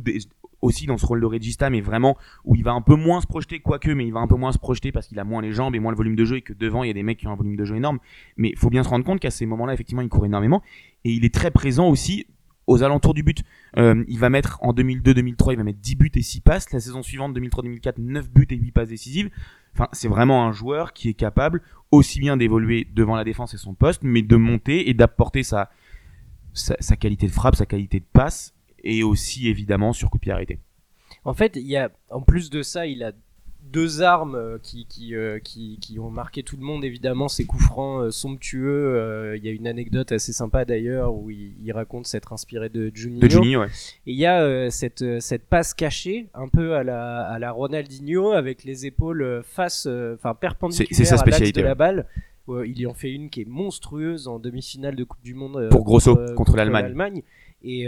aussi 0.62 0.86
dans 0.86 0.96
ce 0.96 1.04
rôle 1.04 1.20
de 1.20 1.26
regista, 1.26 1.68
mais 1.68 1.80
vraiment 1.80 2.16
où 2.44 2.54
il 2.54 2.62
va 2.62 2.72
un 2.72 2.80
peu 2.80 2.94
moins 2.94 3.20
se 3.20 3.26
projeter, 3.26 3.60
quoique, 3.60 3.90
mais 3.90 4.06
il 4.06 4.12
va 4.12 4.20
un 4.20 4.28
peu 4.28 4.36
moins 4.36 4.52
se 4.52 4.58
projeter 4.58 4.92
parce 4.92 5.08
qu'il 5.08 5.18
a 5.18 5.24
moins 5.24 5.42
les 5.42 5.52
jambes 5.52 5.74
et 5.74 5.80
moins 5.80 5.90
le 5.90 5.96
volume 5.96 6.16
de 6.16 6.24
jeu 6.24 6.36
et 6.36 6.42
que 6.42 6.52
devant 6.52 6.84
il 6.84 6.86
y 6.86 6.90
a 6.90 6.94
des 6.94 7.02
mecs 7.02 7.18
qui 7.18 7.26
ont 7.26 7.32
un 7.32 7.36
volume 7.36 7.56
de 7.56 7.64
jeu 7.64 7.76
énorme. 7.76 7.98
Mais 8.36 8.50
il 8.50 8.56
faut 8.56 8.70
bien 8.70 8.84
se 8.84 8.88
rendre 8.88 9.04
compte 9.04 9.20
qu'à 9.20 9.30
ces 9.30 9.44
moments-là, 9.44 9.74
effectivement, 9.74 10.02
il 10.02 10.08
court 10.08 10.24
énormément 10.24 10.62
et 11.04 11.10
il 11.10 11.24
est 11.24 11.34
très 11.34 11.50
présent 11.50 11.88
aussi 11.88 12.26
aux 12.72 12.82
alentours 12.82 13.14
du 13.14 13.22
but. 13.22 13.42
Euh, 13.76 14.04
il 14.08 14.18
va 14.18 14.30
mettre 14.30 14.58
en 14.62 14.72
2002-2003, 14.72 15.52
il 15.52 15.56
va 15.56 15.64
mettre 15.64 15.78
10 15.80 15.94
buts 15.96 16.10
et 16.14 16.22
6 16.22 16.40
passes. 16.40 16.72
La 16.72 16.80
saison 16.80 17.02
suivante, 17.02 17.36
2003-2004, 17.36 17.94
9 17.98 18.30
buts 18.30 18.46
et 18.50 18.56
8 18.56 18.72
passes 18.72 18.88
décisives. 18.88 19.30
Enfin, 19.74 19.88
c'est 19.92 20.08
vraiment 20.08 20.44
un 20.46 20.52
joueur 20.52 20.92
qui 20.92 21.08
est 21.08 21.14
capable 21.14 21.62
aussi 21.90 22.20
bien 22.20 22.36
d'évoluer 22.36 22.86
devant 22.92 23.16
la 23.16 23.24
défense 23.24 23.54
et 23.54 23.58
son 23.58 23.74
poste, 23.74 24.02
mais 24.02 24.22
de 24.22 24.36
monter 24.36 24.88
et 24.88 24.94
d'apporter 24.94 25.42
sa, 25.42 25.70
sa, 26.52 26.76
sa 26.80 26.96
qualité 26.96 27.26
de 27.26 27.32
frappe, 27.32 27.56
sa 27.56 27.66
qualité 27.66 28.00
de 28.00 28.06
passe, 28.12 28.54
et 28.82 29.02
aussi 29.02 29.48
évidemment 29.48 29.92
sur 29.92 30.10
coup 30.10 30.18
de 30.18 30.22
pied 30.22 30.32
arrêté. 30.32 30.58
En 31.24 31.34
fait, 31.34 31.56
il 31.56 31.66
y 31.66 31.76
a, 31.76 31.90
en 32.10 32.22
plus 32.22 32.50
de 32.50 32.62
ça, 32.62 32.86
il 32.86 33.02
a 33.02 33.12
deux 33.72 34.02
armes 34.02 34.34
euh, 34.34 34.58
qui, 34.62 34.86
qui, 34.86 35.14
euh, 35.14 35.38
qui, 35.38 35.78
qui 35.80 35.98
ont 35.98 36.10
marqué 36.10 36.42
tout 36.42 36.56
le 36.56 36.62
monde, 36.62 36.84
évidemment, 36.84 37.28
ses 37.28 37.44
coups 37.44 37.64
francs 37.64 38.02
euh, 38.02 38.10
somptueux. 38.10 38.94
Euh, 38.96 39.36
Il 39.36 39.44
y 39.44 39.48
a 39.48 39.52
une 39.52 39.66
anecdote 39.66 40.12
assez 40.12 40.32
sympa 40.32 40.64
d'ailleurs 40.64 41.14
où 41.14 41.30
il, 41.30 41.54
il 41.64 41.72
raconte 41.72 42.06
s'être 42.06 42.32
inspiré 42.32 42.68
de 42.68 42.92
Juninho. 42.94 43.22
De 43.22 43.28
Juni, 43.28 43.56
ouais. 43.56 43.68
Et 44.06 44.12
il 44.12 44.18
y 44.18 44.26
a 44.26 44.70
cette, 44.70 45.20
cette 45.20 45.46
passe 45.46 45.74
cachée, 45.74 46.28
un 46.34 46.48
peu 46.48 46.74
à 46.74 46.84
la, 46.84 47.22
à 47.22 47.38
la 47.38 47.50
Ronaldinho, 47.50 48.32
avec 48.32 48.64
les 48.64 48.86
épaules 48.86 49.42
face, 49.44 49.88
enfin 50.14 50.34
perpendiculaires 50.34 51.06
sa 51.06 51.16
à 51.16 51.26
l'axe 51.26 51.52
de 51.52 51.62
la 51.62 51.74
balle. 51.74 52.06
Il 52.48 52.78
y 52.78 52.86
en 52.86 52.94
fait 52.94 53.10
une 53.10 53.30
qui 53.30 53.42
est 53.42 53.48
monstrueuse 53.48 54.28
en 54.28 54.38
demi-finale 54.38 54.96
de 54.96 55.04
Coupe 55.04 55.22
du 55.22 55.32
Monde 55.34 55.68
Pour 55.70 55.84
Grosso, 55.84 56.18
contre 56.36 56.56
l'Allemagne. 56.56 57.22
Et 57.62 57.86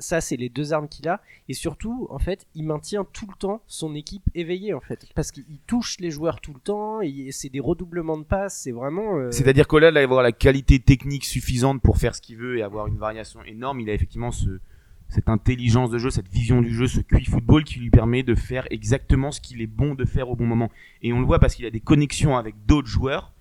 ça, 0.00 0.20
c'est 0.20 0.36
les 0.36 0.48
deux 0.48 0.72
armes 0.72 0.88
qu'il 0.88 1.08
a. 1.08 1.20
Et 1.48 1.54
surtout, 1.54 2.06
en 2.10 2.18
fait, 2.18 2.46
il 2.54 2.64
maintient 2.64 3.04
tout 3.04 3.26
le 3.28 3.36
temps 3.36 3.62
son 3.66 3.94
équipe 3.94 4.28
éveillée, 4.34 4.74
en 4.74 4.80
fait. 4.80 5.06
Parce 5.14 5.30
qu'il 5.30 5.58
touche 5.66 5.98
les 6.00 6.10
joueurs 6.10 6.40
tout 6.40 6.52
le 6.52 6.60
temps, 6.60 7.00
et 7.00 7.28
c'est 7.32 7.48
des 7.48 7.60
redoublements 7.60 8.18
de 8.18 8.24
passes, 8.24 8.58
c'est 8.62 8.72
vraiment. 8.72 9.16
euh, 9.16 9.30
C'est-à-dire 9.30 9.68
qu'au-delà 9.68 9.92
d'avoir 9.92 10.22
la 10.22 10.32
qualité 10.32 10.78
technique 10.80 11.24
suffisante 11.24 11.80
pour 11.80 11.98
faire 11.98 12.14
ce 12.14 12.20
qu'il 12.20 12.36
veut 12.36 12.58
et 12.58 12.62
avoir 12.62 12.86
une 12.86 12.98
variation 12.98 13.42
énorme, 13.44 13.80
il 13.80 13.90
a 13.90 13.94
effectivement 13.94 14.30
ce, 14.32 14.60
cette 15.08 15.28
intelligence 15.28 15.90
de 15.90 15.98
jeu, 15.98 16.10
cette 16.10 16.28
vision 16.28 16.62
du 16.62 16.72
jeu, 16.74 16.86
ce 16.86 17.00
QI 17.00 17.24
football 17.24 17.64
qui 17.64 17.78
lui 17.80 17.90
permet 17.90 18.22
de 18.22 18.34
faire 18.34 18.66
exactement 18.70 19.32
ce 19.32 19.40
qu'il 19.40 19.60
est 19.60 19.66
bon 19.66 19.94
de 19.94 20.04
faire 20.04 20.30
au 20.30 20.36
bon 20.36 20.46
moment. 20.46 20.70
Et 21.02 21.12
on 21.12 21.20
le 21.20 21.26
voit 21.26 21.38
parce 21.38 21.54
qu'il 21.54 21.66
a 21.66 21.70
des 21.70 21.80
connexions 21.80 22.36
avec 22.36 22.54
d'autres 22.66 22.88
joueurs 22.88 23.32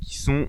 qui 0.00 0.18
sont 0.18 0.48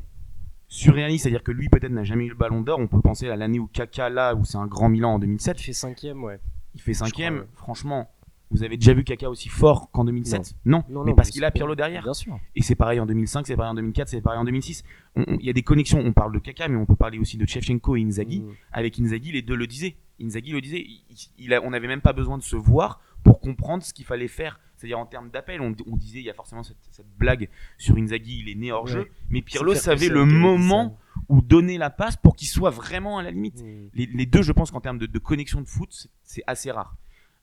surréalistes. 0.71 1.23
C'est-à-dire 1.23 1.43
que 1.43 1.51
lui 1.51 1.69
peut-être 1.69 1.91
n'a 1.91 2.03
jamais 2.03 2.25
eu 2.25 2.29
le 2.29 2.35
ballon 2.35 2.61
d'or. 2.61 2.79
On 2.79 2.87
peut 2.87 3.01
penser 3.01 3.29
à 3.29 3.35
l'année 3.35 3.59
où 3.59 3.67
Kaka 3.67 4.09
là, 4.09 4.33
où 4.33 4.45
c'est 4.45 4.57
un 4.57 4.65
grand 4.67 4.89
Milan 4.89 5.13
en 5.15 5.19
2007, 5.19 5.59
Il 5.59 5.63
fait 5.63 5.73
cinquième, 5.73 6.23
ouais. 6.23 6.39
il 6.73 6.81
fait 6.81 6.93
cinquième. 6.93 7.35
crois, 7.35 7.45
ouais. 7.45 7.51
Franchement, 7.55 8.09
vous 8.49 8.63
avez 8.63 8.77
déjà 8.77 8.93
vu 8.93 9.03
Kaka 9.03 9.29
aussi 9.29 9.49
fort 9.49 9.91
qu'en 9.91 10.03
2007 10.05 10.55
non. 10.65 10.83
Non, 10.89 11.03
mais 11.03 11.11
non, 11.11 11.15
parce 11.15 11.27
mais 11.27 11.31
qu'il 11.33 11.39
c'est 11.41 11.45
a 11.45 11.51
Pirlo 11.51 11.75
derrière. 11.75 12.03
Bien 12.03 12.13
sûr. 12.13 12.37
Et 12.55 12.61
c'est 12.61 12.75
pareil 12.75 12.99
en 12.99 13.05
2005, 13.05 13.45
c'est 13.47 13.55
pareil 13.55 13.71
en 13.71 13.75
2004, 13.75 14.07
c'est 14.09 14.21
pareil 14.21 14.39
en 14.39 14.45
2006. 14.45 14.83
On- 15.15 15.21
on- 15.27 15.37
Il 15.39 15.45
y 15.45 15.49
a 15.49 15.53
des 15.53 15.61
connexions. 15.63 15.99
On 15.99 16.13
parle 16.13 16.33
de 16.33 16.39
Kaka, 16.39 16.67
mais 16.69 16.77
on 16.77 16.85
peut 16.85 16.95
parler 16.95 17.19
aussi 17.19 17.37
de 17.37 17.45
Shevchenko 17.45 17.95
et 17.97 18.01
Inzaghi. 18.01 18.41
Mm. 18.41 18.51
Avec 18.71 18.99
Inzaghi, 18.99 19.31
les 19.33 19.41
deux 19.41 19.55
le 19.55 19.67
disaient. 19.67 19.95
Inzaghi 20.21 20.51
le 20.51 20.61
disait. 20.61 20.83
Il, 20.85 21.01
il 21.37 21.53
a- 21.53 21.61
on 21.63 21.69
n'avait 21.71 21.87
même 21.87 22.01
pas 22.01 22.13
besoin 22.13 22.37
de 22.37 22.43
se 22.43 22.55
voir 22.55 23.01
pour 23.23 23.39
comprendre 23.39 23.83
ce 23.83 23.93
qu'il 23.93 24.05
fallait 24.05 24.27
faire. 24.27 24.59
C'est-à-dire 24.81 24.97
en 24.97 25.05
termes 25.05 25.29
d'appel, 25.29 25.61
on, 25.61 25.75
on 25.85 25.95
disait 25.95 26.19
il 26.19 26.25
y 26.25 26.29
a 26.31 26.33
forcément 26.33 26.63
cette, 26.63 26.77
cette 26.89 27.05
blague 27.19 27.49
sur 27.77 27.95
Inzaghi, 27.97 28.39
il 28.39 28.49
est 28.49 28.55
né 28.55 28.71
hors 28.71 28.85
Ouais. 28.85 28.91
jeu. 28.91 29.07
Mais 29.29 29.43
Pirlo 29.43 29.75
savait 29.75 30.09
le 30.09 30.25
moment 30.25 30.97
où 31.29 31.41
donner 31.41 31.77
la 31.77 31.91
passe 31.91 32.17
pour 32.17 32.35
qu'il 32.35 32.47
soit 32.47 32.71
vraiment 32.71 33.19
à 33.19 33.23
la 33.23 33.29
limite. 33.29 33.61
Mm. 33.61 33.89
Les, 33.93 34.05
les 34.07 34.25
deux, 34.25 34.41
je 34.41 34.51
pense 34.51 34.71
qu'en 34.71 34.81
termes 34.81 34.97
de, 34.97 35.05
de 35.05 35.19
connexion 35.19 35.61
de 35.61 35.67
foot, 35.67 36.07
c'est- 36.23 36.41
assez 36.47 36.71
rare. 36.71 36.95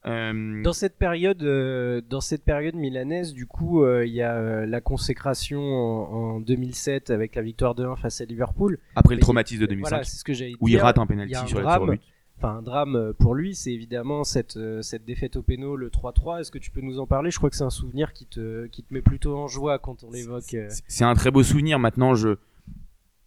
Euh, 0.06 0.62
Dans 0.62 0.72
cette 0.72 0.96
période, 0.96 1.42
euh, 1.42 2.00
dans 2.08 2.20
cette 2.20 2.44
période 2.44 2.74
milanaise, 2.74 3.34
du 3.34 3.46
coup, 3.46 3.82
euh, 3.84 4.06
il 4.06 4.12
y 4.12 4.22
a 4.22 4.34
euh, 4.34 4.66
la 4.66 4.80
consécration 4.80 5.60
en, 5.60 6.36
en 6.36 6.40
2007 6.40 7.10
avec 7.10 7.34
la 7.34 7.42
victoire 7.42 7.74
de 7.74 7.84
1 7.84 7.96
face 7.96 8.20
à 8.20 8.24
Liverpool. 8.24 8.78
après 8.94 9.14
le 9.16 9.20
traumatisme 9.20 9.60
de 9.62 9.66
2005, 9.66 9.88
Voilà, 9.90 10.04
c'est 10.04 10.16
ce 10.16 10.24
que 10.24 10.32
j'allais 10.32 10.54
où 10.60 10.68
il 10.68 10.78
rate 10.78 10.98
un 10.98 11.06
penalty 11.06 11.34
sur 11.46 11.60
la 11.60 11.78
but. 11.78 12.00
Enfin, 12.38 12.58
un 12.58 12.62
drame 12.62 12.94
euh, 12.94 13.12
pour 13.12 13.34
lui, 13.34 13.54
c'est 13.56 13.72
évidemment 13.72 14.22
cette, 14.22 14.56
euh, 14.56 14.80
cette 14.80 15.04
défaite 15.04 15.34
au 15.36 15.42
péno, 15.42 15.74
le 15.74 15.90
3-3. 15.90 16.40
Est-ce 16.40 16.52
que 16.52 16.58
tu 16.58 16.70
peux 16.70 16.80
nous 16.80 17.00
en 17.00 17.06
parler? 17.06 17.30
Je 17.32 17.38
crois 17.38 17.50
que 17.50 17.56
c'est 17.56 17.64
un 17.64 17.70
souvenir 17.70 18.12
qui 18.12 18.26
te, 18.26 18.66
qui 18.68 18.84
te 18.84 18.94
met 18.94 19.02
plutôt 19.02 19.36
en 19.36 19.48
joie 19.48 19.78
quand 19.80 20.04
on 20.04 20.10
l'évoque. 20.12 20.54
euh. 20.54 20.68
C'est- 20.70 20.84
C'est 20.86 21.04
un 21.04 21.14
très 21.14 21.32
beau 21.32 21.42
souvenir. 21.42 21.80
Maintenant, 21.80 22.14
je... 22.14 22.36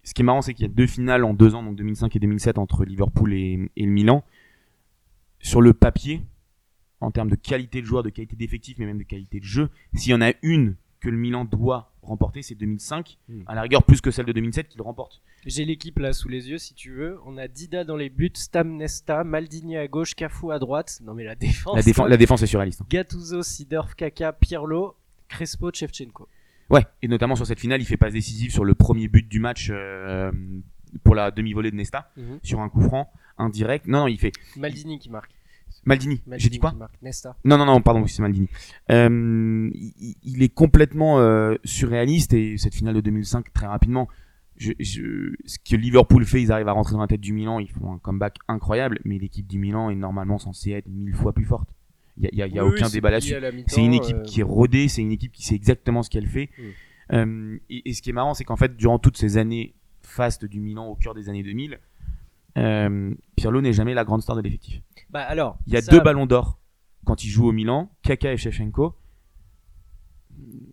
ce 0.04 0.14
qui 0.14 0.22
est 0.22 0.26
marrant, 0.26 0.42
c'est 0.42 0.54
qu'il 0.54 0.66
y 0.66 0.70
a 0.70 0.74
deux 0.74 0.88
finales 0.88 1.26
en 1.26 1.34
deux 1.34 1.56
ans, 1.56 1.62
donc 1.64 1.76
2005 1.76 2.16
et 2.16 2.20
2007, 2.20 2.58
entre 2.58 2.86
Liverpool 2.86 3.34
et, 3.34 3.70
et 3.76 3.86
le 3.86 3.92
Milan. 3.92 4.24
Sur 5.42 5.62
le 5.62 5.74
papier, 5.74 6.22
en 7.02 7.12
termes 7.12 7.30
de 7.30 7.36
qualité 7.36 7.82
de 7.82 7.86
joueur, 7.86 8.04
de 8.04 8.10
qualité 8.10 8.36
d'effectif, 8.38 8.78
mais 8.80 8.86
même 8.86 9.00
de 9.00 9.04
qualité 9.04 9.40
de 9.40 9.46
jeu, 9.46 9.70
s'il 9.94 10.12
y 10.12 10.16
en 10.16 10.22
a 10.22 10.32
une 10.42 10.76
que 11.02 11.10
le 11.10 11.18
Milan 11.18 11.44
doit 11.46 11.91
remporter, 12.02 12.42
c'est 12.42 12.56
2005. 12.56 13.18
Mm. 13.30 13.42
À 13.48 13.56
la 13.56 13.62
rigueur, 13.62 13.84
plus 13.84 14.02
que 14.02 14.12
celle 14.12 14.26
de 14.26 14.32
2007 14.32 14.68
qu'il 14.70 14.82
remporte. 14.82 15.22
J'ai 15.46 15.66
l'équipe 15.66 15.98
là 16.00 16.14
sous 16.14 16.30
les 16.30 16.50
yeux 16.50 16.58
si 16.58 16.74
tu 16.74 16.92
veux. 16.92 17.20
On 17.26 17.38
a 17.38 17.48
Dida 17.48 17.84
dans 17.84 17.96
les 17.96 18.10
buts, 18.10 18.32
Stam 18.34 18.76
Nesta, 18.78 19.24
Maldini 19.24 19.78
à 19.78 19.88
gauche, 19.88 20.14
Cafu 20.16 20.52
à 20.52 20.60
droite. 20.60 21.00
Non 21.04 21.14
mais 21.14 21.24
la 21.24 21.36
défense. 21.36 21.76
La, 21.76 21.82
défense, 21.82 22.10
la 22.10 22.18
défense 22.18 22.42
est 22.44 22.48
surréaliste. 22.48 22.82
hein. 22.82 22.88
Gattuso, 22.90 23.42
Sidorf, 23.44 23.96
Kaka, 23.96 24.34
Pirlo, 24.34 24.96
Crespo, 25.30 25.72
Shevchenko. 25.74 26.28
Ouais, 26.70 26.86
et 27.02 27.08
notamment 27.08 27.36
sur 27.36 27.46
cette 27.46 27.60
finale, 27.60 27.82
il 27.82 27.86
fait 27.86 27.98
passe 27.98 28.14
décisive 28.14 28.52
sur 28.52 28.64
le 28.64 28.76
premier 28.76 29.08
but 29.08 29.28
du 29.28 29.40
match 29.40 29.70
euh, 29.72 30.32
pour 31.04 31.16
la 31.16 31.30
demi-volée 31.32 31.70
de 31.72 31.76
Nesta, 31.76 32.12
sur 32.44 32.62
un 32.62 32.70
coup 32.70 32.82
franc 32.82 33.12
indirect. 33.38 33.88
Non, 33.88 34.02
non, 34.02 34.08
il 34.08 34.18
fait 34.20 34.32
Maldini 34.56 35.00
qui 35.00 35.10
marque. 35.10 35.32
Maldini. 35.86 36.22
Maldini 36.28 36.44
J'ai 36.44 36.50
dit 36.50 36.60
quoi. 36.60 36.74
Nesta. 37.02 37.36
Non, 37.44 37.58
non, 37.58 37.66
non, 37.66 37.82
pardon, 37.82 38.06
c'est 38.08 38.22
Maldini. 38.22 38.48
Euh, 38.92 39.70
il, 39.74 40.16
il 40.24 40.44
est 40.44 40.54
complètement 40.54 41.20
euh, 41.20 41.56
surréaliste 41.64 42.34
et 42.34 42.58
cette 42.58 42.76
finale 42.76 42.96
de 42.96 43.02
2005, 43.02 43.52
très 43.54 43.68
rapidement, 43.68 44.08
je, 44.58 44.74
je- 44.80 45.34
ce 45.46 45.58
que 45.60 45.76
Liverpool 45.76 46.24
fait, 46.26 46.42
ils 46.42 46.52
arrivent 46.52 46.68
à 46.68 46.74
rentrer 46.74 46.94
dans 46.94 47.02
la 47.02 47.08
tête 47.08 47.22
du 47.22 47.34
Milan, 47.34 47.60
ils 47.60 47.72
font 47.72 47.94
un 47.94 47.98
comeback 47.98 48.36
incroyable, 48.48 49.00
mais 49.06 49.18
l'équipe 49.18 49.48
du 49.48 49.58
Milan 49.58 49.90
est 49.90 49.96
normalement 49.96 50.38
censée 50.38 50.72
être 50.72 50.88
mille 50.88 51.16
fois 51.16 51.34
plus 51.34 51.46
forte. 51.46 51.70
Il 52.18 52.24
n'y 52.24 52.28
a, 52.28 52.32
y 52.36 52.42
a- 52.44 52.48
il 52.48 52.54
y 52.56 52.60
a 52.60 52.66
Oui, 52.66 52.74
aucun 52.76 52.86
oui, 52.86 52.92
débat 52.92 53.10
là-dessus. 53.10 53.34
C'est 53.68 53.84
une 53.84 53.94
équipe 53.94 54.18
euh, 54.18 54.24
qui 54.24 54.42
est 54.42 54.44
rodée, 54.44 54.88
c'est 54.88 55.02
une 55.02 55.12
équipe 55.12 55.32
qui 55.32 55.44
sait 55.44 55.56
exactement 55.56 56.04
ce 56.04 56.10
qu'elle 56.12 56.28
fait. 56.28 56.50
Mm. 57.12 57.58
Et, 57.70 57.90
et 57.90 57.94
ce 57.94 58.02
qui 58.02 58.12
est 58.12 58.14
marrant, 58.14 58.34
c'est 58.34 58.44
qu'en 58.44 58.56
fait, 58.56 58.78
durant 58.78 59.00
toutes 59.00 59.18
ces 59.18 59.38
années 59.38 59.74
fastes 60.04 60.46
du 60.46 60.60
Milan 60.60 60.88
au 60.88 60.96
cœur 60.96 61.14
des 61.16 61.28
années 61.30 61.44
2000, 61.44 61.80
euh, 62.58 63.14
Pirlo 63.36 63.62
n'est 63.62 63.74
jamais 63.74 63.94
la 63.94 64.04
grande 64.04 64.22
star 64.22 64.36
de 64.36 64.42
l'effectif. 64.42 64.82
Bah 65.10 65.22
alors. 65.22 65.58
Il 65.68 65.74
y 65.74 65.78
a 65.78 65.82
ça, 65.82 65.92
deux 65.92 66.02
ballons 66.02 66.26
d'or 66.26 66.60
quand 67.06 67.24
il 67.24 67.30
joue 67.30 67.48
au 67.48 67.52
Milan, 67.52 67.92
Kaka 68.04 68.32
et 68.34 68.38
Shevchenko. 68.38 68.96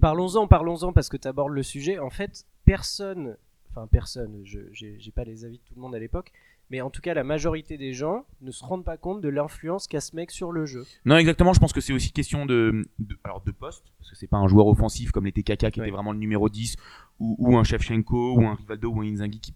Parlons-en, 0.01 0.47
parlons-en 0.47 0.93
parce 0.93 1.09
que 1.09 1.17
tu 1.17 1.27
abordes 1.29 1.53
le 1.53 1.63
sujet. 1.63 1.99
En 1.99 2.11
fait, 2.11 2.47
personne, 2.65 3.37
enfin 3.71 3.87
personne, 3.87 4.41
je 4.45 4.59
j'ai 4.73 5.11
pas 5.15 5.25
les 5.25 5.45
avis 5.45 5.59
de 5.59 5.63
tout 5.65 5.75
le 5.75 5.81
monde 5.81 5.95
à 5.95 5.99
l'époque, 5.99 6.33
mais 6.71 6.81
en 6.81 6.91
tout 6.91 7.01
cas 7.01 7.15
la 7.15 7.25
majorité 7.25 7.77
des 7.77 7.93
gens 7.93 8.25
ne 8.41 8.51
se 8.51 8.65
rendent 8.65 8.85
pas 8.85 8.97
compte 8.97 9.21
de 9.21 9.29
l'influence 9.29 9.87
qu'a 9.89 10.01
ce 10.01 10.15
mec 10.15 10.31
sur 10.31 10.53
le 10.53 10.67
jeu. 10.67 10.85
Non, 11.05 11.17
exactement. 11.17 11.53
Je 11.53 11.61
pense 11.61 11.73
que 11.73 11.81
c'est 11.81 11.93
aussi 11.93 12.13
question 12.13 12.47
de, 12.47 12.87
de- 12.99 13.19
alors 13.25 13.41
de 13.43 13.51
poste, 13.51 13.87
parce 13.99 14.11
que 14.11 14.17
c'est 14.17 14.29
pas 14.29 14.37
un 14.39 14.47
joueur 14.49 14.67
offensif 14.69 15.11
comme 15.11 15.25
l'était 15.27 15.43
Kaka 15.43 15.71
qui 15.71 15.81
Ouais. 15.81 15.87
était 15.89 15.95
vraiment 15.95 16.13
le 16.13 16.19
numéro 16.19 16.49
10, 16.49 16.77
ou, 17.19 17.37
ou 17.39 17.57
un 17.59 17.65
Shevchenko, 17.65 18.37
ou 18.39 18.47
un 18.47 18.55
Rivaldo, 18.55 18.91
ou 18.91 19.01
un 19.01 19.05
Inzaghi 19.07 19.41
qui, 19.41 19.55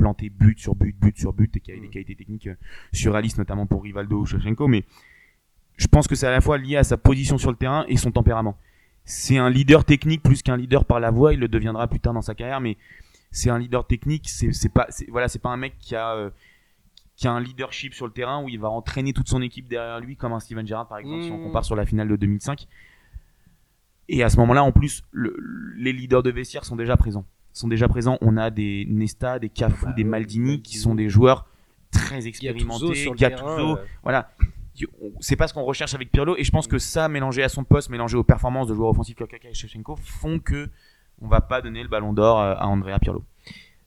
plantait 0.00 0.30
but 0.30 0.58
sur 0.58 0.74
but, 0.74 0.94
but 0.98 1.16
sur 1.18 1.32
but, 1.32 1.54
et 1.56 1.60
qui 1.60 1.70
avait 1.70 1.80
des 1.80 1.86
Mm. 1.88 1.90
qualités 1.90 2.16
techniques 2.16 2.46
euh, 2.48 2.54
surréalistes, 2.92 3.38
notamment 3.38 3.66
pour 3.66 3.82
Rivaldo 3.82 4.20
ou 4.20 4.26
Shevchenko. 4.26 4.66
Mais 4.68 4.84
je 5.76 5.86
pense 5.86 6.08
que 6.08 6.14
c'est 6.14 6.26
à 6.26 6.30
la 6.30 6.40
fois 6.40 6.58
lié 6.58 6.76
à 6.76 6.84
sa 6.84 6.96
position 6.96 7.38
sur 7.38 7.50
le 7.50 7.56
terrain 7.56 7.84
et 7.88 7.96
son 7.96 8.10
tempérament. 8.10 8.56
C'est 9.04 9.38
un 9.38 9.50
leader 9.50 9.84
technique 9.84 10.22
plus 10.22 10.42
qu'un 10.42 10.56
leader 10.56 10.84
par 10.84 11.00
la 11.00 11.10
voix. 11.10 11.32
Il 11.32 11.40
le 11.40 11.48
deviendra 11.48 11.86
plus 11.88 12.00
tard 12.00 12.12
dans 12.14 12.22
sa 12.22 12.34
carrière, 12.34 12.60
mais 12.60 12.76
c'est 13.30 13.50
un 13.50 13.58
leader 13.58 13.86
technique. 13.86 14.28
C'est 14.28 14.68
pas, 14.72 14.88
voilà, 15.08 15.28
c'est 15.28 15.38
pas 15.38 15.50
un 15.50 15.56
mec 15.56 15.74
qui 15.78 15.94
a 15.96 16.14
euh, 16.14 16.30
qui 17.16 17.26
a 17.28 17.32
un 17.32 17.40
leadership 17.40 17.92
sur 17.92 18.06
le 18.06 18.12
terrain 18.12 18.42
où 18.42 18.48
il 18.48 18.58
va 18.58 18.68
entraîner 18.70 19.12
toute 19.12 19.28
son 19.28 19.42
équipe 19.42 19.68
derrière 19.68 20.00
lui, 20.00 20.16
comme 20.16 20.32
un 20.32 20.40
Steven 20.40 20.66
Gerrard 20.66 20.88
par 20.88 20.98
exemple, 20.98 21.22
si 21.24 21.30
on 21.30 21.38
Mm. 21.38 21.42
compare 21.44 21.64
sur 21.66 21.76
la 21.76 21.84
finale 21.84 22.08
de 22.08 22.16
2005. 22.16 22.66
Et 24.08 24.22
à 24.22 24.28
ce 24.30 24.36
moment-là, 24.38 24.64
en 24.64 24.72
plus, 24.72 25.02
le- 25.12 25.36
les 25.76 25.92
leaders 25.92 26.22
de 26.22 26.30
vestiaire 26.30 26.64
sont 26.64 26.76
déjà 26.76 26.96
présents. 26.96 27.24
Sont 27.52 27.68
déjà 27.68 27.88
présents. 27.88 28.16
On 28.20 28.36
a 28.36 28.50
des 28.50 28.86
Nesta, 28.88 29.38
des 29.38 29.48
Cafu, 29.48 29.86
Bah 29.86 29.92
des 29.92 30.04
Maldini, 30.04 30.62
qui 30.62 30.76
sont 30.78 30.94
des 30.94 31.08
joueurs 31.08 31.46
très 31.90 32.26
expérimentés. 32.26 32.94
sur 32.94 33.12
le 33.12 33.18
Gattuso, 33.18 33.44
terrain, 33.44 33.74
euh, 33.76 33.84
voilà. 34.02 34.30
C'est 35.20 35.36
pas 35.36 35.46
ce 35.48 35.52
qu'on 35.54 35.64
recherche 35.64 35.94
avec 35.94 36.10
Pirlo. 36.12 36.36
Et 36.38 36.44
je 36.44 36.50
pense 36.50 36.66
que 36.66 36.78
ça, 36.78 37.08
mélangé 37.08 37.42
à 37.42 37.48
son 37.48 37.64
poste, 37.64 37.90
mélangé 37.90 38.16
aux 38.16 38.24
performances 38.24 38.68
de 38.68 38.74
joueurs 38.74 38.90
offensifs 38.90 39.16
comme 39.16 39.26
Kaka 39.26 39.48
et 39.50 39.54
Shevchenko, 39.54 39.96
font 39.96 40.38
que 40.38 40.70
on 41.20 41.28
va 41.28 41.40
pas 41.42 41.60
donner 41.60 41.82
le 41.82 41.88
ballon 41.88 42.12
d'or 42.14 42.40
à 42.40 42.66
Andrea 42.66 42.98
Pirlo. 42.98 43.24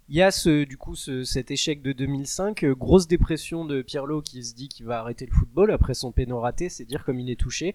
Il 0.10 0.18
y 0.18 0.22
a 0.22 0.30
ce, 0.30 0.66
du 0.66 0.78
coup 0.78 0.96
ce- 0.96 1.24
cet 1.24 1.50
échec 1.50 1.82
de 1.82 1.94
2005, 1.94 2.64
euh, 2.64 2.76
grosse 2.76 3.08
dépression 3.08 3.64
de 3.66 3.82
Pirlo 3.82 4.22
qui 4.22 4.44
se 4.44 4.54
dit 4.54 4.68
qu'il 4.68 4.86
va 4.86 5.00
arrêter 5.00 5.26
le 5.26 5.32
football 5.32 5.72
après 5.72 5.94
son 5.94 6.12
péno 6.12 6.40
raté, 6.42 6.68
c'est 6.70 6.84
dire 6.86 7.04
comme 7.06 7.20
il 7.20 7.30
est 7.32 7.40
touché. 7.40 7.74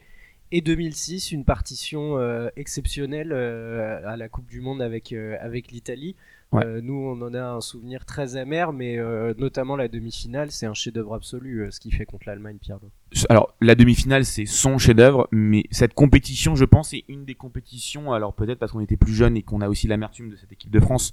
Et 0.50 0.62
2006, 0.62 1.32
une 1.32 1.44
partition 1.44 2.18
euh, 2.18 2.48
exceptionnelle 2.56 3.32
euh, 3.32 4.00
à 4.08 4.16
la 4.16 4.30
Coupe 4.30 4.48
du 4.48 4.62
Monde 4.62 4.80
avec, 4.80 5.12
euh, 5.12 5.37
avec 5.40 5.70
l'Italie. 5.70 6.16
Ouais. 6.52 6.80
Nous, 6.80 6.94
on 6.94 7.20
en 7.20 7.34
a 7.34 7.42
un 7.42 7.61
souvenir 7.61 8.06
très 8.06 8.37
amer, 8.37 8.72
mais 8.72 8.96
notamment 9.37 9.76
la 9.76 9.88
demi-finale, 9.88 10.50
c'est 10.50 10.64
un 10.64 10.72
chef-d'œuvre 10.72 11.12
absolu 11.12 11.66
ce 11.70 11.78
qu'il 11.78 11.94
fait 11.94 12.06
contre 12.06 12.26
l'Allemagne, 12.26 12.56
Pirlo. 12.58 12.90
alors 13.28 13.54
la 13.61 13.74
demi-finale 13.74 14.24
c'est 14.24 14.46
son 14.46 14.78
chef-d'œuvre, 14.78 15.28
mais 15.30 15.64
cette 15.70 15.92
compétition, 15.92 16.56
je 16.56 16.64
pense, 16.64 16.94
est 16.94 17.04
une 17.08 17.26
des 17.26 17.34
compétitions. 17.34 18.14
Alors 18.14 18.32
peut-être 18.32 18.58
parce 18.58 18.72
qu'on 18.72 18.80
était 18.80 18.96
plus 18.96 19.12
jeune 19.12 19.37
et 19.37 19.42
qu'on 19.42 19.61
a 19.61 19.68
aussi 19.68 19.88
l'amertume 19.88 20.30
de 20.30 20.37
cette 20.37 20.50
équipe 20.50 20.70
de 20.70 20.80
France, 20.80 21.12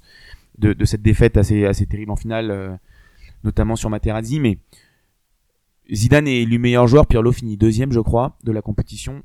de, 0.56 0.72
de 0.72 0.84
cette 0.86 1.02
défaite 1.02 1.36
assez 1.36 1.66
assez 1.66 1.84
terrible 1.84 2.12
en 2.12 2.16
finale, 2.16 2.80
notamment 3.44 3.76
sur 3.76 3.90
Materazzi. 3.90 4.40
Mais 4.40 4.56
Zidane 5.92 6.28
est 6.28 6.42
élu 6.42 6.58
meilleur 6.58 6.86
joueur, 6.86 7.06
Pirlo 7.06 7.32
finit 7.32 7.56
deuxième, 7.56 7.92
je 7.92 8.00
crois, 8.00 8.38
de 8.42 8.52
la 8.52 8.62
compétition. 8.62 9.22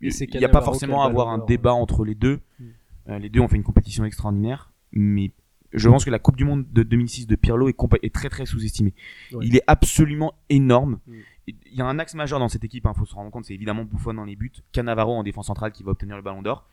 Il 0.00 0.10
n'y 0.38 0.44
a 0.44 0.48
pas 0.48 0.62
forcément 0.62 1.02
à 1.02 1.06
avoir 1.06 1.28
un 1.28 1.38
débat 1.38 1.72
entre 1.72 2.04
les 2.04 2.14
deux. 2.14 2.40
Mm. 2.58 2.64
Euh, 3.08 3.18
les 3.18 3.28
deux 3.28 3.40
ont 3.40 3.48
fait 3.48 3.56
une 3.56 3.64
compétition 3.64 4.04
extraordinaire, 4.04 4.72
mais 4.92 5.32
je 5.72 5.88
pense 5.88 6.04
que 6.04 6.10
la 6.10 6.18
Coupe 6.18 6.36
du 6.36 6.44
Monde 6.44 6.66
de 6.70 6.82
2006 6.82 7.26
de 7.26 7.36
Pirlo 7.36 7.68
est, 7.68 8.14
très 8.14 8.28
très 8.28 8.46
sous-estimée. 8.46 8.94
Ouais. 9.32 9.44
Il 9.46 9.56
est 9.56 9.64
absolument 9.66 10.34
énorme. 10.48 11.00
Mm. 11.06 11.14
Il 11.46 11.74
y 11.74 11.82
a 11.82 11.86
un 11.86 11.98
axe 11.98 12.14
majeur 12.14 12.38
dans 12.38 12.48
cette 12.48 12.64
équipe, 12.64 12.86
il 12.88 12.98
faut 12.98 13.04
se 13.04 13.14
rendre 13.14 13.30
compte, 13.30 13.44
c'est 13.44 13.54
évidemment 13.54 13.84
Buffon 13.84 14.14
dans 14.14 14.24
les 14.24 14.36
buts, 14.36 14.52
Cannavaro 14.72 15.12
en 15.12 15.22
défense 15.22 15.48
centrale 15.48 15.72
qui 15.72 15.82
va 15.82 15.90
obtenir 15.90 16.16
le 16.16 16.22
ballon 16.22 16.40
d'or, 16.40 16.66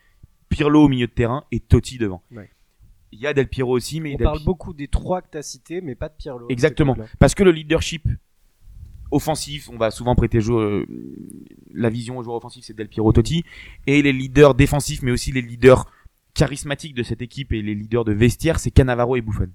Pirlo 0.47 0.85
au 0.85 0.87
milieu 0.87 1.07
de 1.07 1.11
terrain 1.11 1.43
et 1.51 1.59
Totti 1.59 1.97
devant. 1.97 2.23
Ouais. 2.31 2.49
Il 3.11 3.19
y 3.19 3.27
a 3.27 3.33
Del 3.33 3.49
Piero 3.49 3.71
aussi, 3.71 3.99
mais 3.99 4.13
On 4.13 4.17
Del 4.17 4.23
parle 4.23 4.43
beaucoup 4.45 4.73
des 4.73 4.87
trois 4.87 5.21
que 5.21 5.27
tu 5.31 5.37
as 5.37 5.41
cités, 5.41 5.81
mais 5.81 5.95
pas 5.95 6.07
de 6.07 6.13
Pirlo. 6.17 6.47
Exactement. 6.47 6.95
Parce 7.19 7.35
que 7.35 7.43
le 7.43 7.51
leadership 7.51 8.07
offensif, 9.11 9.69
on 9.71 9.77
va 9.77 9.91
souvent 9.91 10.15
prêter 10.15 10.41
jou- 10.41 10.59
euh, 10.59 10.85
la 11.73 11.89
vision 11.89 12.17
aux 12.17 12.23
joueurs 12.23 12.37
offensifs, 12.37 12.63
c'est 12.65 12.75
Del 12.75 12.87
Piero 12.89 13.11
Totti. 13.13 13.43
Et 13.87 14.01
les 14.01 14.13
leaders 14.13 14.55
défensifs, 14.55 15.01
mais 15.01 15.11
aussi 15.11 15.31
les 15.31 15.41
leaders 15.41 15.85
charismatiques 16.33 16.93
de 16.95 17.03
cette 17.03 17.21
équipe 17.21 17.51
et 17.51 17.61
les 17.61 17.75
leaders 17.75 18.05
de 18.05 18.13
vestiaire, 18.13 18.59
c'est 18.59 18.71
Cannavaro 18.71 19.15
et 19.17 19.21
Buffon. 19.21 19.49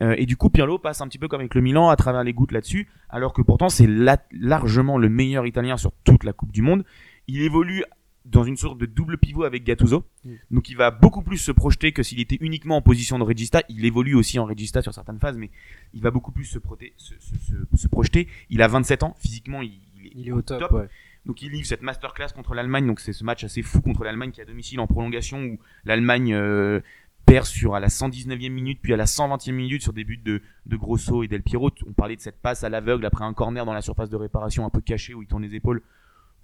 Euh, 0.00 0.14
et 0.18 0.26
du 0.26 0.36
coup, 0.36 0.50
Pirlo 0.50 0.78
passe 0.78 1.00
un 1.00 1.08
petit 1.08 1.18
peu 1.18 1.28
comme 1.28 1.40
avec 1.40 1.54
le 1.54 1.60
Milan 1.60 1.88
à 1.88 1.96
travers 1.96 2.24
les 2.24 2.32
gouttes 2.32 2.52
là-dessus, 2.52 2.88
alors 3.08 3.32
que 3.32 3.42
pourtant 3.42 3.68
c'est 3.68 3.86
la- 3.86 4.22
largement 4.32 4.98
le 4.98 5.08
meilleur 5.08 5.46
Italien 5.46 5.76
sur 5.76 5.92
toute 6.04 6.24
la 6.24 6.32
Coupe 6.32 6.50
du 6.52 6.62
Monde. 6.62 6.84
Il 7.28 7.42
évolue 7.42 7.84
dans 8.24 8.44
une 8.44 8.56
sorte 8.56 8.78
de 8.78 8.86
double 8.86 9.18
pivot 9.18 9.44
avec 9.44 9.64
Gattuso, 9.64 10.04
donc 10.50 10.70
il 10.70 10.76
va 10.76 10.90
beaucoup 10.90 11.20
plus 11.22 11.36
se 11.36 11.52
projeter 11.52 11.92
que 11.92 12.02
s'il 12.02 12.20
était 12.20 12.38
uniquement 12.40 12.76
en 12.76 12.82
position 12.82 13.18
de 13.18 13.24
regista. 13.24 13.62
Il 13.68 13.84
évolue 13.84 14.14
aussi 14.14 14.38
en 14.38 14.46
regista 14.46 14.80
sur 14.80 14.94
certaines 14.94 15.18
phases, 15.18 15.36
mais 15.36 15.50
il 15.92 16.00
va 16.02 16.10
beaucoup 16.10 16.32
plus 16.32 16.44
se, 16.46 16.58
proté- 16.58 16.94
se, 16.96 17.12
se- 17.18 17.36
se- 17.38 17.76
se 17.76 17.88
projeter. 17.88 18.26
Il 18.48 18.62
a 18.62 18.68
27 18.68 19.02
ans, 19.02 19.14
physiquement 19.18 19.60
il, 19.60 19.78
il 20.00 20.06
est, 20.06 20.10
Il 20.14 20.28
est 20.28 20.32
au 20.32 20.40
top, 20.42 20.58
top. 20.60 20.72
ouais. 20.72 20.88
donc 21.26 21.42
il 21.42 21.50
livre 21.52 21.66
cette 21.66 21.82
masterclass 21.82 22.28
contre 22.34 22.54
l'Allemagne. 22.54 22.86
Donc 22.86 23.00
c'est 23.00 23.12
ce 23.12 23.24
match 23.24 23.44
assez 23.44 23.60
fou 23.62 23.82
contre 23.82 24.04
l'Allemagne 24.04 24.30
qui 24.30 24.40
est 24.40 24.44
à 24.44 24.46
domicile 24.46 24.80
en 24.80 24.86
prolongation 24.86 25.42
où 25.44 25.58
l'Allemagne 25.84 26.32
euh, 26.32 26.80
perd 27.26 27.44
sur 27.46 27.74
à 27.74 27.80
la 27.80 27.88
119e 27.88 28.48
minute 28.50 28.78
puis 28.82 28.94
à 28.94 28.96
la 28.96 29.04
120e 29.04 29.52
minute 29.52 29.82
sur 29.82 29.92
des 29.92 30.04
buts 30.04 30.16
de, 30.16 30.40
de 30.64 30.76
Grosso 30.76 31.22
et 31.22 31.28
Del 31.28 31.42
Piero. 31.42 31.70
On 31.86 31.92
parlait 31.92 32.16
de 32.16 32.20
cette 32.22 32.40
passe 32.40 32.64
à 32.64 32.70
l'aveugle 32.70 33.04
après 33.04 33.24
un 33.26 33.34
corner 33.34 33.66
dans 33.66 33.74
la 33.74 33.82
surface 33.82 34.08
de 34.08 34.16
réparation 34.16 34.64
un 34.64 34.70
peu 34.70 34.80
caché 34.80 35.12
où 35.12 35.20
il 35.22 35.28
tourne 35.28 35.42
les 35.42 35.54
épaules 35.54 35.82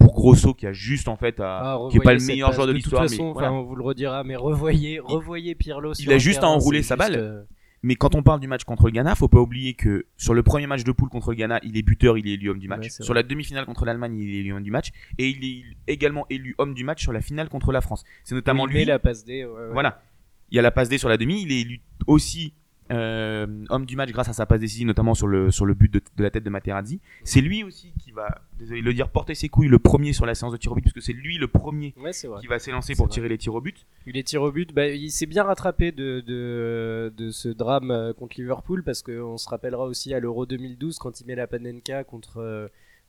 pour 0.01 0.15
Grosso 0.15 0.55
qui 0.55 0.67
a 0.67 0.73
juste 0.73 1.07
en 1.07 1.17
fait 1.17 1.39
à, 1.39 1.75
Ah, 1.75 1.79
qui 1.91 1.99
est 1.99 2.01
pas 2.01 2.15
le 2.15 2.25
meilleur 2.27 2.53
joueur 2.53 2.67
de 2.67 2.73
toute 2.73 2.83
l'histoire 2.83 3.07
mais 3.09 3.17
voilà. 3.33 3.53
on 3.53 3.63
vous 3.63 3.77
le 3.77 3.85
redira, 3.85 4.25
mais 4.25 4.35
revoyez, 4.35 4.99
revoyez 4.99 5.55
Pirlo. 5.55 5.95
sur 5.95 6.11
a 6.11 6.19
juste 6.19 6.43
à 6.43 6.49
enrouler 6.49 6.83
sa 6.83 6.97
balle. 6.97 7.15
euh, 7.17 7.43
Mais 7.83 7.95
quand 7.95 8.15
on 8.15 8.23
parle 8.23 8.41
du 8.41 8.49
match 8.49 8.65
contre 8.65 8.87
le 8.87 8.91
Ghana, 8.93 9.15
faut 9.15 9.29
pas 9.29 9.39
oublier 9.41 9.75
que 9.75 10.07
sur 10.17 10.35
le 10.35 10.43
premier 10.43 10.67
match 10.67 10.83
de 10.85 10.93
poule 10.93 11.09
contre 11.09 11.31
le 11.31 11.37
Ghana, 11.37 11.61
il 11.63 11.77
est 11.77 11.83
buteur, 11.83 12.19
il 12.19 12.27
est 12.29 12.33
élu 12.33 12.51
homme 12.51 12.59
du 12.59 12.69
match. 12.69 12.83
Ouais, 12.85 12.91
sur 13.05 13.15
la 13.15 13.23
demi-finale 13.23 13.65
contre 13.67 13.85
l'Allemagne, 13.85 14.17
il 14.19 14.35
est 14.35 14.39
élu 14.41 14.53
homme 14.53 14.63
du 14.63 14.71
match. 14.71 14.89
Et 15.19 15.29
il 15.29 15.45
est 15.45 15.65
également 15.93 16.27
élu 16.31 16.55
homme 16.59 16.75
du 16.75 16.83
match 16.85 17.03
sur 17.03 17.13
la 17.13 17.21
finale 17.21 17.49
contre 17.49 17.71
la 17.73 17.81
France. 17.81 18.05
C'est 18.25 18.35
notamment 18.35 18.67
il 18.69 18.75
lui. 18.75 18.85
la 18.85 18.99
passe 18.99 19.25
D. 19.25 19.45
ouais, 19.45 19.51
ouais. 19.51 19.73
Voilà. 19.73 20.03
Il 20.51 20.57
y 20.57 20.59
a 20.59 20.63
la 20.63 20.71
passe 20.73 20.89
D 20.89 20.99
sur 20.99 21.09
la 21.09 21.17
demi. 21.17 21.43
Il 21.43 21.53
est 21.53 21.61
élu 21.61 21.81
aussi 22.07 22.55
euh, 22.91 23.47
homme 23.69 23.87
du 23.87 23.97
match 23.97 24.11
grâce 24.11 24.29
à 24.29 24.33
sa 24.33 24.47
passe 24.47 24.61
décisive, 24.61 24.87
notamment 24.87 25.15
sur 25.15 25.27
le, 25.27 25.51
sur 25.51 25.67
le 25.67 25.75
but 25.75 25.93
de, 25.93 26.01
de 26.17 26.23
la 26.23 26.31
tête 26.31 26.45
de 26.45 26.51
Materazzi. 26.51 27.01
C'est 27.25 27.41
lui 27.41 27.63
aussi 27.65 27.93
qui 28.03 28.11
va, 28.13 28.43
désolé 28.59 28.81
de 28.81 28.87
le 28.87 28.95
dire, 28.95 29.09
porter 29.09 29.35
ses 29.35 29.49
couilles 29.49 29.69
le 29.69 29.79
premier 29.79 30.13
sur 30.13 30.27
la 30.27 30.35
séance 30.35 30.53
de 30.53 30.57
tir 30.57 30.73
au 30.73 30.75
but, 30.75 30.83
puisque 30.83 31.03
c'est 31.03 31.13
lui 31.13 31.39
le 31.39 31.49
premier 31.49 31.95
Ouais, 32.03 32.11
qui 32.41 32.47
va 32.47 32.59
s'élancer 32.59 32.95
pour 32.95 33.07
vrai. 33.07 33.13
tirer 33.15 33.29
les 33.29 33.39
tirs 33.39 33.55
au 33.55 33.61
but. 33.61 33.87
Il 34.07 34.17
est 34.17 34.23
tir 34.25 34.43
au 34.43 34.51
but. 34.53 34.73
Bah, 34.75 34.89
il 34.89 35.11
s'est 35.11 35.27
bien 35.27 35.45
rattrapé 35.45 35.93
de, 35.93 36.21
de, 36.21 37.13
de 37.17 37.31
ce 37.31 37.49
drame 37.49 37.91
euh, 37.91 38.13
contre 38.13 38.41
Liverpool 38.41 38.83
parce 38.83 39.03
qu'on 39.03 39.37
se 39.39 39.49
rappellera 39.49 39.85
aussi 39.85 40.13
à 40.15 40.21
l'Euro 40.21 40.47
2012 40.47 40.99
quand 40.99 41.21
il 41.21 41.27
met 41.27 41.35
la 41.35 41.47
Panenka 41.47 42.05
contre. 42.05 42.41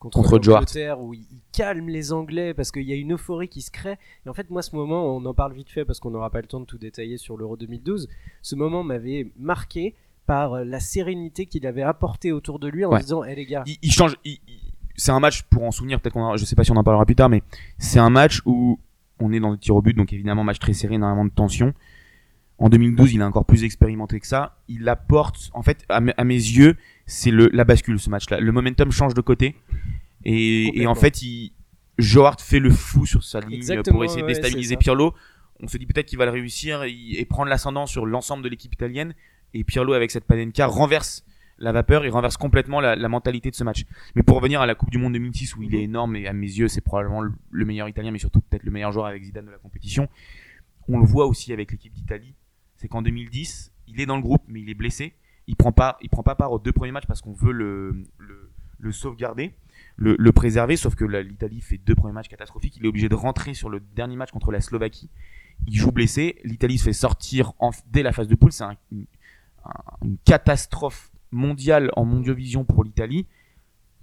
Contre, 0.01 0.15
Contre 0.17 0.39
l'Angleterre, 0.49 0.99
où 0.99 1.13
il, 1.13 1.19
il 1.31 1.41
calme 1.53 1.87
les 1.87 2.11
Anglais 2.11 2.55
parce 2.55 2.71
qu'il 2.71 2.81
y 2.83 2.91
a 2.91 2.95
une 2.95 3.13
euphorie 3.13 3.47
qui 3.47 3.61
se 3.61 3.69
crée. 3.69 3.97
Et 4.25 4.29
en 4.29 4.33
fait, 4.33 4.49
moi, 4.49 4.63
ce 4.63 4.75
moment, 4.75 5.15
on 5.15 5.23
en 5.25 5.33
parle 5.35 5.53
vite 5.53 5.69
fait 5.69 5.85
parce 5.85 5.99
qu'on 5.99 6.09
n'aura 6.09 6.31
pas 6.31 6.41
le 6.41 6.47
temps 6.47 6.59
de 6.59 6.65
tout 6.65 6.79
détailler 6.79 7.17
sur 7.17 7.37
l'Euro 7.37 7.55
2012. 7.55 8.09
Ce 8.41 8.55
moment 8.55 8.83
m'avait 8.83 9.31
marqué 9.37 9.93
par 10.25 10.53
euh, 10.53 10.63
la 10.65 10.79
sérénité 10.79 11.45
qu'il 11.45 11.67
avait 11.67 11.83
apporté 11.83 12.31
autour 12.31 12.57
de 12.57 12.67
lui 12.67 12.83
en 12.83 12.89
Ouais. 12.91 12.99
disant 13.01 13.23
Eh 13.23 13.35
les 13.35 13.45
gars, 13.45 13.63
il, 13.67 13.77
il 13.83 13.91
change. 13.91 14.15
il- 14.25 14.39
c'est 14.95 15.11
un 15.11 15.19
match 15.19 15.43
pour 15.43 15.63
en 15.63 15.71
souvenir. 15.71 16.01
Peut-être 16.01 16.13
qu'on, 16.13 16.35
je 16.35 16.45
sais 16.45 16.55
pas 16.55 16.63
si 16.63 16.71
on 16.71 16.77
en 16.77 16.83
parlera 16.83 17.05
plus 17.05 17.15
tard, 17.15 17.29
mais 17.29 17.43
c'est 17.77 17.99
un 17.99 18.09
match 18.09 18.41
où 18.45 18.79
on 19.19 19.31
est 19.31 19.39
dans 19.39 19.51
le 19.51 19.57
tir 19.59 19.75
au 19.75 19.83
but, 19.83 19.95
donc 19.95 20.11
évidemment 20.13 20.43
match 20.43 20.57
très 20.57 20.73
serré, 20.73 20.95
énormément 20.95 21.25
de 21.25 21.29
tension. 21.31 21.73
En 22.57 22.69
2012, 22.69 23.13
il 23.13 23.21
est 23.21 23.23
encore 23.23 23.45
plus 23.45 23.63
expérimenté 23.63 24.19
que 24.19 24.25
ça. 24.27 24.57
Il 24.67 24.87
apporte, 24.89 25.49
en 25.53 25.61
fait, 25.63 25.85
à 25.89 25.99
mes 26.01 26.33
yeux, 26.35 26.75
c'est 27.05 27.31
le 27.31 27.49
la 27.51 27.63
bascule 27.63 27.99
ce 27.99 28.09
match-là. 28.09 28.39
Le 28.39 28.51
momentum 28.51 28.91
change 28.91 29.13
de 29.13 29.21
côté 29.21 29.55
et, 30.23 30.85
en 30.85 30.95
fait, 30.95 31.21
il, 31.21 31.51
Joe 31.97 32.25
Hart 32.25 32.41
fait 32.41 32.59
le 32.59 32.69
fou 32.69 33.05
sur 33.05 33.23
sa 33.23 33.39
ligne 33.39 33.53
Exactement, 33.53 33.95
pour 33.95 34.05
essayer 34.05 34.21
de 34.21 34.27
déstabiliser. 34.27 34.77
Pirlo. 34.77 35.13
On 35.63 35.67
se 35.67 35.77
dit 35.77 35.85
peut-être 35.85 36.07
qu'il 36.07 36.17
va 36.17 36.25
le 36.25 36.31
réussir 36.31 36.83
et, 36.83 36.91
et 36.91 37.25
prendre 37.25 37.49
l'ascendant 37.49 37.85
sur 37.85 38.07
l'ensemble 38.07 38.43
de 38.43 38.49
l'équipe 38.49 38.73
italienne. 38.73 39.13
Et 39.53 39.63
Pirlo, 39.63 39.93
avec 39.93 40.09
cette 40.09 40.25
Panenka, 40.25 40.65
renverse 40.65 41.23
la 41.61 41.71
vapeur 41.71 42.03
et 42.05 42.09
renverse 42.09 42.37
complètement 42.37 42.81
la, 42.81 42.95
la 42.95 43.07
mentalité 43.07 43.51
de 43.51 43.55
ce 43.55 43.63
match. 43.63 43.85
Mais 44.15 44.23
pour 44.23 44.37
revenir 44.37 44.61
à 44.61 44.65
la 44.65 44.75
Coupe 44.75 44.89
du 44.89 44.97
Monde 44.97 45.13
2006 45.13 45.55
où 45.55 45.63
il 45.63 45.75
est 45.75 45.83
énorme 45.83 46.15
et 46.15 46.27
à 46.27 46.33
mes 46.33 46.47
yeux 46.47 46.67
c'est 46.67 46.81
probablement 46.81 47.21
le, 47.21 47.31
le 47.51 47.65
meilleur 47.65 47.87
italien 47.87 48.11
mais 48.11 48.17
surtout 48.17 48.41
peut-être 48.41 48.63
le 48.63 48.71
meilleur 48.71 48.91
joueur 48.91 49.05
avec 49.05 49.23
Zidane 49.23 49.45
de 49.45 49.51
la 49.51 49.57
compétition. 49.57 50.09
On 50.87 50.99
le 50.99 51.05
voit 51.05 51.27
aussi 51.27 51.53
avec 51.53 51.71
l'équipe 51.71 51.93
d'Italie, 51.93 52.33
c'est 52.77 52.87
qu'en 52.87 53.03
2010, 53.03 53.71
il 53.87 54.01
est 54.01 54.07
dans 54.07 54.15
le 54.15 54.23
groupe 54.23 54.43
mais 54.47 54.61
il 54.61 54.69
est 54.69 54.73
blessé. 54.73 55.13
Il 55.51 55.55
prend 55.57 55.73
pas 55.73 55.97
il 56.01 56.09
prend 56.09 56.23
pas 56.23 56.35
part 56.35 56.51
aux 56.53 56.59
deux 56.59 56.71
premiers 56.71 56.93
matchs 56.93 57.07
parce 57.07 57.21
qu'on 57.21 57.33
veut 57.33 57.51
le, 57.51 57.91
le, 58.17 58.49
le 58.79 58.91
sauvegarder, 58.93 59.53
le, 59.97 60.15
le 60.17 60.31
préserver 60.31 60.77
sauf 60.77 60.95
que 60.95 61.03
l'Italie 61.03 61.59
fait 61.61 61.77
deux 61.77 61.93
premiers 61.95 62.13
matchs 62.13 62.29
catastrophiques, 62.29 62.77
il 62.77 62.85
est 62.85 62.87
obligé 62.87 63.09
de 63.09 63.15
rentrer 63.15 63.53
sur 63.53 63.69
le 63.69 63.81
dernier 63.95 64.15
match 64.15 64.31
contre 64.31 64.51
la 64.51 64.61
Slovaquie. 64.61 65.09
Il 65.67 65.75
joue 65.75 65.91
blessé, 65.91 66.37
l'Italie 66.45 66.77
se 66.77 66.85
fait 66.85 66.93
sortir 66.93 67.51
en- 67.59 67.71
dès 67.91 68.01
la 68.01 68.13
phase 68.13 68.27
de 68.29 68.35
poule, 68.35 68.51
c'est 68.53 68.63
un- 68.63 68.77
une, 68.91 69.05
un- 69.65 69.71
une 70.07 70.17
catastrophe 70.25 71.11
mondiale 71.31 71.91
en 71.97 72.05
mondiovision 72.05 72.63
pour 72.63 72.83
l'Italie, 72.85 73.27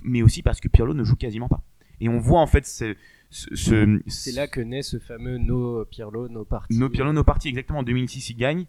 mais 0.05 0.23
aussi 0.23 0.43
parce 0.43 0.61
que 0.61 0.69
Pirlo 0.69 0.93
ne 0.95 1.03
joue 1.03 1.17
quasiment 1.17 1.49
pas. 1.49 1.63
Et 2.01 2.09
on 2.09 2.19
voit 2.21 2.41
en 2.41 2.47
fait 2.47 2.67
ce, 2.67 2.95
ce, 3.31 3.55
ce- 3.57 4.01
c'est 4.07 4.33
là 4.33 4.47
que 4.47 4.61
naît 4.61 4.83
ce 4.83 4.99
fameux 4.99 5.39
No 5.39 5.85
Pirlo, 5.87 6.29
No 6.29 6.45
Party. 6.45 6.79
nos 6.79 6.89
Pirlo, 6.91 7.13
nos 7.13 7.25
parties 7.25 7.49
exactement 7.49 7.81
en 7.81 7.83
2006 7.83 8.31
ils 8.31 8.37
gagnent, 8.37 8.61
mais 8.61 8.67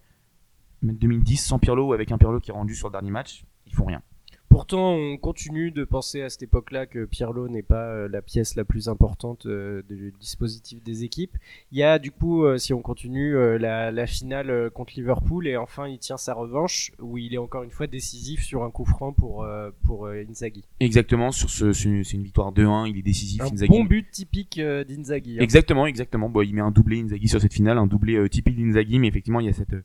2010 0.83 1.37
sans 1.37 1.59
Pirlo 1.59 1.87
ou 1.87 1.93
avec 1.93 2.11
un 2.11 2.17
Pirlo 2.17 2.39
qui 2.39 2.51
est 2.51 2.53
rendu 2.53 2.75
sur 2.75 2.87
le 2.87 2.93
dernier 2.93 3.11
match, 3.11 3.43
ils 3.67 3.75
font 3.75 3.85
rien. 3.85 4.01
Pourtant, 4.49 4.93
on 4.93 5.15
continue 5.17 5.69
de 5.69 5.83
penser 5.83 6.23
à 6.23 6.29
cette 6.29 6.41
époque-là 6.41 6.87
que 6.87 7.05
Pirlo 7.05 7.47
n'est 7.47 7.61
pas 7.61 7.85
euh, 7.85 8.07
la 8.11 8.23
pièce 8.23 8.55
la 8.55 8.65
plus 8.65 8.89
importante 8.89 9.45
euh, 9.45 9.83
du 9.87 10.11
dispositif 10.19 10.83
des 10.83 11.03
équipes. 11.03 11.37
Il 11.71 11.77
y 11.77 11.83
a 11.83 11.99
du 11.99 12.09
coup, 12.09 12.43
euh, 12.43 12.57
si 12.57 12.73
on 12.73 12.81
continue, 12.81 13.35
la, 13.59 13.91
la 13.91 14.07
finale 14.07 14.71
contre 14.71 14.93
Liverpool 14.95 15.47
et 15.47 15.55
enfin 15.55 15.87
il 15.87 15.99
tient 15.99 16.17
sa 16.17 16.33
revanche 16.33 16.91
où 16.99 17.19
il 17.19 17.35
est 17.35 17.37
encore 17.37 17.61
une 17.61 17.69
fois 17.69 17.85
décisif 17.85 18.41
sur 18.43 18.63
un 18.63 18.71
coup 18.71 18.85
franc 18.85 19.13
pour, 19.13 19.47
pour 19.83 20.07
Inzaghi. 20.07 20.63
Exactement, 20.79 21.31
sur 21.31 21.51
ce, 21.51 21.71
c'est 21.71 21.87
une 22.15 22.23
victoire 22.23 22.51
2-1, 22.51 22.89
il 22.89 22.97
est 22.97 23.03
décisif. 23.03 23.41
Un 23.41 23.53
Inzaghi. 23.53 23.69
bon 23.71 23.83
but 23.83 24.09
typique 24.09 24.59
d'Inzaghi. 24.59 25.37
hein. 25.37 25.43
Exactement, 25.43 25.85
exactement. 25.85 26.27
Bon, 26.27 26.41
il 26.41 26.55
met 26.55 26.61
un 26.61 26.71
doublé 26.71 26.99
Inzaghi 26.99 27.27
sur 27.27 27.39
cette 27.39 27.53
finale, 27.53 27.77
un 27.77 27.87
doublé 27.87 28.27
typique 28.29 28.57
d'Inzaghi, 28.57 28.97
mais 28.97 29.07
effectivement, 29.07 29.39
il 29.39 29.45
y 29.45 29.49
a 29.49 29.53
cette, 29.53 29.75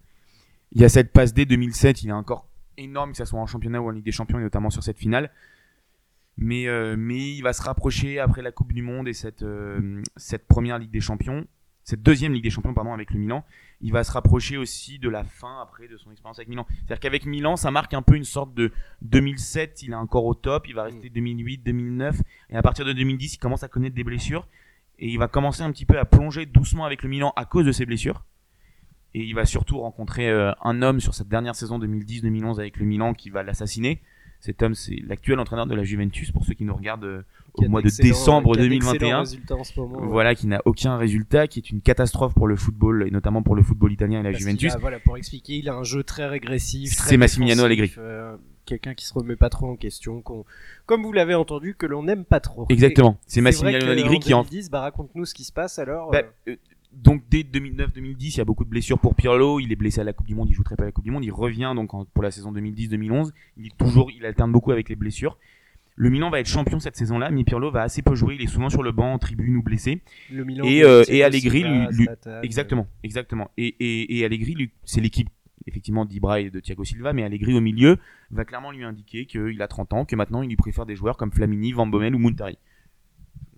il 0.75 0.81
y 0.81 0.85
a 0.85 0.89
cette 0.89 1.13
passe 1.13 1.33
D 1.33 1.47
2007, 1.47 2.03
il 2.03 2.11
est 2.11 2.13
encore 2.13 2.49
énorme, 2.77 3.13
que 3.13 3.17
ce 3.17 3.25
soit 3.25 3.39
en 3.39 3.47
championnat 3.47 3.81
ou 3.81 3.89
en 3.89 3.91
Ligue 3.91 4.05
des 4.05 4.13
Champions, 4.13 4.39
et 4.39 4.43
notamment 4.43 4.71
sur 4.71 4.83
cette 4.83 4.99
finale. 4.99 5.31
Mais, 6.37 6.67
euh, 6.67 6.97
mais 6.99 7.33
il 7.33 7.43
va 7.43 7.53
se 7.53 7.63
rapprocher 7.63 8.19
après 8.19 8.43
la 8.43 8.51
Coupe 8.51 8.73
du 8.73 8.83
Monde 8.83 9.07
et 9.07 9.13
cette, 9.13 9.45
euh, 9.45 10.03
cette 10.17 10.49
première 10.49 10.81
Ligue 10.81 10.91
des 10.91 11.01
Champions, 11.01 11.47
cette 11.85 12.03
deuxième 12.03 12.33
Ligue 12.33 12.43
des 12.43 12.51
Champions, 12.51 12.75
pardon, 12.75 12.93
avec 12.93 13.13
le 13.13 13.21
Milan. 13.21 13.45
Il 13.81 13.93
va 13.93 14.03
se 14.03 14.11
rapprocher 14.11 14.57
aussi 14.57 14.99
de 14.99 15.09
la 15.09 15.23
fin 15.23 15.61
après 15.63 15.87
de 15.87 15.97
son 15.97 16.11
expérience 16.11 16.39
avec 16.39 16.49
Milan. 16.49 16.67
C'est-à-dire 16.69 16.99
qu'avec 16.99 17.27
Milan, 17.27 17.55
ça 17.55 17.71
marque 17.71 17.95
un 17.95 18.03
peu 18.03 18.17
une 18.17 18.25
sorte 18.25 18.53
de 18.55 18.73
2007, 19.03 19.83
il 19.83 19.93
est 19.93 19.95
encore 19.95 20.25
au 20.25 20.35
top, 20.35 20.67
il 20.67 20.75
va 20.75 20.85
rester 20.85 21.09
2008, 21.09 21.59
2009, 21.59 22.21
et 22.51 22.57
à 22.57 22.63
partir 22.63 22.85
de 22.85 22.93
2010, 22.93 23.35
il 23.35 23.39
commence 23.39 23.63
à 23.63 23.69
connaître 23.69 23.95
des 23.95 24.05
blessures 24.05 24.49
et 24.99 25.09
il 25.09 25.19
va 25.19 25.29
commencer 25.29 25.63
un 25.63 25.71
petit 25.71 25.87
peu 25.87 25.99
à 25.99 26.05
plonger 26.05 26.47
doucement 26.47 26.85
avec 26.85 27.03
le 27.03 27.09
Milan 27.09 27.33
à 27.37 27.45
cause 27.45 27.67
de 27.67 27.73
ses 27.73 27.87
blessures. 27.87 28.25
Et 29.15 29.21
il 29.23 29.35
va 29.35 29.45
surtout 29.47 29.79
rencontrer 29.81 30.29
euh, 30.29 30.51
un 30.63 30.83
homme 30.83 31.01
sur 31.01 31.15
cette 31.15 31.29
dernière 31.29 31.55
saison 31.55 31.79
2010-2011 31.79 32.59
avec 32.59 32.77
le 32.79 32.85
Milan 32.87 33.15
qui 33.15 33.31
va 33.31 33.43
l'assassiner. 33.43 34.01
Cet 34.41 34.63
homme, 34.63 34.75
c'est 34.75 34.97
l'actuel 35.07 35.39
entraîneur 35.39 35.67
de 35.67 35.75
la 35.75 35.85
Juventus, 35.85 36.31
pour 36.31 36.45
ceux 36.45 36.53
qui 36.53 36.65
nous 36.65 36.75
regardent 36.75 37.05
euh, 37.05 37.23
au 37.55 37.67
mois 37.69 37.81
de 37.81 37.89
décembre 37.89 38.53
qui 38.55 38.61
a 38.61 38.69
d'excellents 38.69 38.93
2021. 38.93 39.19
résultats 39.21 39.55
en 39.57 39.65
ce 39.65 39.81
moment, 39.81 40.01
ouais. 40.01 40.07
Voilà, 40.09 40.35
qui 40.35 40.47
n'a 40.49 40.61
aucun 40.67 40.99
résultat, 40.99 41.47
qui 41.47 41.61
est 41.61 41.71
une 41.71 41.81
catastrophe 41.81 42.35
pour 42.35 42.47
le 42.47 42.57
football, 42.57 43.07
et 43.07 43.11
notamment 43.11 43.43
pour 43.43 43.55
le 43.55 43.63
football 43.63 43.93
italien 43.93 44.21
et 44.21 44.23
la 44.23 44.31
Parce 44.33 44.41
Juventus. 44.43 44.75
a- 44.75 44.79
voilà, 44.79 44.99
pour 44.99 45.17
expliquer, 45.17 45.55
il 45.59 45.69
a 45.71 45.75
un 45.75 45.85
jeu 45.85 46.03
très 46.03 46.27
régressif. 46.27 46.93
C'est 46.93 47.17
Massimiliano 47.17 47.65
Allegri. 47.65 47.95
euh, 47.97 48.37
Quelqu'un 48.67 48.95
qui 48.95 49.05
se 49.07 49.15
remet 49.15 49.37
pas 49.37 49.49
trop 49.51 49.69
en 49.71 49.77
question, 49.77 50.23
comme 50.87 51.03
vous 51.03 51.13
l'avez 51.13 51.35
entendu, 51.35 51.75
que 51.75 51.85
l'on 51.87 52.03
n'aime 52.03 52.25
pas 52.25 52.41
trop. 52.41 52.67
Exactement. 52.71 53.19
C'est 53.27 53.41
Massimiliano 53.43 53.87
Allegri 53.87 54.19
qui 54.19 54.35
en 54.35 54.43
2010, 54.43 54.71
bah, 54.71 54.81
raconte-nous 54.81 55.25
ce 55.27 55.35
qui 55.35 55.45
se 55.45 55.53
passe 55.53 55.79
alors. 55.79 56.11
Bah, 56.11 56.23
euh, 56.49 56.57
donc 56.97 57.23
dès 57.31 57.43
2009-2010, 57.43 58.17
il 58.21 58.37
y 58.39 58.41
a 58.41 58.45
beaucoup 58.45 58.65
de 58.65 58.71
blessures 58.71 58.99
pour 58.99 59.15
Pirlo. 59.15 59.61
Il 59.61 59.71
est 59.73 59.77
blessé 59.77 60.01
à 60.01 60.05
la 60.05 60.13
Coupe 60.13 60.27
du 60.27 60.35
Monde, 60.35 60.49
il 60.51 60.55
joue 60.55 60.63
très 60.65 60.77
peu 60.77 60.83
à 60.83 60.87
la 60.87 60.93
Coupe 60.93 61.05
du 61.05 61.11
Monde. 61.11 61.25
Il 61.25 61.33
revient 61.33 61.73
donc 61.75 61.91
pour 62.13 62.23
la 62.23 62.31
saison 62.31 62.53
2010-2011. 62.53 63.31
Il 63.57 63.67
est 63.67 63.77
toujours, 63.77 64.11
il 64.11 64.25
alterne 64.25 64.53
beaucoup 64.53 64.73
avec 64.73 64.89
les 64.89 64.97
blessures. 64.97 65.39
Le 65.97 66.11
Milan 66.11 66.29
va 66.29 66.41
être 66.41 66.49
champion 66.49 66.81
cette 66.81 66.97
saison-là, 66.97 67.31
mais 67.31 67.45
Pirlo 67.45 67.71
va 67.71 67.83
assez 67.83 68.03
peu 68.03 68.15
jouer. 68.17 68.35
Il 68.35 68.43
est 68.43 68.49
souvent 68.49 68.69
sur 68.69 68.83
le 68.83 68.91
banc, 68.91 69.13
en 69.13 69.19
tribune 69.19 69.57
ou 69.57 69.63
blessé. 69.63 70.01
le 70.33 70.45
Milan 70.45 70.65
et, 70.67 70.83
euh, 70.83 71.05
et 71.09 71.23
Allegri, 71.23 71.63
lui- 71.63 71.87
lui- 71.93 72.09
Exactement, 72.43 72.89
exactement. 73.05 73.51
Et, 73.57 73.77
et, 73.79 74.19
et 74.19 74.25
Allegri, 74.25 74.71
c'est 74.85 75.01
l'équipe 75.01 75.29
effectivement 75.67 76.05
d'Ibra 76.05 76.41
et 76.41 76.51
de 76.51 76.59
Thiago 76.61 76.85
Silva, 76.85 77.13
mais 77.13 77.23
Allegri 77.23 77.55
au 77.55 77.61
milieu 77.61 77.97
va 78.33 78.45
clairement 78.45 78.71
lui 78.73 78.83
indiquer 78.85 79.25
qu'il 79.27 79.63
a 79.63 79.69
30 79.69 79.93
ans, 79.95 80.05
que 80.05 80.17
maintenant 80.17 80.43
il 80.43 80.49
lui 80.49 80.57
préfère 80.57 80.85
des 80.85 80.97
joueurs 80.97 81.17
comme 81.17 81.31
Flamini, 81.33 81.73
Van 81.73 81.87
Bommel 81.87 82.15
ou 82.15 82.19
Muntari. 82.19 82.59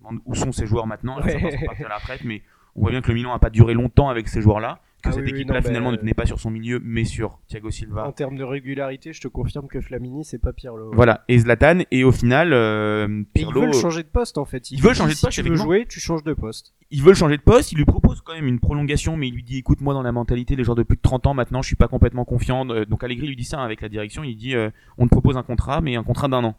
Je 0.09 0.15
Où 0.25 0.35
sont 0.35 0.51
ces 0.53 0.67
joueurs 0.67 0.87
maintenant 0.87 1.19
Ouais. 1.21 1.31
Certains 1.31 1.57
sont 1.57 1.65
partis 1.65 1.83
à 1.83 1.89
la 1.89 1.97
retraite, 1.97 2.21
mais 2.23 2.41
on 2.77 2.81
voit 2.81 2.91
bien 2.91 3.01
que 3.01 3.07
le 3.09 3.15
Milan 3.15 3.33
n'a 3.33 3.39
pas 3.39 3.49
duré 3.49 3.73
longtemps 3.73 4.07
avec 4.09 4.27
ces 4.27 4.41
joueurs-là, 4.41 4.79
que 5.03 5.09
Ah 5.09 5.11
cette 5.11 5.23
oui, 5.25 5.31
oui, 5.31 5.37
équipe-là 5.39 5.61
bah, 5.61 5.67
finalement 5.67 5.91
ne 5.91 5.97
euh, 5.97 5.99
tenait 5.99 6.13
pas 6.13 6.25
sur 6.25 6.39
son 6.39 6.49
milieu, 6.49 6.79
mais 6.83 7.05
sur 7.05 7.39
Thiago 7.47 7.67
En 7.67 7.71
Silva. 7.71 8.11
termes 8.15 8.35
de 8.35 8.43
régularité, 8.43 9.13
je 9.13 9.21
te 9.21 9.27
confirme 9.27 9.67
que 9.67 9.79
Flamini, 9.81 10.23
c'est 10.25 10.39
pas 10.39 10.53
Pirlo. 10.53 10.91
Voilà, 10.93 11.23
et 11.27 11.37
Zlatan, 11.39 11.79
et 11.91 12.03
au 12.03 12.11
final, 12.11 12.51
euh, 12.53 13.07
Et 13.07 13.11
ils 13.11 13.25
Pirlo, 13.25 13.61
veulent 13.61 13.73
changer 13.73 14.03
de 14.03 14.07
poste 14.07 14.37
en 14.37 14.45
fait. 14.45 14.71
Ils 14.71 14.81
veulent 14.81 14.95
changer 14.95 15.11
de 15.13 15.17
si 15.17 15.25
poste, 15.25 15.41
tu 15.43 15.49
veux 15.49 15.55
jouer, 15.55 15.85
tu 15.87 15.99
changes 15.99 16.23
de 16.23 16.33
poste. 16.33 16.73
Ils 16.89 17.03
veulent 17.03 17.15
changer 17.15 17.37
de 17.37 17.41
poste, 17.43 17.71
il 17.71 17.77
lui 17.77 17.85
propose 17.85 18.21
quand 18.21 18.33
même 18.33 18.47
une 18.47 18.59
prolongation, 18.59 19.17
mais 19.17 19.27
il 19.27 19.33
lui 19.35 19.43
dit 19.43 19.57
écoute, 19.57 19.81
moi 19.81 19.93
dans 19.93 20.03
la 20.03 20.11
mentalité 20.11 20.55
des 20.55 20.63
joueurs 20.63 20.75
de 20.75 20.83
plus 20.83 20.97
de 20.97 21.01
30 21.01 21.27
ans 21.27 21.33
maintenant, 21.33 21.61
je 21.61 21.67
suis 21.67 21.75
pas 21.75 21.87
complètement 21.87 22.25
confiant. 22.25 22.67
Euh, 22.69 22.85
Donc 22.85 23.03
Allegri 23.03 23.27
lui 23.27 23.35
dit 23.35 23.43
ça 23.43 23.61
avec 23.61 23.81
la 23.81 23.89
direction, 23.89 24.23
il 24.23 24.35
dit 24.35 24.55
euh, 24.55 24.69
on 24.97 25.05
te 25.05 25.11
propose 25.11 25.37
un 25.37 25.43
contrat, 25.43 25.81
mais 25.81 25.95
un 25.95 26.03
contrat 26.03 26.27
d'un 26.27 26.43
an. 26.43 26.55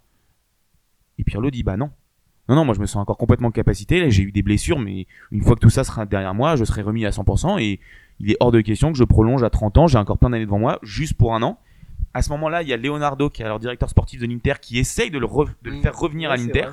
Et 1.19 1.25
Pirlo 1.25 1.51
dit 1.51 1.63
bah 1.65 1.77
non. 1.77 1.91
Non, 2.49 2.55
non, 2.57 2.65
moi 2.65 2.75
je 2.75 2.81
me 2.81 2.87
sens 2.87 2.97
encore 3.03 3.19
complètement 3.19 3.49
en 3.49 3.53
capacité, 3.53 4.01
là 4.01 4.09
j'ai 4.09 4.23
eu 4.23 4.33
des 4.33 4.43
blessures, 4.43 4.79
mais 4.79 5.07
une 5.33 5.43
fois 5.43 5.55
que 5.55 5.61
tout 5.61 5.71
ça 5.71 5.85
sera 5.85 6.07
derrière 6.07 6.35
moi, 6.35 6.57
je 6.57 6.65
serai 6.65 6.83
remis 6.83 7.05
à 7.07 7.11
100%, 7.11 7.61
et 7.61 7.79
il 8.21 8.31
est 8.33 8.37
hors 8.41 8.53
de 8.53 8.61
question 8.63 8.91
que 8.91 8.99
je 8.99 9.05
prolonge 9.05 9.43
à 9.43 9.51
30 9.51 9.79
ans, 9.79 9.87
j'ai 9.87 9.99
encore 9.99 10.19
plein 10.19 10.31
d'années 10.31 10.47
devant 10.47 10.59
moi, 10.59 10.79
juste 10.83 11.15
pour 11.15 11.35
un 11.35 11.43
an. 11.43 11.59
À 12.15 12.23
ce 12.23 12.31
moment-là, 12.31 12.63
il 12.63 12.69
y 12.69 12.73
a 12.73 12.77
Leonardo, 12.79 13.29
qui 13.31 13.43
est 13.43 13.45
alors 13.45 13.59
directeur 13.61 13.91
sportif 13.91 14.21
de 14.21 14.27
l'Inter, 14.27 14.55
qui 14.63 14.79
essaye 14.79 15.11
de 15.11 15.19
le, 15.19 15.27
re- 15.27 15.51
de 15.63 15.71
le 15.71 15.77
Mm. 15.77 15.83
faire 15.83 15.97
revenir 15.99 16.31
Ouais, 16.31 16.35
à 16.35 16.39
l'Inter. 16.39 16.69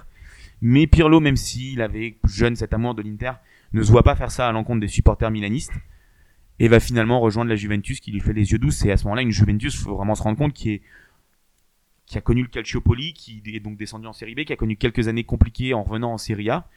Mais 0.61 0.88
Pirlo, 0.88 1.19
même 1.19 1.36
s'il 1.36 1.82
avait 1.82 2.15
jeune 2.26 2.55
cet 2.55 2.73
amour 2.73 2.95
de 2.95 3.01
l'Inter, 3.01 3.32
ne 3.73 3.84
se 3.84 3.91
voit 3.91 4.01
pas 4.03 4.15
faire 4.15 4.32
ça 4.32 4.47
à 4.47 4.51
l'encontre 4.53 4.80
des 4.80 4.88
supporters 4.88 5.30
milanistes 5.30 5.73
et 6.59 6.69
va 6.69 6.80
finalement 6.80 7.19
rejoindre 7.19 7.49
la 7.49 7.57
Juventus 7.57 7.99
qui 7.99 8.11
lui 8.11 8.21
fait 8.21 8.32
les 8.32 8.53
yeux 8.53 8.57
doux. 8.57 8.71
C'est 8.71 8.89
à 8.91 8.95
ce 8.97 9.03
moment-là 9.03 9.21
une 9.23 9.32
Juventus, 9.32 9.76
faut 9.78 9.95
vraiment 9.97 10.15
se 10.15 10.23
rendre 10.23 10.38
compte, 10.38 10.53
qui 10.53 10.71
est 10.71 10.82
qui 12.05 12.17
a 12.17 12.21
connu 12.21 12.41
le 12.43 12.47
Calciopoli, 12.47 13.13
qui 13.13 13.41
est 13.45 13.59
donc 13.59 13.77
descendu 13.77 14.05
en 14.07 14.13
Série 14.13 14.35
B, 14.35 14.43
qui 14.43 14.53
a 14.53 14.55
connu 14.55 14.75
quelques 14.77 15.07
années 15.07 15.23
compliquées 15.23 15.73
en 15.73 15.83
revenant 15.83 16.13
en 16.13 16.17
Serie 16.17 16.49
A 16.49 16.67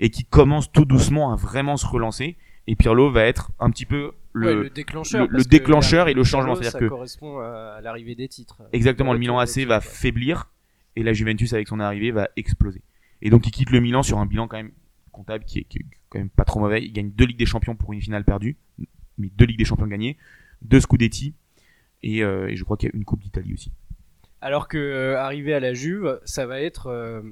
et 0.00 0.10
qui 0.10 0.24
commence 0.24 0.72
tout 0.72 0.84
doucement 0.84 1.32
à 1.32 1.36
vraiment 1.36 1.76
se 1.76 1.86
relancer. 1.86 2.36
Et 2.66 2.76
Pirlo 2.76 3.10
va 3.10 3.24
être 3.24 3.50
un 3.60 3.70
petit 3.70 3.86
peu 3.86 4.12
le, 4.32 4.46
Ouais, 4.46 4.54
le 4.64 4.70
déclencheur. 4.70 5.26
le- 5.28 5.38
le 5.38 5.44
déclencheur 5.44 6.08
et 6.08 6.14
le 6.14 6.22
Pirlo, 6.22 6.24
changement, 6.24 6.54
c'est-à-dire 6.54 6.72
ça 6.72 6.78
que- 6.80 6.86
correspond 6.88 7.38
à, 7.38 7.80
l'arrivée 7.82 8.14
des 8.14 8.28
titres. 8.28 8.62
Exactement, 8.72 9.12
le 9.12 9.18
Milan 9.18 9.38
AC 9.38 9.64
va 9.64 9.76
ouais. 9.78 9.80
faiblir 9.84 10.50
et 10.96 11.02
la 11.02 11.12
Juventus 11.12 11.52
avec 11.52 11.68
son 11.68 11.80
arrivée 11.80 12.10
va 12.10 12.28
exploser. 12.36 12.82
Et 13.20 13.30
donc 13.30 13.46
il 13.46 13.50
quitte 13.52 13.70
le 13.70 13.80
Milan 13.80 14.02
sur 14.02 14.18
un 14.18 14.26
bilan 14.26 14.48
quand 14.48 14.56
même 14.56 14.72
comptable 15.12 15.44
qui 15.44 15.60
est, 15.60 15.64
qui 15.64 15.78
est 15.78 15.86
quand 16.08 16.18
même 16.18 16.30
pas 16.30 16.44
trop 16.44 16.58
mauvais. 16.60 16.82
Il 16.84 16.92
gagne 16.92 17.10
deux 17.10 17.26
Ligues 17.26 17.38
des 17.38 17.46
Champions 17.46 17.76
pour 17.76 17.92
une 17.92 18.00
finale 18.00 18.24
perdue, 18.24 18.56
mais 19.18 19.28
deux 19.36 19.44
Ligues 19.44 19.58
des 19.58 19.64
Champions 19.64 19.86
gagnées, 19.86 20.16
deux 20.62 20.80
Scudetti 20.80 21.34
et, 22.02 22.22
euh, 22.24 22.48
et 22.48 22.56
je 22.56 22.64
crois 22.64 22.76
qu'il 22.76 22.88
y 22.88 22.92
a 22.92 22.96
une 22.96 23.04
Coupe 23.04 23.20
d'Italie 23.22 23.54
aussi. 23.54 23.70
Alors 24.42 24.68
que 24.68 24.76
euh, 24.76 25.18
arrivé 25.18 25.54
à 25.54 25.60
la 25.60 25.72
Juve, 25.72 26.20
ça 26.24 26.44
va 26.46 26.60
être 26.60 27.22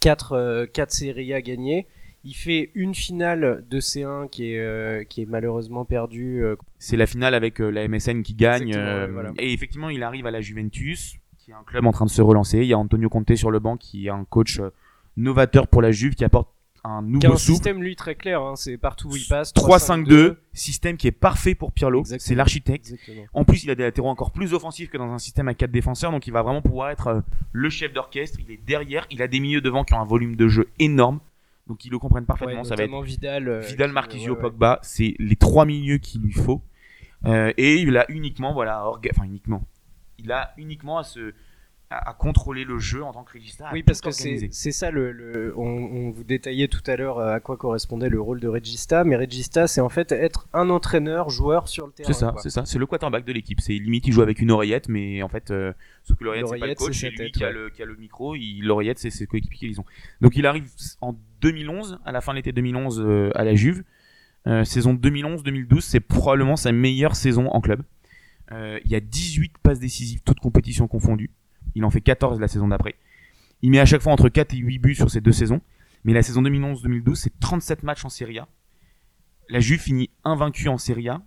4 0.00 0.66
quatre 0.72 0.92
Serie 0.92 1.32
A 1.34 1.42
gagnées. 1.42 1.86
Il 2.24 2.34
fait 2.34 2.70
une 2.74 2.94
finale 2.94 3.64
de 3.70 3.80
C1 3.80 4.28
qui 4.28 4.52
est, 4.52 4.58
euh, 4.58 5.04
qui 5.04 5.22
est 5.22 5.26
malheureusement 5.26 5.84
perdue. 5.84 6.42
euh, 6.44 6.56
C'est 6.78 6.96
la 6.96 7.06
finale 7.06 7.32
avec 7.32 7.60
euh, 7.60 7.70
la 7.70 7.86
MSN 7.88 8.22
qui 8.22 8.34
gagne. 8.34 8.72
Voilà. 9.12 9.32
Et 9.38 9.52
effectivement, 9.52 9.88
il 9.88 10.02
arrive 10.02 10.26
à 10.26 10.30
la 10.30 10.40
Juventus, 10.40 11.16
qui 11.38 11.52
est 11.52 11.54
un 11.54 11.62
club 11.64 11.86
en 11.86 11.92
train 11.92 12.04
de 12.04 12.10
se 12.10 12.20
relancer. 12.20 12.58
Il 12.58 12.66
y 12.66 12.72
a 12.72 12.78
Antonio 12.78 13.08
Conte 13.08 13.34
sur 13.34 13.50
le 13.50 13.60
banc, 13.60 13.76
qui 13.76 14.06
est 14.06 14.10
un 14.10 14.24
coach 14.24 14.60
novateur 15.16 15.68
pour 15.68 15.80
la 15.80 15.90
Juve, 15.92 16.16
qui 16.16 16.24
apporte 16.24 16.50
un 16.88 17.02
nouveau 17.02 17.32
un 17.32 17.36
système 17.36 17.82
lui 17.82 17.94
très 17.96 18.14
clair, 18.14 18.40
hein, 18.42 18.54
c'est 18.56 18.78
partout 18.78 19.08
où 19.10 19.16
il 19.16 19.26
passe. 19.26 19.52
3-5-2, 19.54 20.36
système 20.52 20.96
qui 20.96 21.06
est 21.06 21.12
parfait 21.12 21.54
pour 21.54 21.72
Pirlo. 21.72 22.02
C'est 22.04 22.34
l'architecte. 22.34 22.94
En 23.34 23.44
plus, 23.44 23.64
il 23.64 23.70
a 23.70 23.74
des 23.74 23.82
latéraux 23.84 24.08
encore 24.08 24.30
plus 24.30 24.54
offensifs 24.54 24.88
que 24.90 24.98
dans 24.98 25.10
un 25.12 25.18
système 25.18 25.48
à 25.48 25.54
4 25.54 25.70
défenseurs, 25.70 26.10
donc 26.10 26.26
il 26.26 26.32
va 26.32 26.42
vraiment 26.42 26.62
pouvoir 26.62 26.90
être 26.90 27.06
euh, 27.08 27.20
le 27.52 27.70
chef 27.70 27.92
d'orchestre. 27.92 28.38
Il 28.40 28.50
est 28.50 28.60
derrière, 28.66 29.06
il 29.10 29.22
a 29.22 29.28
des 29.28 29.40
milieux 29.40 29.60
devant 29.60 29.84
qui 29.84 29.94
ont 29.94 30.00
un 30.00 30.04
volume 30.04 30.36
de 30.36 30.48
jeu 30.48 30.68
énorme, 30.78 31.20
donc 31.66 31.84
ils 31.84 31.90
le 31.90 31.98
comprennent 31.98 32.24
parfaitement. 32.26 32.62
Ouais, 32.62 32.68
ça 32.68 32.74
va 32.76 32.84
être 32.84 33.02
Vidal. 33.02 33.48
euh, 33.48 33.60
Vidal, 33.60 33.88
qui- 33.88 33.94
Marquisio, 33.94 34.32
ouais, 34.32 34.36
ouais. 34.38 34.42
Pogba, 34.42 34.78
c'est 34.82 35.14
les 35.18 35.36
trois 35.36 35.64
milieux 35.66 35.98
qu'il 35.98 36.22
lui 36.22 36.32
faut. 36.32 36.62
Euh, 37.26 37.52
et 37.56 37.74
il 37.76 37.96
a 37.96 38.06
uniquement, 38.10 38.52
voilà, 38.52 38.82
orga- 38.84 39.10
enfin 39.12 39.24
uniquement, 39.24 39.64
il 40.18 40.30
a 40.32 40.52
uniquement 40.56 40.98
à 40.98 41.04
se 41.04 41.34
à, 41.90 42.10
à 42.10 42.14
contrôler 42.14 42.64
le 42.64 42.78
jeu 42.78 43.02
en 43.02 43.12
tant 43.12 43.24
que 43.24 43.32
régista. 43.32 43.70
Oui, 43.72 43.82
parce 43.82 44.00
que 44.00 44.10
c'est 44.10 44.48
c'est 44.52 44.72
ça, 44.72 44.90
le, 44.90 45.10
le- 45.12 45.54
on, 45.56 45.62
on 45.66 46.10
vous 46.10 46.24
détaillait 46.24 46.68
tout 46.68 46.82
à 46.86 46.96
l'heure 46.96 47.18
euh, 47.18 47.34
à 47.34 47.40
quoi 47.40 47.56
correspondait 47.56 48.08
le 48.08 48.20
rôle 48.20 48.40
de 48.40 48.48
Regista, 48.48 49.04
mais 49.04 49.16
Regista, 49.16 49.66
c'est 49.66 49.80
en 49.80 49.88
fait 49.88 50.12
être 50.12 50.48
un 50.52 50.68
entraîneur, 50.70 51.30
joueur 51.30 51.66
sur 51.68 51.86
le 51.86 51.92
terrain. 51.92 52.12
C'est 52.12 52.18
ça, 52.18 52.34
c'est 52.42 52.50
ça, 52.50 52.64
c'est 52.66 52.78
le 52.78 52.86
quarterback 52.86 53.24
de 53.24 53.32
l'équipe. 53.32 53.60
C'est 53.60 53.72
limite 53.72 54.06
il 54.06 54.12
joue 54.12 54.22
avec 54.22 54.40
une 54.40 54.50
oreillette, 54.50 54.88
mais 54.88 55.22
en 55.22 55.28
fait, 55.28 55.50
euh, 55.50 55.72
sauf 56.04 56.16
que 56.18 56.24
l'oreillette 56.24 56.48
c'est 56.48 56.58
pas 56.58 56.66
le 56.66 56.74
coach, 56.74 56.98
c'est 57.00 57.08
lui 57.10 57.16
tête, 57.16 57.32
qui, 57.32 57.44
a 57.44 57.48
ouais. 57.48 57.52
le, 57.54 57.70
qui 57.70 57.82
a 57.82 57.86
le 57.86 57.96
micro. 57.96 58.34
Il- 58.34 58.62
L'oreillette 58.64 58.98
c'est 58.98 59.10
ses 59.10 59.26
coéquipiers 59.26 59.68
qu'ils 59.68 59.80
ont. 59.80 59.84
Donc 60.20 60.36
il 60.36 60.46
arrive 60.46 60.68
en 61.00 61.16
2011, 61.40 62.00
à 62.04 62.12
la 62.12 62.20
fin 62.20 62.32
de 62.32 62.36
l'été 62.36 62.52
2011 62.52 63.00
euh, 63.00 63.30
à 63.34 63.44
la 63.44 63.54
Juve. 63.54 63.82
Euh, 64.46 64.64
saison 64.64 64.94
2011-2012, 64.94 65.80
c'est 65.80 66.00
probablement 66.00 66.56
sa 66.56 66.72
meilleure 66.72 67.16
saison 67.16 67.48
en 67.48 67.60
club. 67.60 67.82
Euh, 68.52 68.78
il 68.84 68.90
y 68.90 68.94
a 68.94 69.00
18 69.00 69.52
passes 69.62 69.78
décisives, 69.80 70.20
toutes 70.24 70.40
compétitions 70.40 70.88
confondues. 70.88 71.30
Il 71.78 71.84
en 71.84 71.90
fait 71.90 72.00
14 72.00 72.40
la 72.40 72.48
saison 72.48 72.66
d'après. 72.66 72.96
Il 73.62 73.70
met 73.70 73.78
à 73.78 73.86
chaque 73.86 74.02
fois 74.02 74.12
entre 74.12 74.28
4 74.28 74.52
et 74.52 74.56
8 74.56 74.78
buts 74.80 74.94
sur 74.96 75.10
ces 75.10 75.20
deux 75.20 75.30
saisons. 75.32 75.60
Mais 76.02 76.12
la 76.12 76.22
saison 76.22 76.42
2011-2012, 76.42 77.14
c'est 77.14 77.38
37 77.38 77.84
matchs 77.84 78.04
en 78.04 78.08
Serie 78.08 78.40
A. 78.40 78.48
La 79.48 79.60
Juve 79.60 79.80
finit 79.80 80.10
invaincue 80.24 80.68
en 80.68 80.76
Serie 80.76 81.08
A. 81.08 81.22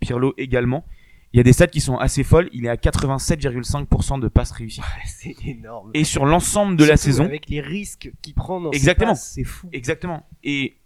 Pirlo 0.00 0.34
également. 0.38 0.84
Il 1.32 1.36
y 1.36 1.40
a 1.40 1.44
des 1.44 1.52
stats 1.52 1.68
qui 1.68 1.80
sont 1.80 1.96
assez 1.98 2.24
folles. 2.24 2.48
Il 2.52 2.66
est 2.66 2.68
à 2.68 2.74
87,5% 2.74 4.18
de 4.20 4.26
passes 4.26 4.50
réussies. 4.50 4.80
c'est 5.06 5.36
énorme. 5.46 5.92
Et 5.94 6.02
sur 6.02 6.26
l'ensemble 6.26 6.76
de 6.76 6.84
la 6.84 6.96
saison, 6.96 7.24
Avec 7.24 7.48
les 7.48 7.60
risques 7.60 8.10
qu'il 8.22 8.34
prend 8.34 8.60
dans 8.60 8.72
Exactement. 8.72 9.14
c'est 9.14 9.44
fou. 9.44 9.68
exactement. 9.72 10.28
Et 10.42 10.78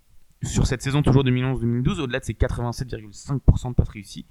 sur 0.42 0.66
cette 0.66 0.82
saison 0.82 1.00
toujours 1.02 1.24
2011-2012, 1.24 2.00
au-delà 2.00 2.20
de 2.20 2.24
ses 2.26 2.34
87,5% 2.34 3.70
de 3.70 3.74
passes 3.74 3.88
réussies, 3.88 4.26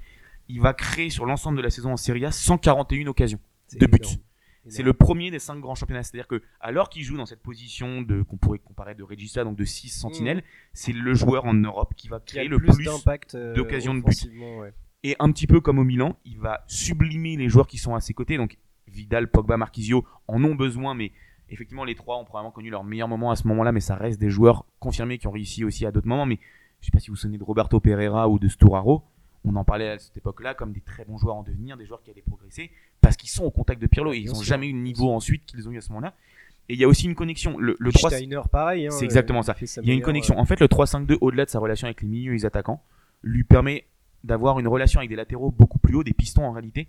il 0.48 0.62
va 0.62 0.74
créer 0.74 1.10
sur 1.10 1.26
l'ensemble 1.26 1.58
de 1.58 1.64
la 1.64 1.72
saison 1.72 1.92
en 1.94 1.98
Serie 1.98 2.26
A 2.26 2.32
141 2.32 3.08
occasions. 3.08 3.40
De 3.80 3.88
buts. 3.88 4.00
C'est 4.68 4.84
le 4.84 4.94
premier 4.94 5.32
des 5.32 5.40
cinq 5.40 5.60
grands 5.60 5.76
championnats. 5.76 6.04
C'est-à-dire 6.04 6.28
que, 6.28 6.42
alors 6.60 6.90
qu'il 6.90 7.04
joue 7.04 7.18
dans 7.18 7.26
cette 7.26 7.42
position 7.42 8.02
de, 8.02 8.24
qu'on 8.24 8.38
pourrait 8.38 8.60
comparer 8.60 8.96
de 8.96 9.04
Regista, 9.04 9.44
donc 9.44 9.56
de 9.58 9.66
6 9.66 9.90
sentinelles, 9.90 10.44
c'est 10.74 10.92
le 10.94 11.14
joueur 11.14 11.46
en 11.46 11.54
Europe 11.54 11.94
qui 11.96 12.08
va 12.08 12.18
Mm. 12.18 12.22
qui 12.26 12.36
créer 12.36 12.48
le 12.48 12.58
plus, 12.58 12.88
euh, 13.36 13.54
d'occasions 13.54 13.94
de 13.94 14.02
but. 14.02 14.30
ouais. 14.62 14.74
Et 15.04 15.16
un 15.20 15.32
petit 15.32 15.46
peu 15.46 15.62
comme 15.62 15.78
au 15.78 15.84
Milan, 15.84 16.18
il 16.26 16.40
va 16.40 16.64
sublimer 16.68 17.38
les 17.38 17.48
joueurs 17.48 17.68
qui 17.68 17.78
sont 17.78 17.94
à 17.94 18.00
ses 18.02 18.14
côtés. 18.16 18.38
Donc, 18.38 18.58
Vidal, 18.88 19.30
Pogba, 19.30 19.56
Marquisio 19.58 20.04
en 20.28 20.44
ont 20.44 20.56
besoin, 20.56 20.96
mais 20.96 21.12
effectivement, 21.50 21.84
les 21.84 21.94
trois 21.96 22.18
ont 22.18 22.26
probablement 22.26 22.52
connu 22.52 22.70
leur 22.72 22.84
meilleur 22.84 23.08
moment 23.08 23.30
à 23.30 23.36
ce 23.36 23.48
moment-là, 23.48 23.72
mais 23.72 23.82
ça 23.82 23.96
reste 23.96 24.20
des 24.20 24.30
joueurs 24.32 24.66
confirmés 24.80 25.20
qui 25.20 25.28
ont 25.28 25.32
réussi 25.32 25.64
aussi 25.64 25.86
à 25.86 25.92
d'autres 25.92 26.08
moments. 26.08 26.26
Mais 26.26 26.40
je 26.82 26.88
sais 26.88 26.92
pas 26.92 27.00
si 27.00 27.10
vous 27.10 27.14
vous 27.14 27.20
souvenez 27.22 27.38
de 27.38 27.44
Roberto 27.44 27.80
Pereira 27.80 28.28
ou 28.30 28.40
de 28.40 28.48
Sturaro. 28.48 29.04
On 29.44 29.56
en 29.58 29.64
parlait 29.64 29.90
à 29.90 30.00
cette 30.00 30.18
époque-là 30.18 30.56
comme 30.56 30.74
des 30.74 30.82
très 30.82 31.06
bons 31.06 31.20
joueurs 31.20 31.36
en 31.36 31.44
devenir, 31.44 31.78
des 31.78 31.86
joueurs 31.86 32.02
qui 32.02 32.10
allaient 32.10 32.24
progresser 32.24 32.72
parce 33.06 33.18
qu'ils 33.18 33.30
sont 33.30 33.46
au 33.46 33.52
contact 33.52 33.82
de 33.82 33.88
Pirlo 33.88 34.14
et 34.14 34.18
ils 34.18 34.28
n'ont 34.30 34.42
jamais 34.42 34.68
eu 34.68 34.74
le 34.74 34.80
niveau 34.80 35.12
ensuite 35.12 35.46
qu'ils 35.46 35.68
ont 35.68 35.72
eu 35.72 35.78
à 35.78 35.82
ce 35.82 35.90
moment-là. 35.90 36.14
Et 36.68 36.74
il 36.74 36.80
y 36.80 36.84
a 36.84 36.88
aussi 36.88 37.06
une 37.06 37.14
connexion. 37.16 37.58
Le, 37.60 37.76
le 37.80 37.92
3 37.92 38.10
Steiner, 38.10 38.42
pareil. 38.52 38.88
hein, 38.88 38.92
C'est 38.92 39.06
exactement 39.06 39.40
euh, 39.40 39.44
ça. 39.44 39.56
il 39.84 39.88
y 39.88 39.92
a 39.92 39.94
une 39.94 40.02
connexion. 40.02 40.36
euh, 40.36 40.40
En 40.42 40.46
fait, 40.46 40.60
le 40.60 40.68
3-5-2, 40.68 41.18
au-delà 41.22 41.46
de 41.46 41.50
sa 41.52 41.60
relation 41.60 41.86
avec 41.86 42.02
les 42.02 42.08
milieux 42.08 42.32
et 42.32 42.36
les 42.38 42.46
attaquants, 42.46 42.82
lui 43.22 43.44
permet 43.44 43.86
d'avoir 44.24 44.58
une 44.60 44.68
relation 44.68 45.00
avec 45.00 45.10
des 45.12 45.16
latéraux 45.16 45.52
beaucoup 45.52 45.78
plus 45.78 45.94
hauts, 45.96 46.04
des 46.04 46.14
pistons 46.14 46.44
en 46.44 46.52
réalité. 46.52 46.88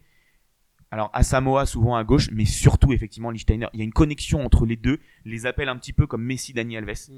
Alors, 0.91 1.11
Asamoah 1.13 1.67
souvent 1.67 1.97
à 1.97 2.05
gauche, 2.05 2.31
mais 2.33 2.45
surtout 2.47 2.93
effectivement 2.93 3.31
Lichtsteiner. 3.31 3.67
Il 3.75 3.79
y 3.81 3.83
a 3.83 3.85
une 3.85 3.93
connexion 3.93 4.45
entre 4.45 4.65
les 4.65 4.77
deux. 4.77 4.99
Les 5.25 5.45
appels 5.45 5.69
un 5.69 5.77
petit 5.77 5.93
peu 5.93 6.07
comme 6.07 6.23
Messi, 6.23 6.53
Dani 6.55 6.77
Alves. 6.79 7.11
mm, 7.11 7.15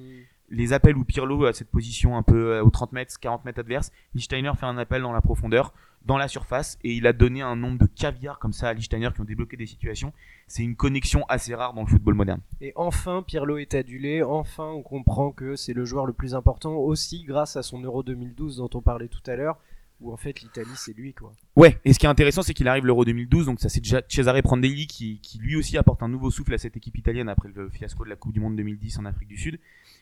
Les 0.48 0.72
appels 0.72 0.96
où 0.96 1.04
Pirlo 1.04 1.44
a 1.44 1.52
cette 1.52 1.70
position 1.70 2.16
un 2.16 2.22
peu 2.22 2.54
euh, 2.54 2.62
aux 2.64 2.70
30 2.70 2.92
mètres, 2.92 3.14
40 3.20 3.44
mètres 3.44 3.60
adverse. 3.60 3.92
Lichtsteiner 4.14 4.50
fait 4.58 4.66
un 4.66 4.78
appel 4.78 5.02
dans 5.02 5.12
la 5.12 5.20
profondeur, 5.20 5.74
dans 6.04 6.16
la 6.16 6.28
surface, 6.28 6.78
et 6.82 6.94
il 6.94 7.06
a 7.06 7.12
donné 7.12 7.42
un 7.42 7.56
nombre 7.56 7.78
de 7.78 7.86
caviar 7.86 8.38
comme 8.38 8.52
ça 8.52 8.68
à 8.68 8.72
Lichtsteiner 8.72 9.10
qui 9.14 9.20
ont 9.20 9.24
débloqué 9.24 9.56
des 9.56 9.66
situations. 9.66 10.12
C'est 10.46 10.62
une 10.62 10.76
connexion 10.76 11.24
assez 11.28 11.54
rare 11.54 11.74
dans 11.74 11.82
le 11.82 11.86
football 11.86 12.14
moderne. 12.14 12.40
Et 12.60 12.72
enfin, 12.76 13.22
Pirlo 13.26 13.58
est 13.58 13.74
adulé. 13.74 14.22
Enfin, 14.22 14.64
on 14.64 14.82
comprend 14.82 15.32
que 15.32 15.56
c'est 15.56 15.74
le 15.74 15.84
joueur 15.84 16.06
le 16.06 16.12
plus 16.12 16.34
important 16.34 16.74
aussi 16.76 17.24
grâce 17.24 17.56
à 17.56 17.62
son 17.62 17.80
Euro 17.80 18.02
2012 18.02 18.56
dont 18.56 18.70
on 18.74 18.80
parlait 18.80 19.08
tout 19.08 19.22
à 19.30 19.36
l'heure, 19.36 19.58
où 20.00 20.12
en 20.12 20.16
fait 20.16 20.40
l'Italie 20.40 20.68
c'est 20.76 20.96
lui 20.96 21.12
quoi. 21.12 21.32
Ouais, 21.56 21.78
et 21.84 21.92
ce 21.92 21.98
qui 21.98 22.06
est 22.06 22.08
intéressant, 22.08 22.42
c'est 22.42 22.54
qu'il 22.54 22.68
arrive 22.68 22.86
l'Euro 22.86 23.04
2012, 23.04 23.46
donc 23.46 23.60
ça 23.60 23.68
c'est 23.68 23.80
déjà 23.80 24.00
Cesare 24.08 24.40
Prandelli 24.42 24.86
qui, 24.86 25.20
qui 25.20 25.38
lui 25.38 25.56
aussi 25.56 25.76
apporte 25.76 26.02
un 26.02 26.08
nouveau 26.08 26.30
souffle 26.30 26.54
à 26.54 26.58
cette 26.58 26.76
équipe 26.76 26.96
italienne 26.96 27.28
après 27.28 27.50
le 27.52 27.68
fiasco 27.68 28.04
de 28.04 28.10
la 28.10 28.16
Coupe 28.16 28.32
du 28.32 28.40
Monde 28.40 28.56
2010 28.56 28.98
en 28.98 29.04
Afrique 29.04 29.28
du 29.28 29.36
Sud. 29.36 29.58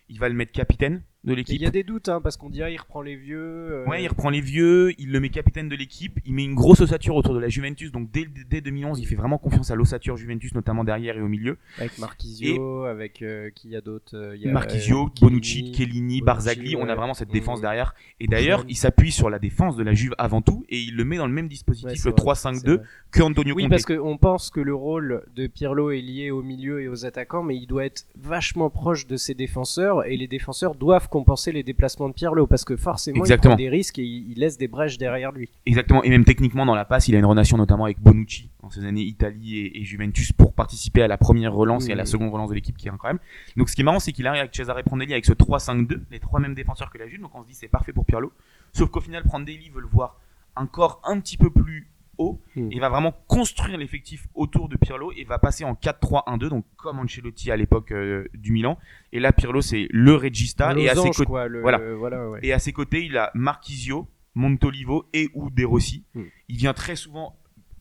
Il 0.09 0.21
va 0.21 0.29
le 0.29 0.35
mettre 0.35 0.53
capitaine 0.53 1.03
de 1.27 1.33
Et 1.33 1.35
il 1.35 1.37
l'équipe. 1.39 1.61
y 1.61 1.67
a 1.67 1.71
des 1.71 1.83
doutes 1.83 2.09
hein, 2.09 2.21
parce 2.23 2.37
qu'on 2.37 2.49
dirait 2.49 2.73
il 2.73 2.79
reprend 2.79 3.03
les 3.03 3.17
vieux. 3.17 3.39
euh, 3.39 3.85
Ouais, 3.87 4.03
il 4.03 4.09
reprend 4.09 4.31
les 4.31 4.41
vieux, 4.41 4.93
il 4.99 5.11
le 5.13 5.21
met 5.21 5.29
capitaine 5.29 5.69
de 5.69 5.77
l'équipe, 5.77 6.19
il 6.25 6.33
met 6.35 6.45
une 6.45 6.55
grosse 6.55 6.81
ossature 6.81 7.15
autour 7.17 7.35
de 7.35 7.41
la 7.41 7.49
Juventus, 7.49 7.91
donc 7.93 8.11
dès, 8.11 8.27
dès 8.49 8.61
2011, 8.61 8.99
il 9.01 9.07
fait 9.07 9.15
vraiment 9.17 9.39
confiance 9.39 9.71
à 9.71 9.75
l'ossature 9.75 10.17
Juventus, 10.17 10.55
notamment 10.55 10.85
derrière 10.85 11.17
et 11.17 11.21
au 11.21 11.29
milieu. 11.29 11.59
Avec 11.79 11.99
Marquisio, 11.99 12.85
avec 12.85 13.23
euh, 13.23 13.51
qui 13.55 13.69
y 13.71 13.77
a 13.77 13.81
d'autres. 13.81 14.17
euh, 14.17 14.37
Marquisio, 14.53 15.07
euh, 15.07 15.11
Bonucci, 15.21 15.73
Chiellini. 15.75 16.21
Barzagli, 16.23 16.77
on 16.77 16.89
a 16.89 16.95
vraiment 16.95 17.15
cette 17.15 17.31
défense 17.31 17.61
derrière. 17.61 17.95
Et 18.21 18.27
d'ailleurs, 18.27 18.65
il 18.69 18.77
s'appuie 18.77 19.13
sur 19.13 19.29
la 19.31 19.39
défense 19.39 19.77
de 19.77 19.83
la 19.83 19.95
Juve 19.95 20.15
avant 20.19 20.43
tout, 20.43 20.65
et 20.69 20.81
il 20.81 20.97
le 20.97 21.05
met 21.05 21.17
dans 21.17 21.27
le 21.27 21.33
même 21.33 21.49
dispositif, 21.49 22.05
Ouais, 22.05 22.11
le 22.11 22.23
vrai, 22.23 22.33
3-5-2, 22.33 22.59
c'est 22.61 22.69
vrai. 22.77 22.83
que 23.11 23.23
Antonio 23.23 23.55
Oui, 23.55 23.63
Conte. 23.65 23.71
parce 23.71 23.85
qu'on 23.85 24.17
pense 24.19 24.51
que 24.51 24.61
le 24.61 24.75
rôle 24.75 25.25
de 25.35 25.47
Pirlo 25.47 25.91
est 25.91 26.01
lié 26.01 26.31
au 26.31 26.43
milieu 26.43 26.81
et 26.81 26.89
aux 26.89 27.05
attaquants, 27.05 27.43
mais 27.43 27.57
il 27.57 27.67
doit 27.67 27.85
être 27.85 28.07
vachement 28.19 28.71
proche 28.71 29.07
de 29.07 29.17
ses 29.17 29.35
défenseurs 29.35 30.05
et 30.07 30.17
les 30.17 30.29
défenseurs 30.29 30.75
doivent 30.75 31.09
compenser 31.17 31.51
les 31.51 31.63
déplacements 31.63 32.11
de 32.11 32.15
Pirlo 32.15 32.47
parce 32.47 32.65
que 32.65 32.77
forcément 32.77 33.21
Exactement. 33.21 33.55
il 33.55 33.57
prend 33.57 33.65
des 33.65 33.69
risques 33.71 33.99
et 33.99 34.05
il, 34.05 34.39
laisse 34.39 34.59
des 34.59 34.69
brèches 34.69 34.99
derrière 34.99 35.33
lui. 35.33 35.49
Exactement, 35.65 36.03
et 36.03 36.11
même 36.11 36.27
techniquement 36.27 36.67
dans 36.67 36.75
la 36.75 36.85
passe, 36.85 37.09
il 37.09 37.17
a 37.17 37.19
une 37.19 37.25
relation 37.25 37.57
notamment 37.57 37.85
avec 37.85 37.99
Bonucci 38.01 38.51
dans 38.63 38.69
ses 38.69 38.85
années 38.85 39.01
Italie 39.01 39.59
et, 39.61 39.81
et 39.81 39.85
Juventus 39.85 40.33
pour 40.33 40.53
participer 40.53 41.01
à 41.01 41.09
la 41.09 41.17
première 41.17 41.55
relance 41.55 41.89
et 41.89 41.93
à 41.93 41.95
la 41.95 42.05
seconde 42.05 42.31
relance 42.31 42.51
de 42.51 42.55
l'équipe 42.55 42.77
qui 42.77 42.89
est 42.89 42.91
incroyable. 42.91 43.21
Donc 43.57 43.71
ce 43.71 43.75
qui 43.75 43.81
est 43.81 43.85
marrant, 43.85 43.99
c'est 43.99 44.13
qu'il 44.13 44.27
arrive 44.27 44.41
avec 44.41 44.55
Cesare 44.55 44.83
Prandelli 44.85 45.13
avec 45.13 45.25
ce 45.25 45.33
3-5-2, 45.33 46.01
les 46.11 46.21
trois 46.21 46.39
mêmes 46.39 46.55
défenseurs 46.55 46.91
que 46.91 46.99
la 46.99 47.09
Juve, 47.09 47.23
donc 47.23 47.35
on 47.35 47.43
se 47.43 47.49
dit 47.49 47.55
c'est 47.55 47.69
parfait 47.69 47.95
pour 47.95 48.05
Pirlo. 48.05 48.31
Sauf 48.75 48.91
qu'au 48.91 49.01
final, 49.01 49.23
Prandelli 49.25 49.71
veut 49.71 49.81
le 49.81 49.89
voir 49.89 50.21
encore 50.55 51.01
un 51.05 51.19
petit 51.21 51.39
peu 51.39 51.49
plus 51.49 51.89
haut 52.19 52.41
Mhm. 52.57 52.73
et 52.73 52.79
va 52.81 52.89
vraiment 52.89 53.13
construire 53.27 53.77
l'effectif 53.79 54.27
autour 54.35 54.69
de 54.69 54.77
Pirlo 54.77 55.13
et 55.17 55.25
va 55.25 55.39
passer 55.39 55.65
en 55.65 55.75
4-3-1-2, 55.75 56.49
donc 56.49 56.65
comme 56.77 56.99
Ancelotti 56.99 57.51
à 57.51 57.57
l'époque 57.57 57.93
euh, 57.93 58.27
du 58.35 58.53
Milan. 58.53 58.79
Et 59.13 59.21
là, 59.21 59.33
Pirlo, 59.33 59.61
c'est 59.61 59.87
le 59.91 60.15
regista 60.15 60.75
et 60.77 60.89
à 60.89 60.95
ses 60.95 61.25
quoi, 61.25 61.49
le- 61.49 61.61
voilà. 61.61 61.79
voilà 61.95 62.29
ouais. 62.31 62.41
Et 62.43 62.53
à 62.53 62.59
ses 62.59 62.73
côtés, 62.73 63.05
il 63.05 63.17
a 63.17 63.31
Marquisio, 63.35 64.09
Montolivo 64.35 65.07
et 65.13 65.29
ou 65.35 65.51
De 65.51 65.65
Rossi. 65.65 66.05
Mm. 66.15 66.23
Il 66.49 66.57
vient 66.57 66.75
très 66.75 66.95
souvent 66.97 67.35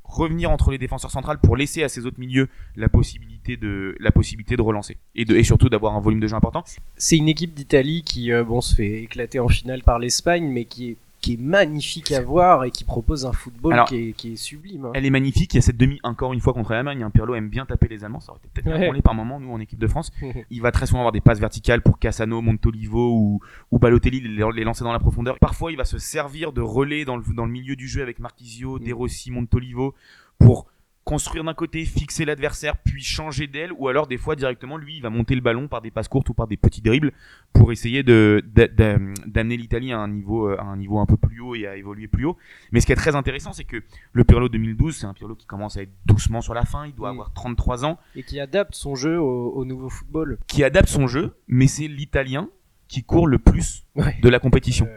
revenir 0.04 0.52
entre 0.52 0.72
les 0.72 0.78
défenseurs 0.78 1.10
centrales 1.12 1.40
pour 1.40 1.58
laisser 1.58 1.82
à 1.84 1.90
ses 1.90 2.06
autres 2.06 2.20
milieux 2.20 2.48
la 2.76 2.88
possibilité 2.90 3.58
de 3.58 3.96
la 4.00 4.12
possibilité 4.12 4.56
de 4.56 4.62
relancer 4.62 4.98
et 5.16 5.26
de 5.26 5.36
et 5.36 5.44
surtout 5.44 5.68
d'avoir 5.68 5.96
un 5.96 6.00
volume 6.00 6.20
de 6.20 6.28
jeu 6.28 6.36
important. 6.36 6.64
C'est 6.96 7.18
une 7.18 7.28
équipe 7.28 7.54
d'Italie 7.56 8.04
qui 8.04 8.32
euh, 8.32 8.44
bon 8.44 8.62
se 8.62 8.76
fait 8.76 9.02
éclater 9.04 9.40
en 9.40 9.48
finale 9.48 9.82
par 9.84 9.98
l'Espagne, 10.00 10.48
mais 10.48 10.66
qui 10.66 10.92
est 10.92 10.98
qui 11.26 11.34
est 11.34 11.42
magnifique 11.42 12.12
à 12.12 12.22
voir 12.22 12.66
et 12.66 12.70
qui 12.72 12.84
propose 12.84 13.26
un 13.26 13.32
football 13.34 13.74
Alors, 13.74 13.88
qui, 13.88 14.10
est, 14.10 14.14
qui 14.14 14.34
est 14.34 14.36
sublime. 14.36 14.86
hein. 14.86 14.92
Elle 14.94 15.06
est 15.08 15.10
magnifique. 15.10 15.54
Il 15.56 15.58
y 15.58 15.60
a 15.60 15.62
cette 15.62 15.76
demi 15.78 16.00
encore 16.04 16.34
une 16.34 16.40
fois 16.40 16.54
contre 16.54 16.72
l'Allemagne. 16.72 17.02
Un 17.02 17.10
Pirlo 17.10 17.34
aime 17.34 17.50
bien 17.50 17.66
taper 17.66 17.88
les 17.88 18.04
Allemands. 18.04 18.20
Ça 18.20 18.32
aurait 18.32 18.40
été 18.44 18.50
peut-être 18.54 18.78
bien 18.78 18.92
Ouais. 18.92 19.02
par 19.02 19.16
moment 19.16 19.40
nous 19.40 19.52
en 19.52 19.60
équipe 19.60 19.80
de 19.80 19.88
France. 19.88 20.12
Il 20.52 20.62
va 20.62 20.72
très 20.72 20.86
souvent 20.86 21.00
avoir 21.00 21.12
des 21.12 21.22
passes 21.22 21.40
verticales 21.40 21.82
pour 21.82 21.98
Cassano, 21.98 22.42
Montolivo 22.42 23.12
ou, 23.12 23.40
ou 23.72 23.80
Balotelli, 23.80 24.22
les, 24.22 24.44
les 24.54 24.64
lancer 24.64 24.84
dans 24.84 24.94
la 24.94 25.00
profondeur. 25.00 25.40
Parfois, 25.40 25.72
il 25.72 25.78
va 25.78 25.86
se 25.86 25.98
servir 25.98 26.54
de 26.54 26.62
relais 26.62 27.06
dans 27.06 27.18
le, 27.18 27.24
dans 27.36 27.46
le 27.48 27.52
milieu 27.52 27.76
du 27.76 27.88
jeu 27.88 28.04
avec 28.04 28.20
Marquisio, 28.20 28.78
De 28.78 28.94
Rossi, 28.94 29.32
Montolivo 29.32 29.96
pour 30.38 30.68
construire 31.06 31.44
d'un 31.44 31.54
côté, 31.54 31.86
fixer 31.86 32.26
l'adversaire, 32.26 32.76
puis 32.78 33.04
changer 33.04 33.46
d'aile, 33.48 33.72
ou 33.78 33.88
alors 33.88 34.08
des 34.08 34.18
fois 34.18 34.36
directement, 34.36 34.76
lui, 34.76 34.98
il 34.98 35.02
va 35.02 35.10
monter 35.12 35.36
le 35.36 35.42
ballon 35.42 35.68
par 35.68 35.82
des 35.82 35.92
passes 35.92 36.08
courtes 36.08 36.28
ou 36.30 36.34
par 36.34 36.48
des 36.48 36.58
petits 36.58 36.82
dribbles 36.82 37.12
pour 37.54 37.72
essayer 37.72 38.04
de 38.04 38.44
d'a- 38.54 38.68
d'a- 38.68 38.98
d'amener 39.28 39.56
l'Italie 39.56 39.94
à 39.94 40.00
un 40.00 40.08
niveau 40.08 40.50
euh, 40.50 40.58
à 40.60 40.64
un 40.64 40.76
niveau 40.78 41.00
un 41.00 41.06
peu 41.06 41.16
plus 41.16 41.40
haut 41.40 41.56
et 41.56 41.68
à 41.68 41.78
évoluer 41.78 42.08
plus 42.08 42.26
haut. 42.26 42.36
Mais 42.72 42.82
ce 42.82 42.88
qui 42.88 42.92
est 42.92 42.96
très 42.96 43.16
intéressant, 43.16 43.54
c'est 43.54 43.64
que 43.66 43.84
le 44.14 44.24
Pirlo 44.24 44.50
2012, 44.50 44.96
c'est 44.98 45.06
un 45.06 45.14
Pirlo 45.14 45.36
qui 45.36 45.46
commence 45.46 45.78
à 45.78 45.84
être 45.84 45.92
doucement 46.06 46.42
sur 46.42 46.54
la 46.56 46.66
fin. 46.66 46.86
Il 46.88 46.96
doit 46.96 47.10
avoir 47.10 47.32
33 47.34 47.86
ans 47.86 48.00
Et 48.16 48.24
qui 48.24 48.40
adapte 48.40 48.74
son 48.76 48.96
jeu 48.96 49.20
au, 49.20 49.52
au 49.52 49.64
nouveau 49.64 49.90
football. 49.90 50.40
qui 50.48 50.64
adapte 50.64 50.90
son 50.90 51.06
jeu, 51.08 51.36
mais 51.48 51.68
c'est 51.68 51.88
l'Italien 51.88 52.50
qui 52.88 53.04
court 53.04 53.28
le 53.28 53.38
plus 53.40 53.86
Ouais. 53.96 54.16
de 54.22 54.30
la 54.30 54.40
compétition. 54.40 54.88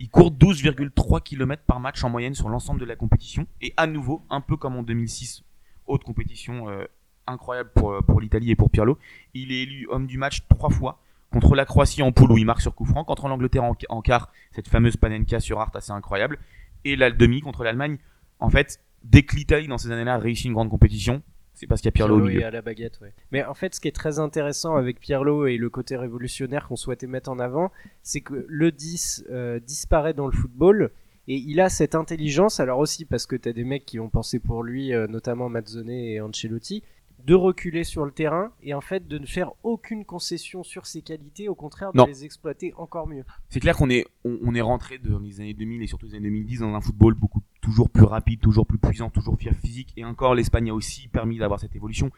Il 0.00 0.08
court 0.10 0.30
12,3 0.30 1.22
km 1.22 1.62
par 1.66 1.80
match 1.80 2.02
en 2.04 2.10
moyenne 2.10 2.34
sur 2.34 2.48
l'ensemble 2.48 2.80
de 2.80 2.84
la 2.84 2.96
compétition. 2.96 3.46
Et 3.60 3.72
à 3.76 3.86
nouveau, 3.86 4.22
un 4.30 4.40
peu 4.40 4.56
comme 4.56 4.76
en 4.76 4.82
2006, 4.82 5.42
haute 5.86 6.04
compétition 6.04 6.68
euh, 6.68 6.84
incroyable 7.26 7.70
pour, 7.74 7.92
euh, 7.92 8.00
pour 8.00 8.20
l'Italie 8.20 8.50
et 8.50 8.56
pour 8.56 8.70
Pirlo, 8.70 8.98
il 9.34 9.52
est 9.52 9.62
élu 9.62 9.86
homme 9.90 10.06
du 10.06 10.18
match 10.18 10.46
trois 10.48 10.70
fois. 10.70 10.98
Contre 11.30 11.54
la 11.54 11.64
Croatie 11.64 12.02
en 12.02 12.12
poule 12.12 12.32
où 12.32 12.36
il 12.36 12.44
marque 12.44 12.60
sur 12.60 12.74
coup 12.74 12.84
franc, 12.84 13.04
contre 13.04 13.26
l'Angleterre 13.26 13.64
en, 13.64 13.74
en 13.88 14.02
quart, 14.02 14.30
cette 14.50 14.68
fameuse 14.68 14.98
Panenka 14.98 15.40
sur 15.40 15.60
Art 15.60 15.70
assez 15.74 15.92
incroyable, 15.92 16.38
et 16.84 16.94
la 16.94 17.10
demi 17.10 17.40
contre 17.40 17.64
l'Allemagne. 17.64 17.96
En 18.38 18.50
fait, 18.50 18.80
dès 19.02 19.22
que 19.22 19.34
l'Italie 19.34 19.66
dans 19.66 19.78
ces 19.78 19.90
années-là 19.90 20.18
réussit 20.18 20.46
une 20.46 20.52
grande 20.52 20.68
compétition, 20.68 21.22
c'est 21.54 21.66
parce 21.66 21.80
qu'il 21.80 21.88
y 21.88 21.90
a 21.90 21.92
Pirlo, 21.92 22.16
au 22.16 22.24
milieu. 22.24 22.44
à 22.44 22.50
la 22.50 22.62
baguette, 22.62 22.98
ouais. 23.00 23.12
Mais 23.30 23.44
en 23.44 23.54
fait, 23.54 23.74
ce 23.74 23.80
qui 23.80 23.88
est 23.88 23.94
très 23.94 24.18
intéressant 24.18 24.76
avec 24.76 25.00
Pirlo 25.00 25.46
et 25.46 25.56
le 25.56 25.70
côté 25.70 25.96
révolutionnaire 25.96 26.66
qu'on 26.66 26.76
souhaitait 26.76 27.06
mettre 27.06 27.30
en 27.30 27.38
avant, 27.38 27.70
c'est 28.02 28.20
que 28.20 28.46
le 28.48 28.72
10 28.72 29.26
euh, 29.30 29.60
disparaît 29.60 30.14
dans 30.14 30.26
le 30.26 30.32
football 30.32 30.90
et 31.28 31.36
il 31.36 31.60
a 31.60 31.68
cette 31.68 31.94
intelligence, 31.94 32.60
alors 32.60 32.78
aussi 32.78 33.04
parce 33.04 33.26
que 33.26 33.36
t'as 33.36 33.52
des 33.52 33.64
mecs 33.64 33.84
qui 33.86 34.00
ont 34.00 34.08
pensé 34.08 34.38
pour 34.38 34.62
lui, 34.62 34.92
euh, 34.92 35.06
notamment 35.06 35.48
Mazzone 35.48 35.90
et 35.90 36.20
Ancelotti, 36.20 36.82
de 37.24 37.34
reculer 37.34 37.84
sur 37.84 38.04
le 38.04 38.10
terrain 38.10 38.50
et 38.64 38.74
en 38.74 38.80
fait 38.80 39.06
de 39.06 39.16
ne 39.18 39.26
faire 39.26 39.52
aucune 39.62 40.04
concession 40.04 40.64
sur 40.64 40.86
ses 40.86 41.02
qualités, 41.02 41.48
au 41.48 41.54
contraire 41.54 41.92
de 41.92 41.98
Non. 41.98 42.06
les 42.06 42.24
exploiter 42.24 42.74
encore 42.76 43.06
mieux. 43.06 43.24
C'est 43.48 43.60
clair 43.60 43.76
qu'on 43.76 43.90
est, 43.90 44.04
on, 44.24 44.38
on 44.44 44.54
est 44.56 44.60
rentré 44.60 44.98
dans 44.98 45.20
les 45.20 45.40
années 45.40 45.54
2000 45.54 45.82
et 45.82 45.86
surtout 45.86 46.06
les 46.06 46.14
années 46.16 46.28
2010 46.30 46.60
dans 46.60 46.74
un 46.74 46.80
football 46.80 47.14
beaucoup 47.14 47.40
toujours 47.60 47.88
plus 47.90 48.02
rapide, 48.02 48.40
toujours 48.40 48.66
plus 48.66 48.78
puissant, 48.78 49.08
toujours 49.08 49.36
plus 49.36 49.54
physique. 49.54 49.92
Et 49.96 50.04
encore, 50.04 50.34
l'Espagne 50.34 50.70
a 50.70 50.74
aussi 50.74 51.06
permis 51.06 51.38
d'avoir 51.38 51.60
cette 51.60 51.76
évolution. 51.76 52.10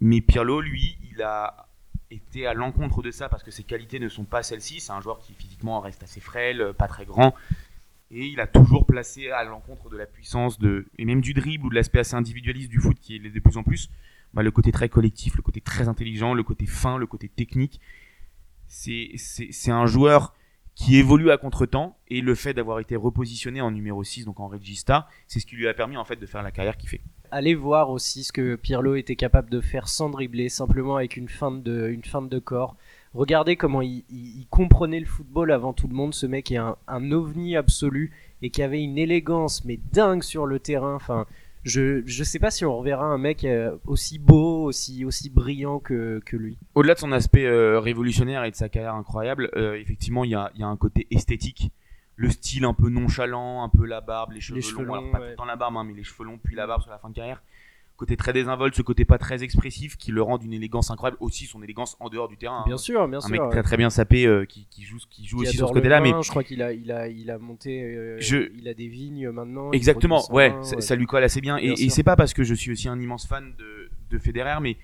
Mais 0.00 0.20
Pirlo, 0.20 0.60
lui, 0.60 0.98
il 1.12 1.22
a 1.22 1.68
été 2.10 2.44
à 2.48 2.52
l'encontre 2.54 3.00
de 3.02 3.12
ça 3.12 3.28
parce 3.28 3.44
que 3.44 3.52
ses 3.52 3.62
qualités 3.62 4.00
ne 4.00 4.08
sont 4.08 4.24
pas 4.24 4.42
celles-ci. 4.42 4.80
C'est 4.80 4.90
un 4.90 5.00
joueur 5.00 5.20
qui 5.20 5.34
physiquement 5.34 5.78
reste 5.78 6.02
assez 6.02 6.18
frêle, 6.20 6.72
pas 6.76 6.88
très 6.88 7.06
grand. 7.06 7.32
Et 8.12 8.26
il 8.26 8.40
a 8.40 8.46
toujours 8.46 8.84
placé 8.84 9.30
à 9.30 9.42
l'encontre 9.42 9.88
de 9.88 9.96
la 9.96 10.04
puissance 10.04 10.58
de, 10.58 10.86
et 10.98 11.06
même 11.06 11.22
du 11.22 11.32
dribble 11.32 11.66
ou 11.66 11.70
de 11.70 11.74
l'aspect 11.74 12.00
assez 12.00 12.14
individualiste 12.14 12.68
du 12.68 12.78
foot 12.78 12.98
qui 13.00 13.16
est 13.16 13.18
de 13.18 13.40
plus 13.40 13.56
en 13.56 13.62
plus, 13.62 13.90
bah, 14.34 14.42
le 14.42 14.50
côté 14.50 14.70
très 14.70 14.90
collectif, 14.90 15.34
le 15.36 15.42
côté 15.42 15.62
très 15.62 15.88
intelligent, 15.88 16.34
le 16.34 16.42
côté 16.42 16.66
fin, 16.66 16.98
le 16.98 17.06
côté 17.06 17.28
technique. 17.28 17.80
C'est, 18.68 19.16
un 19.68 19.86
joueur 19.86 20.34
qui 20.74 20.96
évolue 20.96 21.30
à 21.30 21.38
contre-temps 21.38 21.98
et 22.08 22.20
le 22.20 22.34
fait 22.34 22.54
d'avoir 22.54 22.80
été 22.80 22.96
repositionné 22.96 23.60
en 23.60 23.70
numéro 23.70 24.02
6 24.02 24.24
donc 24.24 24.40
en 24.40 24.48
regista 24.48 25.06
c'est 25.26 25.38
ce 25.38 25.44
qui 25.44 25.56
lui 25.56 25.68
a 25.68 25.74
permis 25.74 25.98
en 25.98 26.06
fait 26.06 26.16
de 26.16 26.24
faire 26.24 26.42
la 26.42 26.50
carrière 26.50 26.78
qu'il 26.78 26.88
fait 26.88 27.02
Allez 27.30 27.54
voir 27.54 27.88
aussi 27.88 28.24
ce 28.24 28.32
que 28.32 28.56
Pirlo 28.56 28.94
était 28.94 29.16
capable 29.16 29.48
de 29.48 29.62
faire 29.62 29.88
sans 29.88 30.10
dribbler, 30.10 30.50
simplement 30.50 30.96
avec 30.96 31.16
une 31.16 31.30
feinte 31.30 31.62
de, 31.62 31.88
une 31.88 32.04
feinte 32.04 32.28
de 32.28 32.38
corps. 32.38 32.76
Regardez 33.14 33.56
comment 33.56 33.82
il, 33.82 34.04
il- 34.10 34.40
il 34.40 34.46
comprenait 34.48 35.00
le 35.00 35.06
football 35.06 35.52
avant 35.52 35.72
tout 35.72 35.88
le 35.88 35.94
monde. 35.94 36.14
Ce 36.14 36.26
mec 36.26 36.50
est 36.50 36.56
un, 36.56 36.76
un 36.88 37.12
ovni 37.12 37.56
absolu 37.56 38.10
et 38.40 38.50
qui 38.50 38.62
avait 38.62 38.82
une 38.82 38.98
élégance 38.98 39.64
mais 39.64 39.78
dingue 39.92 40.22
sur 40.22 40.46
le 40.46 40.58
terrain. 40.58 40.94
Enfin, 40.94 41.26
je 41.64 42.02
je 42.06 42.24
sais 42.24 42.38
pas 42.40 42.50
si 42.50 42.64
on 42.64 42.76
reverra 42.76 43.04
un 43.04 43.18
mec 43.18 43.44
euh, 43.44 43.76
aussi 43.86 44.18
beau, 44.18 44.64
aussi 44.64 45.04
aussi 45.04 45.30
brillant 45.30 45.78
que, 45.78 46.20
que 46.26 46.36
lui. 46.36 46.58
au-delà 46.74 46.94
de 46.94 46.98
son 46.98 47.12
aspect 47.12 47.44
euh, 47.46 47.78
révolutionnaire 47.78 48.42
et 48.44 48.50
de 48.50 48.56
sa 48.56 48.68
carrière 48.68 48.94
incroyable 48.94 49.48
euh, 49.56 49.74
effectivement 49.74 50.24
il 50.24 50.30
y 50.30 50.34
a, 50.34 50.50
y 50.56 50.64
a 50.64 50.66
un 50.66 50.76
côté 50.76 51.06
esthétique 51.12 51.70
le 52.16 52.30
style 52.30 52.64
un 52.64 52.74
peu 52.74 52.88
nonchalant 52.88 53.62
un 53.62 53.68
peu 53.68 53.86
la 53.86 54.00
barbe 54.00 54.32
les 54.32 54.40
cheveux, 54.40 54.60
cheveux 54.60 54.82
longs, 54.84 54.94
alors 54.94 55.04
longs, 55.04 55.12
pas 55.12 55.18
ouais. 55.20 55.24
tout 55.26 55.30
le 55.30 55.36
temps 55.36 55.44
la 55.44 55.54
barbe 55.54 55.76
hein, 55.76 55.84
mais 55.84 55.92
les 55.94 56.02
cheveux 56.02 56.24
longs 56.24 56.38
puis 56.42 56.56
la 56.56 56.66
barbe 56.66 56.82
sur 56.82 56.90
la 56.90 56.98
fin 56.98 57.10
de 57.10 57.14
carrière 57.14 57.40
côté 58.02 58.16
très 58.16 58.32
désinvolte 58.32 58.74
ce 58.74 58.82
côté 58.82 59.04
pas 59.04 59.16
très 59.18 59.44
expressif 59.44 59.96
qui 59.96 60.10
le 60.10 60.22
rend 60.22 60.36
d'une 60.36 60.52
élégance 60.52 60.90
incroyable 60.90 61.16
aussi 61.20 61.46
son 61.46 61.62
élégance 61.62 61.96
en 62.00 62.08
dehors 62.08 62.26
du 62.28 62.36
terrain 62.36 62.64
Bien 62.66 62.74
hein. 62.74 62.78
sûr, 62.78 63.06
bien 63.06 63.18
un 63.18 63.20
sûr. 63.20 63.30
mec 63.30 63.40
ouais. 63.42 63.50
très 63.50 63.62
très 63.62 63.76
bien 63.76 63.90
sapé 63.90 64.26
euh, 64.26 64.44
qui, 64.44 64.66
qui 64.70 64.82
joue 64.82 64.98
qui 65.08 65.24
joue 65.24 65.38
Qui 65.38 65.42
aussi 65.48 65.56
sur 65.56 65.68
ce 65.68 65.72
côté-là 65.72 66.00
mais 66.00 66.12
je 66.20 66.28
crois 66.30 66.42
qu'il 66.42 66.62
a 66.62 66.72
il 66.72 66.90
a 66.90 67.06
il 67.06 67.30
a 67.30 67.38
monté 67.38 67.82
euh, 67.84 68.16
Je- 68.20 68.50
il 68.58 68.66
a 68.66 68.74
des 68.74 68.88
vignes 68.88 69.30
maintenant. 69.30 69.70
Exactement, 69.70 70.20
ouais, 70.32 70.50
vin, 70.50 70.62
ça, 70.64 70.80
ça 70.80 70.96
lui 70.96 71.06
colle 71.06 71.22
assez 71.22 71.40
bien. 71.40 71.56
Bien 71.58 71.74
Et, 71.78 71.84
et 71.84 71.90
c'est 71.90 72.02
pas 72.02 72.16
parce 72.16 72.34
que 72.34 72.42
je 72.42 72.54
suis 72.54 72.72
aussi 72.72 72.88
un 72.88 72.98
immense 72.98 73.26
fan 73.26 73.54
de, 73.56 73.88
de 74.10 74.18
Federer, 74.18 74.58
mais 74.60 74.76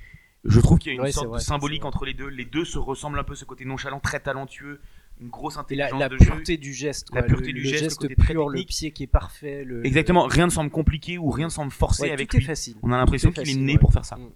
je 0.45 0.61
trouve 0.61 0.79
qu'il 0.79 0.93
y 0.93 0.95
a 0.95 0.97
une 0.97 1.03
Ouais, 1.03 1.11
sorte 1.13 1.27
vrai, 1.27 1.39
de 1.41 1.43
symbolique 1.45 1.85
entre 1.85 2.05
les 2.05 2.15
deux. 2.15 2.29
Les 2.29 2.45
deux 2.45 2.65
se 2.65 2.79
ressemblent 2.79 3.19
un 3.19 3.25
peu, 3.25 3.35
ce 3.35 3.45
côté 3.45 3.65
nonchalant, 3.65 3.99
très 4.01 4.21
talentueux, 4.21 4.81
une 5.21 5.29
grosse 5.29 5.57
la, 5.57 5.61
intelligence 5.63 6.01
la 6.01 6.09
de 6.09 6.17
pureté 6.17 6.53
jeu. 6.55 6.59
du 6.59 6.73
geste, 6.73 7.09
La 7.13 7.23
quoi, 7.23 7.29
pureté 7.29 7.49
le, 7.49 7.53
du 7.55 7.61
le 7.63 7.69
geste, 7.69 8.03
le 8.03 8.09
côté 8.09 8.23
pur, 8.33 8.49
le 8.49 8.63
pied 8.63 8.91
qui 8.93 9.03
est 9.03 9.07
parfait. 9.09 9.65
Le, 9.65 9.85
Exactement, 9.87 10.27
rien 10.27 10.47
ne 10.47 10.51
semble 10.51 10.71
compliqué 10.71 11.19
ou 11.19 11.31
rien 11.31 11.47
ne 11.47 11.53
semble 11.53 11.73
forcé 11.73 12.05
Ouais, 12.05 12.11
avec 12.13 12.29
tout 12.29 12.37
est 12.37 12.41
lui. 12.41 12.47
facile. 12.47 12.77
On 12.83 12.93
a 12.93 12.97
l'impression 12.97 13.33
qu'il 13.33 13.49
est 13.49 13.55
né 13.55 13.73
ouais. 13.73 13.79
pour 13.79 13.93
faire 13.93 14.05
ça. 14.05 14.17
Mm. 14.17 14.31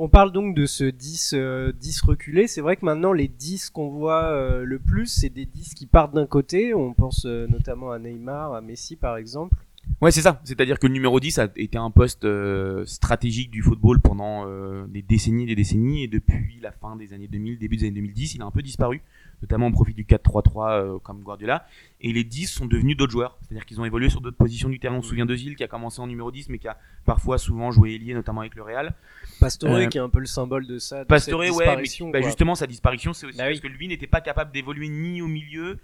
On 0.00 0.08
parle 0.08 0.30
donc 0.30 0.54
de 0.54 0.64
ce 0.66 0.84
10, 0.84 1.32
euh, 1.34 1.72
10 1.72 2.02
reculé. 2.02 2.46
C'est 2.46 2.60
vrai 2.60 2.76
que 2.76 2.84
maintenant, 2.84 3.12
les 3.12 3.26
10 3.26 3.70
qu'on 3.70 3.88
voit 3.88 4.26
euh, 4.26 4.64
le 4.64 4.78
plus, 4.78 5.06
c'est 5.06 5.28
des 5.28 5.44
10 5.44 5.74
qui 5.74 5.86
partent 5.86 6.14
d'un 6.14 6.26
côté. 6.26 6.72
On 6.72 6.94
pense 6.94 7.24
euh, 7.26 7.46
notamment 7.48 7.90
à 7.90 7.98
Neymar, 7.98 8.54
à 8.54 8.60
Messi 8.60 8.94
par 8.94 9.16
exemple. 9.16 9.56
Ouais, 10.00 10.10
c'est 10.12 10.22
ça. 10.22 10.40
C'est-à-dire 10.44 10.78
que 10.78 10.86
le 10.86 10.92
numéro 10.92 11.18
10 11.18 11.38
a 11.40 11.48
été 11.56 11.76
un 11.76 11.90
poste 11.90 12.24
euh, 12.24 12.84
stratégique 12.86 13.50
du 13.50 13.62
football 13.62 13.98
pendant 14.00 14.44
euh, 14.46 14.86
des 14.86 15.02
décennies 15.02 15.42
et 15.44 15.46
des 15.46 15.56
décennies. 15.56 16.04
Et 16.04 16.08
depuis 16.08 16.58
la 16.62 16.70
fin 16.70 16.94
des 16.94 17.12
années 17.12 17.26
2000, 17.26 17.58
début 17.58 17.76
des 17.76 17.84
années 17.86 17.94
2010, 17.96 18.34
il 18.36 18.42
a 18.42 18.44
un 18.44 18.50
peu 18.52 18.62
disparu. 18.62 19.02
Notamment 19.42 19.68
au 19.68 19.70
profit 19.70 19.94
du 19.94 20.04
4-3-3 20.04 20.70
euh, 20.70 20.98
comme 20.98 21.22
Guardiola. 21.22 21.66
Et 22.00 22.12
les 22.12 22.24
10 22.24 22.46
sont 22.46 22.66
devenus 22.66 22.96
d'autres 22.96 23.12
joueurs. 23.12 23.38
C'est-à-dire 23.42 23.66
qu'ils 23.66 23.80
ont 23.80 23.84
évolué 23.84 24.08
sur 24.08 24.20
d'autres 24.20 24.36
positions 24.36 24.68
du 24.68 24.78
terrain. 24.78 24.96
On 24.96 25.02
se 25.02 25.08
souvient 25.08 25.26
de 25.26 25.34
Gilles 25.34 25.56
qui 25.56 25.64
a 25.64 25.68
commencé 25.68 26.00
en 26.00 26.06
numéro 26.06 26.30
10 26.30 26.48
mais 26.48 26.58
qui 26.58 26.68
a 26.68 26.76
parfois 27.04 27.38
souvent 27.38 27.70
joué 27.70 27.94
ailier, 27.94 28.14
notamment 28.14 28.40
avec 28.40 28.54
le 28.54 28.62
Real. 28.62 28.94
Pastore 29.40 29.70
Euh, 29.74 29.86
qui 29.86 29.98
est 29.98 30.00
un 30.00 30.08
peu 30.08 30.20
le 30.20 30.26
symbole 30.26 30.66
de 30.66 30.78
ça. 30.78 31.00
de 31.04 31.08
Pastore, 31.08 31.40
ouais, 31.40 31.50
mais 31.76 32.10
bah, 32.12 32.20
justement, 32.22 32.54
sa 32.54 32.66
disparition, 32.66 33.12
c'est 33.12 33.26
aussi 33.26 33.38
Bah 33.38 33.44
parce 33.44 33.56
oui. 33.56 33.60
que 33.62 33.68
lui 33.68 33.86
n'était 33.88 34.06
pas 34.08 34.20
capable 34.20 34.52
d'évoluer 34.52 34.88
ni 34.88 35.22
au 35.22 35.28
milieu, 35.28 35.78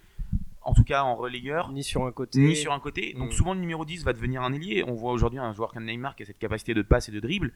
en 0.64 0.74
tout 0.74 0.84
cas 0.84 1.02
en 1.02 1.14
relayeur, 1.16 1.70
Ni 1.72 1.82
sur 1.84 2.04
un 2.06 2.12
côté. 2.12 2.40
ni 2.40 2.56
sur 2.56 2.72
un 2.72 2.80
côté. 2.80 3.14
Donc 3.14 3.28
Mm. 3.28 3.32
souvent 3.32 3.54
le 3.54 3.60
numéro 3.60 3.84
10 3.84 4.04
va 4.04 4.12
devenir 4.12 4.42
un 4.42 4.52
ailier. 4.52 4.84
On 4.86 4.94
voit 4.94 5.12
aujourd'hui 5.12 5.38
un 5.38 5.52
joueur 5.52 5.72
comme 5.72 5.84
Neymar 5.84 6.16
qui 6.16 6.22
a 6.22 6.26
cette 6.26 6.38
capacité 6.38 6.74
de 6.74 6.82
passe 6.82 7.08
et 7.08 7.12
de 7.12 7.20
dribble. 7.20 7.52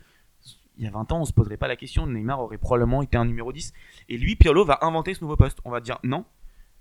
Il 0.77 0.85
y 0.85 0.87
a 0.87 0.91
20 0.91 1.11
ans, 1.13 1.21
on 1.21 1.25
se 1.25 1.33
poserait 1.33 1.57
pas 1.57 1.67
la 1.69 1.77
question. 1.77 2.07
Neymar 2.07 2.41
aurait 2.41 2.59
probablement 2.59 3.03
été 3.03 3.17
un 3.17 3.25
numéro 3.25 3.53
10. 3.53 3.73
Et 4.09 4.17
lui, 4.17 4.37
Pirlo, 4.37 4.65
va 4.65 4.79
inventer 4.83 5.15
ce 5.15 5.23
nouveau 5.23 5.37
poste. 5.37 5.59
On 5.65 5.71
va 5.71 5.81
dire 5.81 5.99
non. 6.05 6.25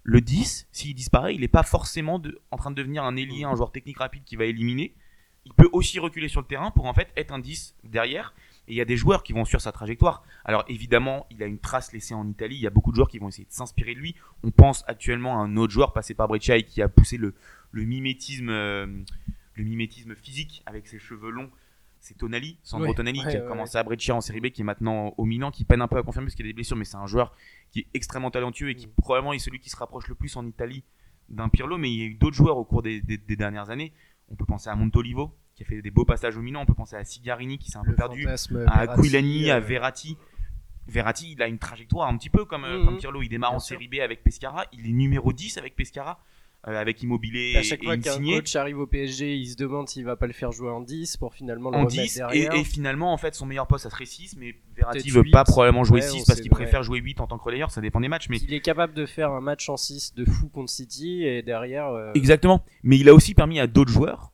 Le 0.04 0.22
10, 0.22 0.68
s'il 0.72 0.94
disparaît, 0.94 1.34
il 1.36 1.42
n'est 1.42 1.48
pas 1.48 1.64
forcément 1.64 2.20
de- 2.20 2.40
en 2.52 2.58
train 2.58 2.70
de 2.72 2.76
devenir 2.76 3.04
un 3.04 3.16
ailier, 3.16 3.44
un 3.44 3.56
joueur 3.56 3.72
technique 3.72 3.98
rapide 3.98 4.24
qui 4.24 4.36
va 4.36 4.46
éliminer. 4.46 4.94
Il 5.46 5.54
peut 5.54 5.70
aussi 5.74 5.98
reculer 6.00 6.28
sur 6.28 6.42
le 6.42 6.48
terrain 6.48 6.72
pour 6.72 6.86
en 6.86 6.94
fait 6.94 7.08
être 7.18 7.34
un 7.34 7.40
10 7.40 7.76
derrière 7.84 8.34
Et 8.68 8.74
il 8.74 8.76
y 8.76 8.82
a 8.82 8.86
des 8.86 8.98
joueurs 8.98 9.24
qui 9.24 9.32
vont 9.34 9.46
suivre 9.46 9.62
sa 9.62 9.72
trajectoire. 9.72 10.24
Alors 10.44 10.66
évidemment, 10.68 11.26
il 11.32 11.42
a 11.42 11.46
une 11.46 11.60
trace 11.60 11.94
laissée 11.94 12.14
en 12.14 12.28
Italie. 12.28 12.56
Il 12.56 12.62
y 12.62 12.68
a 12.68 12.70
beaucoup 12.70 12.92
de 12.92 12.96
joueurs 12.96 13.08
qui 13.08 13.18
vont 13.20 13.30
essayer 13.30 13.46
de 13.46 13.52
s'inspirer 13.54 13.94
de 13.94 14.00
lui. 14.00 14.16
On 14.44 14.52
pense 14.52 14.84
actuellement 14.88 15.40
à 15.42 15.44
un 15.46 15.56
autre 15.58 15.72
joueur 15.72 15.94
passé 15.94 16.14
par 16.14 16.28
Breccia 16.28 16.58
et 16.58 16.64
qui 16.64 16.82
a 16.82 16.90
poussé 16.90 17.18
le, 17.18 17.34
le 17.72 17.84
mimétisme, 17.86 18.50
euh, 18.50 18.86
le 19.56 19.64
mimétisme 19.64 20.16
physique 20.16 20.64
avec 20.66 20.88
ses 20.88 21.00
cheveux 21.00 21.30
longs. 21.30 21.50
C'est 22.00 22.18
Tonali, 22.18 22.58
Sandro 22.62 22.90
Ouais, 22.90 22.94
Tonali, 22.94 23.20
ouais, 23.22 23.32
qui 23.32 23.38
a 23.38 23.42
ouais, 23.42 23.48
commencé 23.48 23.78
à 23.78 23.84
Breccia 23.84 24.14
en 24.16 24.22
Série 24.22 24.40
B, 24.40 24.48
qui 24.50 24.62
est 24.62 24.64
maintenant 24.64 25.14
au 25.18 25.26
Milan, 25.26 25.50
qui 25.50 25.66
peine 25.66 25.82
un 25.82 25.88
peu 25.88 25.98
à 25.98 26.04
confirmer 26.04 26.28
parce 26.28 26.36
qu'il 26.36 26.46
a 26.46 26.50
des 26.50 26.54
blessures, 26.54 26.78
mais 26.78 26.86
c'est 26.86 26.96
un 26.98 27.08
joueur 27.08 27.34
qui 27.72 27.80
est 27.80 27.88
extrêmement 27.94 28.32
talentueux 28.32 28.70
et 28.70 28.76
qui 28.76 28.88
Mm. 28.88 28.92
probablement 28.98 29.34
est 29.34 29.40
celui 29.40 29.60
qui 29.60 29.70
se 29.70 29.76
rapproche 29.78 30.08
le 30.08 30.16
plus 30.16 30.36
en 30.36 30.46
Italie 30.46 30.84
d'un 31.30 31.50
Pirlo. 31.50 31.78
Mais 31.78 31.92
il 31.92 31.98
y 32.00 32.02
a 32.04 32.06
eu 32.06 32.14
d'autres 32.14 32.36
joueurs 32.36 32.58
au 32.58 32.66
cours 32.66 32.82
des, 32.84 33.02
des- 33.02 33.18
des 33.18 33.36
dernières 33.36 33.70
années. 33.72 33.94
On 34.30 34.36
peut 34.36 34.46
penser 34.46 34.70
à 34.70 34.76
Montolivo, 34.76 35.34
qui 35.58 35.64
a 35.64 35.66
fait 35.66 35.82
des 35.82 35.92
beaux 35.92 36.06
passages 36.06 36.38
au 36.38 36.42
Milan. 36.42 36.62
On 36.62 36.66
peut 36.66 36.74
penser 36.76 36.96
à 36.96 37.04
Sigarini, 37.04 37.58
qui 37.58 37.70
s'est 37.72 37.78
un 37.80 37.84
peu 37.84 37.90
Le 37.92 37.96
perdu 37.96 38.28
à 38.28 38.36
Verratti, 38.36 38.90
Aquilani, 39.02 39.50
à 39.52 39.56
euh, 39.58 39.60
Verratti. 39.60 40.18
Verratti, 40.88 41.34
il 41.34 41.42
a 41.42 41.48
une 41.48 41.58
trajectoire 41.60 42.08
un 42.08 42.16
petit 42.18 42.30
peu 42.30 42.46
comme, 42.46 42.62
comme 42.86 42.98
Pirlo. 42.98 43.22
Il 43.22 43.28
démarre 43.30 43.52
Bien 43.52 43.58
en 43.58 43.60
sûr. 43.60 43.76
Série 43.76 43.88
B 43.90 43.96
avec 44.02 44.24
Pescara. 44.24 44.66
Il 44.72 44.88
est 44.88 44.94
numéro 44.94 45.34
10 45.34 45.58
avec 45.58 45.76
Pescara, 45.76 46.20
euh, 46.68 46.80
avec 46.80 47.02
Immobilier 47.04 47.56
À 47.58 47.62
chaque 47.64 47.82
et, 47.82 47.86
fois 47.86 47.96
et 47.96 48.00
qu'un 48.00 48.24
coach 48.24 48.56
arrive 48.56 48.80
au 48.80 48.88
PSG, 48.88 49.36
il 49.36 49.48
se 49.50 49.58
demande 49.58 49.90
s'il 49.90 50.06
va 50.06 50.16
pas 50.16 50.28
le 50.28 50.34
faire 50.34 50.52
jouer 50.54 50.70
en 50.70 50.80
10 50.80 51.18
pour 51.18 51.34
finalement 51.34 51.72
le 51.72 51.76
En 51.76 51.80
remettre 51.86 51.94
10 52.04 52.16
et, 52.16 52.20
derrière. 52.20 52.54
et 52.54 52.64
finalement 52.64 53.12
en 53.12 53.18
fait 53.18 53.36
son 53.36 53.46
meilleur 53.46 53.68
poste 53.68 53.84
ça 53.84 53.90
serait 53.90 54.06
6 54.06 54.38
mais 54.40 54.56
Verratti 54.76 55.10
veut 55.10 55.24
pas 55.32 55.42
8. 55.42 55.46
probablement 55.52 55.84
jouer 55.84 56.02
Ouais, 56.02 56.08
6 56.08 56.22
on 56.22 56.26
parce 56.26 56.40
qu'il 56.42 56.52
préfère 56.52 56.84
jouer 56.84 57.00
8 57.00 57.20
en 57.20 57.28
tant 57.28 57.38
que 57.38 57.44
relayeur 57.44 57.70
ça 57.72 57.82
dépend 57.82 58.00
des 58.00 58.08
matchs 58.08 58.28
mais 58.30 58.38
Il 58.38 58.54
est 58.54 58.62
capable 58.62 58.94
de 58.94 59.06
faire 59.06 59.32
un 59.32 59.42
match 59.42 59.68
en 59.70 59.76
6 59.78 60.14
de 60.16 60.24
fou 60.26 60.48
contre 60.50 60.72
City 60.72 61.24
et 61.26 61.42
derrière. 61.42 61.88
euh, 61.90 62.12
Exactement. 62.16 62.64
Mais 62.84 62.98
il 62.98 63.10
a 63.10 63.14
aussi 63.14 63.34
permis 63.34 63.60
à 63.60 63.68
d'autres 63.68 63.92
joueurs. 63.92 64.32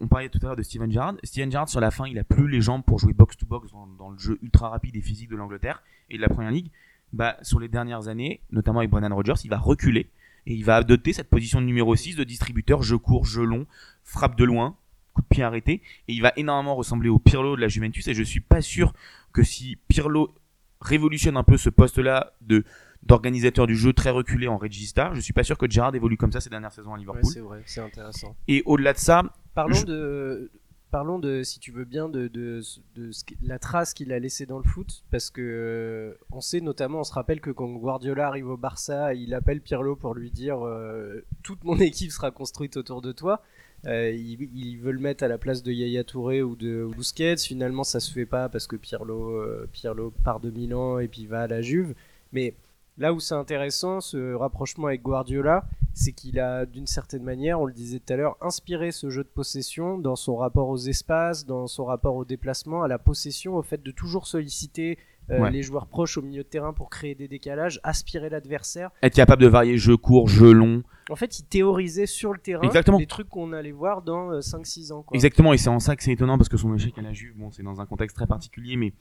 On 0.00 0.08
parlait 0.08 0.28
tout 0.28 0.38
à 0.42 0.46
l'heure 0.46 0.56
de 0.56 0.62
Steven 0.62 0.90
Gerrard. 0.90 1.16
Steven 1.22 1.50
Gerrard, 1.50 1.68
sur 1.68 1.80
la 1.80 1.90
fin, 1.90 2.06
il 2.06 2.18
a 2.18 2.24
plus 2.24 2.48
les 2.48 2.60
jambes 2.60 2.82
pour 2.84 2.98
jouer 2.98 3.12
box-to-box 3.12 3.70
dans, 3.98 4.10
le 4.10 4.18
jeu 4.18 4.38
ultra 4.42 4.68
rapide 4.68 4.96
et 4.96 5.00
physique 5.02 5.30
de 5.30 5.36
l'Angleterre 5.36 5.82
et 6.10 6.16
de 6.16 6.22
la 6.22 6.28
Première 6.28 6.50
Ligue. 6.50 6.70
Bah, 7.12 7.36
sur 7.42 7.58
les 7.58 7.68
dernières 7.68 8.08
années, 8.08 8.40
notamment 8.50 8.80
avec 8.80 8.90
Brendan 8.90 9.12
Rodgers, 9.12 9.40
il 9.44 9.50
va 9.50 9.58
reculer 9.58 10.10
et 10.46 10.54
il 10.54 10.64
va 10.64 10.76
adopter 10.76 11.12
cette 11.12 11.28
position 11.28 11.60
de 11.60 11.66
numéro 11.66 11.94
6 11.94 12.16
de 12.16 12.24
distributeur, 12.24 12.82
jeu 12.82 12.98
court, 12.98 13.24
jeu 13.24 13.44
long, 13.44 13.66
frappe 14.02 14.36
de 14.36 14.44
loin, 14.44 14.76
coup 15.12 15.22
de 15.22 15.26
pied 15.26 15.42
arrêté. 15.42 15.82
Et 16.08 16.14
il 16.14 16.22
va 16.22 16.32
énormément 16.36 16.74
ressembler 16.74 17.08
au 17.08 17.18
Pirlo 17.18 17.56
de 17.56 17.60
la 17.60 17.68
Juventus. 17.68 18.08
Et 18.08 18.14
je 18.14 18.22
suis 18.22 18.40
pas 18.40 18.62
sûr 18.62 18.92
que 19.32 19.42
si 19.42 19.76
Pirlo 19.88 20.34
révolutionne 20.80 21.36
un 21.36 21.42
peu 21.42 21.56
ce 21.56 21.70
poste-là 21.70 22.32
de 22.40 22.64
d'organisateur 23.04 23.66
du 23.66 23.76
jeu 23.76 23.92
très 23.92 24.10
reculé 24.10 24.48
en 24.48 24.58
regista, 24.58 25.10
je 25.14 25.20
suis 25.20 25.32
pas 25.32 25.44
sûr 25.44 25.56
que 25.56 25.70
Gerrard 25.70 25.94
évolue 25.94 26.16
comme 26.16 26.32
ça 26.32 26.40
ces 26.40 26.50
dernières 26.50 26.72
saisons 26.72 26.90
à 26.90 26.94
ouais, 26.94 27.00
Liverpool. 27.00 27.30
c'est 27.32 27.40
vrai, 27.40 27.62
c'est 27.66 27.80
intéressant. 27.80 28.36
Et 28.48 28.62
au-delà 28.66 28.92
de 28.92 28.98
ça, 28.98 29.22
Parlons 29.54 29.74
Je- 29.74 29.86
de. 29.86 30.50
Parlons 30.90 31.18
de, 31.18 31.42
si 31.42 31.58
tu 31.60 31.70
veux 31.70 31.84
bien, 31.84 32.08
de, 32.08 32.28
de, 32.28 32.62
de 32.96 33.12
ce 33.12 33.22
qui- 33.22 33.36
la 33.42 33.58
trace 33.58 33.92
qu'il 33.92 34.10
a 34.10 34.18
laissée 34.18 34.46
dans 34.46 34.56
le 34.56 34.64
foot, 34.64 35.04
parce 35.10 35.28
que 35.28 35.42
euh, 35.42 36.14
on 36.32 36.40
sait 36.40 36.62
notamment, 36.62 37.00
on 37.00 37.04
se 37.04 37.12
rappelle 37.12 37.42
que 37.42 37.50
quand 37.50 37.68
Guardiola 37.74 38.26
arrive 38.26 38.48
au 38.48 38.56
Barça, 38.56 39.12
il 39.12 39.34
appelle 39.34 39.60
Pirlo 39.60 39.96
pour 39.96 40.14
lui 40.14 40.30
dire 40.30 40.64
euh, 40.66 41.20
toute 41.42 41.62
mon 41.64 41.76
équipe 41.78 42.10
sera 42.10 42.30
construite 42.30 42.78
autour 42.78 43.02
de 43.02 43.12
toi. 43.12 43.42
Euh, 43.86 44.10
il, 44.12 44.48
il 44.56 44.78
veut 44.78 44.92
le 44.92 44.98
mettre 44.98 45.24
à 45.24 45.28
la 45.28 45.36
place 45.36 45.62
de 45.62 45.72
Yaya 45.72 46.04
Touré 46.04 46.42
ou 46.42 46.56
de 46.56 46.88
Busquets. 46.96 47.36
Finalement, 47.36 47.84
ça 47.84 48.00
se 48.00 48.10
fait 48.10 48.24
pas 48.26 48.48
parce 48.48 48.66
que 48.66 48.76
Pirlo, 48.76 49.32
euh, 49.42 49.68
Pirlo 49.72 50.10
part 50.24 50.40
de 50.40 50.50
Milan 50.50 51.00
et 51.00 51.08
puis 51.08 51.26
va 51.26 51.42
à 51.42 51.46
la 51.48 51.60
Juve. 51.60 51.94
Mais 52.32 52.54
là 52.98 53.12
où 53.12 53.20
c'est 53.20 53.34
intéressant, 53.34 54.00
ce 54.00 54.34
rapprochement 54.34 54.88
avec 54.88 55.02
Guardiola, 55.02 55.64
c'est 55.94 56.12
qu'il 56.12 56.38
a 56.38 56.66
d'une 56.66 56.86
certaine 56.86 57.22
manière, 57.22 57.60
on 57.60 57.64
le 57.66 57.72
disait 57.72 57.98
tout 58.00 58.12
à 58.12 58.16
l'heure, 58.16 58.36
inspiré 58.40 58.92
ce 58.92 59.08
jeu 59.10 59.24
de 59.24 59.28
possession 59.28 59.98
dans 59.98 60.16
son 60.16 60.36
rapport 60.36 60.68
aux 60.68 60.76
espaces, 60.76 61.46
dans 61.46 61.66
son 61.66 61.84
rapport 61.84 62.14
au 62.16 62.24
déplacement, 62.24 62.82
à 62.82 62.88
la 62.88 62.98
possession, 62.98 63.54
au 63.56 63.62
fait 63.62 63.82
de 63.82 63.90
toujours 63.90 64.26
solliciter 64.26 64.98
euh, 65.30 65.40
Ouais. 65.40 65.50
les 65.50 65.62
joueurs 65.62 65.86
proches 65.88 66.16
au 66.16 66.22
milieu 66.22 66.42
de 66.42 66.48
terrain 66.48 66.72
pour 66.72 66.88
créer 66.88 67.14
des 67.14 67.28
décalages, 67.28 67.80
aspirer 67.82 68.30
l'adversaire. 68.30 68.90
être 69.02 69.14
capable 69.14 69.42
de 69.42 69.46
varier 69.48 69.76
jeu 69.76 69.96
court, 69.98 70.26
jeu 70.26 70.52
long. 70.52 70.82
En 71.10 71.16
fait, 71.16 71.38
il 71.38 71.44
théorisait 71.44 72.06
sur 72.06 72.32
le 72.32 72.38
terrain 72.38 72.62
Exactement. 72.62 72.96
les 72.98 73.06
trucs 73.06 73.28
qu'on 73.28 73.52
allait 73.52 73.72
voir 73.72 74.00
dans 74.00 74.30
euh, 74.32 74.40
5-6 74.40 74.90
ans. 74.92 75.02
Quoi. 75.02 75.14
Exactement, 75.16 75.52
et 75.52 75.58
c'est 75.58 75.68
en 75.68 75.80
ça 75.80 75.96
que 75.96 76.02
c'est 76.02 76.12
étonnant 76.12 76.38
parce 76.38 76.48
que 76.48 76.56
son 76.56 76.74
échec 76.74 76.96
à 76.96 77.02
la 77.02 77.12
Juve, 77.12 77.34
bon, 77.36 77.50
c'est 77.50 77.62
dans 77.62 77.78
un 77.80 77.84
contexte 77.86 78.16
très 78.16 78.26
particulier, 78.26 78.76
mais 78.76 78.94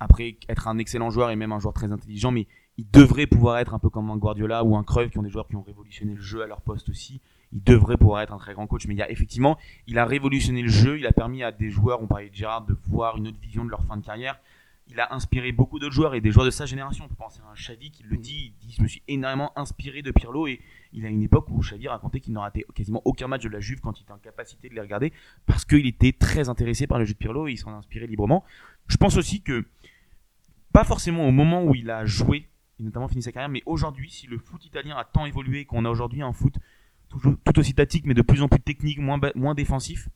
après 0.00 0.36
être 0.48 0.66
un 0.68 0.78
excellent 0.78 1.10
joueur 1.10 1.30
et 1.30 1.36
même 1.36 1.52
un 1.52 1.58
joueur 1.58 1.74
très 1.74 1.92
intelligent, 1.92 2.30
mais 2.30 2.46
il 2.78 2.88
devrait 2.92 3.26
pouvoir 3.26 3.58
être 3.58 3.74
un 3.74 3.80
peu 3.80 3.90
comme 3.90 4.08
un 4.08 4.16
Guardiola 4.16 4.62
ou 4.62 4.76
un 4.76 4.84
Cruyff 4.84 5.10
qui 5.10 5.18
ont 5.18 5.22
des 5.22 5.30
joueurs 5.30 5.48
qui 5.48 5.56
ont 5.56 5.62
révolutionné 5.62 6.14
le 6.14 6.20
jeu 6.20 6.42
à 6.42 6.46
leur 6.46 6.60
poste 6.60 6.88
aussi. 6.88 7.20
Il 7.52 7.62
devrait 7.62 7.96
pouvoir 7.96 8.22
être 8.22 8.32
un 8.32 8.38
très 8.38 8.54
grand 8.54 8.68
coach, 8.68 8.86
mais 8.86 8.94
il 8.94 8.98
y 8.98 9.02
a 9.02 9.10
effectivement, 9.10 9.58
il 9.88 9.98
a 9.98 10.04
révolutionné 10.04 10.62
le 10.62 10.68
jeu, 10.68 10.96
il 10.96 11.06
a 11.06 11.12
permis 11.12 11.42
à 11.42 11.50
des 11.50 11.70
joueurs, 11.70 12.00
on 12.00 12.06
parlait 12.06 12.30
de 12.30 12.34
Gérard, 12.34 12.64
de 12.66 12.76
voir 12.86 13.16
une 13.16 13.26
autre 13.26 13.40
vision 13.40 13.64
de 13.64 13.70
leur 13.70 13.84
fin 13.84 13.96
de 13.96 14.04
carrière. 14.04 14.38
Il 14.90 15.00
a 15.00 15.12
inspiré 15.12 15.50
beaucoup 15.50 15.80
d'autres 15.80 15.92
joueurs 15.92 16.14
et 16.14 16.20
des 16.20 16.30
joueurs 16.30 16.46
de 16.46 16.50
sa 16.50 16.66
génération. 16.66 17.04
On 17.04 17.08
peut 17.08 17.16
penser 17.16 17.40
à 17.46 17.50
un 17.50 17.54
Xavi 17.54 17.90
qui 17.90 18.04
le 18.04 18.16
dit, 18.16 18.54
il 18.62 18.66
dit 18.66 18.74
je 18.78 18.82
me 18.82 18.86
suis 18.86 19.02
énormément 19.08 19.52
inspiré 19.58 20.00
de 20.00 20.12
Pirlo 20.12 20.46
et 20.46 20.60
il 20.92 21.04
a 21.04 21.08
une 21.08 21.22
époque 21.22 21.50
où 21.50 21.58
Xavi 21.58 21.88
racontait 21.88 22.20
qu'il 22.20 22.32
n'a 22.32 22.42
raté 22.42 22.64
quasiment 22.74 23.02
aucun 23.04 23.26
match 23.26 23.42
de 23.42 23.48
la 23.48 23.60
Juve 23.60 23.80
quand 23.80 23.98
il 23.98 24.04
était 24.04 24.12
en 24.12 24.18
capacité 24.18 24.68
de 24.68 24.74
les 24.74 24.80
regarder 24.80 25.12
parce 25.46 25.64
qu'il 25.64 25.86
était 25.86 26.12
très 26.12 26.48
intéressé 26.48 26.86
par 26.86 27.00
le 27.00 27.06
jeu 27.06 27.14
de 27.14 27.18
Pirlo 27.18 27.48
et 27.48 27.52
il 27.52 27.58
s'en 27.58 27.72
inspirait 27.72 28.06
librement. 28.06 28.44
Je 28.86 28.96
pense 28.96 29.16
aussi 29.16 29.42
que, 29.42 29.66
pas 30.72 30.84
forcément 30.84 31.26
au 31.26 31.32
moment 31.32 31.64
où 31.64 31.74
il 31.74 31.90
a 31.90 32.06
joué, 32.06 32.46
et 32.78 32.82
notamment 32.82 33.08
fini 33.08 33.22
sa 33.22 33.32
carrière, 33.32 33.48
mais 33.48 33.62
aujourd'hui, 33.66 34.10
si 34.10 34.26
le 34.26 34.38
foot 34.38 34.64
italien 34.64 34.96
a 34.96 35.04
tant 35.04 35.26
évolué 35.26 35.64
qu'on 35.64 35.84
a 35.84 35.90
aujourd'hui 35.90 36.22
un 36.22 36.32
foot 36.32 36.54
tout, 37.08 37.18
tout 37.18 37.58
aussi 37.58 37.74
tactique 37.74 38.04
mais 38.06 38.14
de 38.14 38.22
plus 38.22 38.42
en 38.42 38.48
plus 38.48 38.60
technique, 38.60 38.98
moins, 38.98 39.18
moins 39.34 39.54
défensif, 39.54 40.08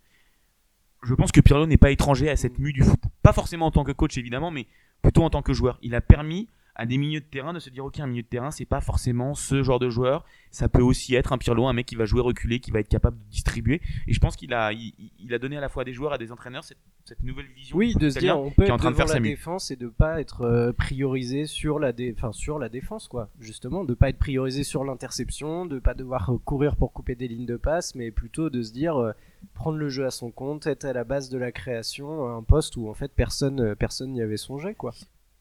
je 1.02 1.14
pense 1.14 1.32
que 1.32 1.40
Pirlo 1.40 1.66
n'est 1.66 1.78
pas 1.78 1.90
étranger 1.90 2.30
à 2.30 2.36
cette 2.36 2.58
mue 2.58 2.72
du 2.72 2.82
foot. 2.82 3.00
Pas 3.22 3.32
forcément 3.32 3.66
en 3.66 3.70
tant 3.70 3.84
que 3.84 3.92
coach 3.92 4.16
évidemment, 4.18 4.50
mais 4.50 4.66
plutôt 5.02 5.24
en 5.24 5.30
tant 5.30 5.42
que 5.42 5.52
joueur. 5.52 5.78
Il 5.82 5.94
a 5.94 6.00
permis 6.00 6.48
à 6.82 6.86
des 6.86 6.98
milieux 6.98 7.20
de 7.20 7.24
terrain 7.24 7.52
de 7.52 7.58
se 7.58 7.70
dire 7.70 7.84
ok 7.84 8.00
un 8.00 8.06
milieu 8.06 8.22
de 8.22 8.28
terrain 8.28 8.50
c'est 8.50 8.64
pas 8.64 8.80
forcément 8.80 9.34
ce 9.34 9.62
genre 9.62 9.78
de 9.78 9.88
joueur 9.88 10.24
ça 10.50 10.68
peut 10.68 10.82
aussi 10.82 11.14
être 11.14 11.32
un 11.32 11.38
Pirlo 11.38 11.66
un 11.66 11.72
mec 11.72 11.86
qui 11.86 11.94
va 11.94 12.04
jouer 12.04 12.20
reculé 12.20 12.60
qui 12.60 12.70
va 12.70 12.80
être 12.80 12.88
capable 12.88 13.18
de 13.18 13.30
distribuer 13.30 13.80
et 14.06 14.12
je 14.12 14.18
pense 14.20 14.36
qu'il 14.36 14.52
a 14.52 14.72
il, 14.72 14.94
il 15.18 15.32
a 15.32 15.38
donné 15.38 15.56
à 15.56 15.60
la 15.60 15.68
fois 15.68 15.82
à 15.82 15.84
des 15.84 15.92
joueurs 15.92 16.12
à 16.12 16.18
des 16.18 16.32
entraîneurs 16.32 16.64
cette, 16.64 16.78
cette 17.04 17.22
nouvelle 17.22 17.46
vision 17.46 17.76
Oui, 17.76 17.94
de 17.94 18.10
se 18.10 18.18
dire 18.18 18.38
on 18.38 18.50
peut 18.50 18.62
en 18.62 18.74
être 18.74 18.76
train 18.78 18.90
de 18.90 18.94
devant 18.94 19.06
faire 19.06 19.14
la 19.14 19.20
défense 19.20 19.70
et 19.70 19.76
de 19.76 19.88
pas 19.88 20.20
être 20.20 20.42
euh, 20.42 20.72
priorisé 20.72 21.46
sur 21.46 21.78
la, 21.78 21.92
dé... 21.92 22.14
enfin, 22.16 22.32
sur 22.32 22.58
la 22.58 22.68
défense, 22.68 23.08
quoi. 23.08 23.28
Justement, 23.40 23.84
de 23.84 23.94
pas 23.94 24.08
être 24.08 24.18
priorisé 24.18 24.62
sur 24.64 24.84
l'interception, 24.84 25.66
de 25.66 25.78
pas 25.78 25.94
devoir 25.94 26.30
euh, 26.30 26.38
courir 26.38 26.76
pour 26.76 26.92
couper 26.92 27.14
des 27.14 27.28
lignes 27.28 27.46
de 27.46 27.56
passe, 27.56 27.94
mais 27.94 28.10
plutôt 28.10 28.50
de 28.50 28.62
se 28.62 28.72
dire 28.72 28.96
euh, 28.96 29.12
prendre 29.54 29.78
le 29.78 29.88
jeu 29.88 30.06
à 30.06 30.10
son 30.10 30.30
compte, 30.30 30.66
être 30.66 30.84
à 30.84 30.92
la 30.92 31.04
base 31.04 31.28
de 31.28 31.38
la 31.38 31.52
création, 31.52 32.26
un 32.26 32.42
poste 32.42 32.76
où 32.76 32.88
en 32.88 32.94
fait 32.94 33.12
personne 33.14 33.74
personne 33.76 34.12
n'y 34.12 34.22
avait 34.22 34.36
songé, 34.36 34.74
quoi. 34.74 34.92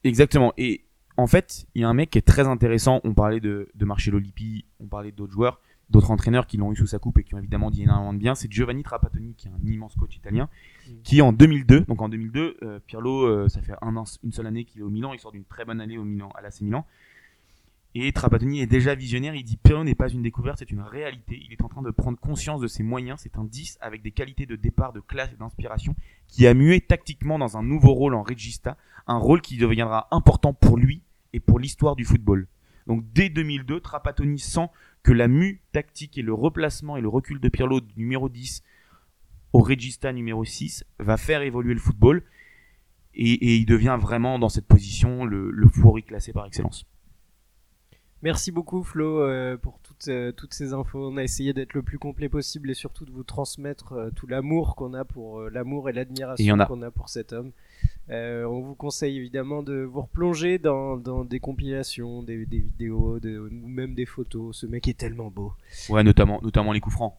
Exactement. 0.03 0.53
Et 0.57 0.85
en 1.18 1.28
fait, 1.28 1.66
il 1.76 1.82
y 1.82 1.86
a 1.86 1.89
un 1.89 1.93
mec 1.93 2.09
qui 2.12 2.18
est 2.18 2.22
très 2.28 2.47
intéressant. 2.47 3.01
On 3.03 3.14
parlait 3.14 3.39
de, 3.39 3.70
de 3.74 3.86
Marcello 3.86 4.20
Lippi, 4.20 4.66
on 4.80 4.88
parlait 4.88 5.12
d'autres 5.12 5.34
joueurs, 5.34 5.59
d'autres 5.89 6.12
entraîneurs 6.12 6.47
qui 6.47 6.57
l'ont 6.57 6.72
eu 6.72 6.76
sous 6.76 6.88
sa 6.88 6.99
coupe 6.99 7.18
et 7.20 7.24
qui 7.24 7.36
ont 7.36 7.39
évidemment 7.39 7.70
dit 7.70 7.84
énormément 7.84 8.14
de 8.14 8.18
bien. 8.20 8.36
C'est 8.36 8.51
Giovanni 8.51 8.84
Trapattoni, 8.84 9.34
qui 9.36 9.47
est 9.47 9.51
un 9.51 9.66
immense 9.66 9.95
coach 9.95 10.16
italien, 10.16 10.49
Mm. 10.88 10.91
qui 11.03 11.22
en 11.22 11.34
2002, 11.34 11.82
donc 11.82 12.01
en 12.01 12.09
2002, 12.09 12.57
euh, 12.64 12.80
Pirlo, 12.86 13.26
euh, 13.26 13.49
ça 13.49 13.62
fait 13.62 13.74
un 13.82 13.95
an, 13.95 14.03
une 14.24 14.32
seule 14.32 14.47
année 14.47 14.66
qu'il 14.66 14.82
est 14.82 14.84
au 14.84 14.89
Milan, 14.89 15.14
il 15.14 15.20
sort 15.20 15.32
d'une 15.32 15.45
très 15.45 15.66
bonne 15.66 15.80
année 15.82 15.97
au 15.97 16.03
Milan, 16.03 16.32
à 16.36 16.41
l'AC 16.41 16.62
Milan. 16.62 16.86
Et 17.93 18.11
Trapattoni 18.13 18.61
est 18.61 18.67
déjà 18.67 18.95
visionnaire, 18.95 19.35
il 19.35 19.43
dit 19.43 19.57
Pirlo 19.57 19.83
n'est 19.83 19.95
pas 19.95 20.07
une 20.07 20.21
découverte, 20.21 20.59
c'est 20.59 20.71
une 20.71 20.81
réalité. 20.81 21.41
Il 21.45 21.51
est 21.51 21.61
en 21.61 21.67
train 21.67 21.81
de 21.81 21.91
prendre 21.91 22.17
conscience 22.17 22.61
de 22.61 22.67
ses 22.67 22.83
moyens, 22.83 23.19
c'est 23.21 23.37
un 23.37 23.43
10 23.43 23.79
avec 23.81 24.01
des 24.01 24.11
qualités 24.11 24.45
de 24.45 24.55
départ, 24.55 24.93
de 24.93 25.01
classe 25.01 25.29
et 25.33 25.37
d'inspiration, 25.37 25.93
qui 26.27 26.47
a 26.47 26.53
mué 26.53 26.79
tactiquement 26.79 27.37
dans 27.37 27.57
un 27.57 27.63
nouveau 27.63 27.93
rôle 27.93 28.15
en 28.15 28.23
regista, 28.23 28.77
un 29.07 29.17
rôle 29.17 29.41
qui 29.41 29.57
deviendra 29.57 30.07
important 30.11 30.53
pour 30.53 30.77
lui 30.77 31.01
et 31.33 31.41
pour 31.41 31.59
l'histoire 31.59 31.97
du 31.97 32.05
football. 32.05 32.47
Donc 32.87 33.03
dès 33.11 33.29
2002, 33.29 33.81
Trapattoni 33.81 34.39
sent 34.39 34.69
que 35.03 35.11
la 35.11 35.27
mue 35.27 35.61
tactique 35.73 36.17
et 36.17 36.21
le 36.21 36.33
replacement 36.33 36.95
et 36.95 37.01
le 37.01 37.09
recul 37.09 37.41
de 37.41 37.49
Pirlo 37.49 37.81
du 37.81 37.93
numéro 37.97 38.29
10 38.29 38.63
au 39.51 39.59
regista 39.59 40.13
numéro 40.13 40.45
6 40.45 40.85
va 40.99 41.17
faire 41.17 41.41
évoluer 41.41 41.73
le 41.73 41.79
football 41.79 42.23
et, 43.13 43.57
il 43.57 43.65
devient 43.65 43.97
vraiment 43.99 44.39
dans 44.39 44.47
cette 44.47 44.67
position 44.67 45.25
le, 45.25 45.51
le 45.51 46.01
classé 46.01 46.31
par 46.31 46.45
excellence. 46.45 46.85
Merci 48.24 48.51
beaucoup 48.51 48.84
Flo 48.84 49.22
euh, 49.22 49.57
pour 49.57 49.80
toutes, 49.80 50.07
euh, 50.07 50.32
toutes 50.32 50.53
ces 50.53 50.74
infos. 50.74 51.09
On 51.11 51.17
a 51.17 51.24
essayé 51.24 51.53
d'être 51.53 51.74
le 51.74 51.82
plus 51.82 51.97
complet 51.97 52.30
possible 52.30 52.69
et 52.69 52.76
surtout 52.76 53.03
de 53.05 53.11
vous 53.11 53.24
transmettre 53.24 53.93
euh, 53.93 54.09
tout 54.15 54.28
l'amour 54.28 54.76
qu'on 54.76 54.93
a 54.93 55.03
pour 55.03 55.41
l'amour 55.49 55.89
et 55.89 55.93
l'admiration 55.93 56.59
a. 56.59 56.65
qu'on 56.65 56.84
a 56.84 56.91
pour 56.91 57.09
cet 57.09 57.34
homme. 57.34 57.51
Euh, 58.11 58.43
on 58.45 58.61
vous 58.61 58.76
conseille 58.76 59.17
évidemment 59.17 59.63
de 59.63 59.82
vous 59.82 60.01
replonger 60.01 60.59
dans, 60.59 60.97
dans 60.97 61.24
des 61.24 61.39
compilations, 61.39 62.22
des, 62.22 62.45
des 62.45 62.59
vidéos, 62.59 63.19
de, 63.19 63.39
ou 63.39 63.49
même 63.67 63.95
des 63.95 64.05
photos. 64.05 64.55
Ce 64.55 64.65
mec 64.65 64.88
est 64.88 64.97
tellement 64.97 65.32
beau. 65.32 65.53
Ouais, 65.89 66.03
notamment, 66.03 66.39
notamment 66.43 66.74
les 66.74 66.80
coups 66.80 66.95
francs. 66.95 67.15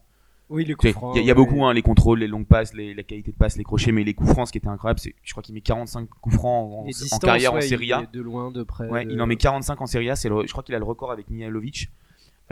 Oui, 0.49 0.65
les 0.65 0.73
coups 0.75 0.91
francs. 0.93 1.15
Il 1.15 1.17
y, 1.17 1.19
a- 1.19 1.23
il 1.23 1.27
y 1.27 1.31
a 1.31 1.33
ouais. 1.33 1.37
beaucoup, 1.37 1.65
hein, 1.65 1.73
les 1.73 1.81
contrôles, 1.81 2.19
les 2.19 2.27
longues 2.27 2.45
passes, 2.45 2.73
les, 2.73 2.93
la 2.93 3.03
qualité 3.03 3.31
de 3.31 3.37
passe, 3.37 3.57
les 3.57 3.63
crochets, 3.63 3.91
mais 3.91 4.03
les 4.03 4.13
coups 4.13 4.29
francs, 4.31 4.47
ce 4.47 4.51
qui 4.51 4.57
était 4.59 4.67
incroyable, 4.67 4.99
c'est 4.99 5.15
je 5.23 5.31
crois 5.31 5.41
qu'il 5.41 5.55
met 5.55 5.61
45 5.61 6.07
coups 6.21 6.35
francs 6.35 6.85
en, 7.11 7.19
carrière 7.19 7.53
ouais, 7.53 7.63
en 7.65 7.67
Serie 7.67 7.93
A. 7.93 7.99
il 8.01 8.03
est 8.03 8.17
De 8.17 8.21
loin, 8.21 8.51
de 8.51 8.61
près. 8.63 8.87
Ouais, 8.87 9.05
de- 9.05 9.11
il 9.11 9.21
en 9.21 9.25
met 9.27 9.35
45 9.37 9.79
en 9.81 9.85
Serie 9.87 10.09
A, 10.09 10.15
le- 10.29 10.45
je 10.45 10.51
crois 10.51 10.63
qu'il 10.63 10.75
a 10.75 10.79
le 10.79 10.85
record 10.85 11.11
avec 11.11 11.29
Mihailovic. 11.29 11.89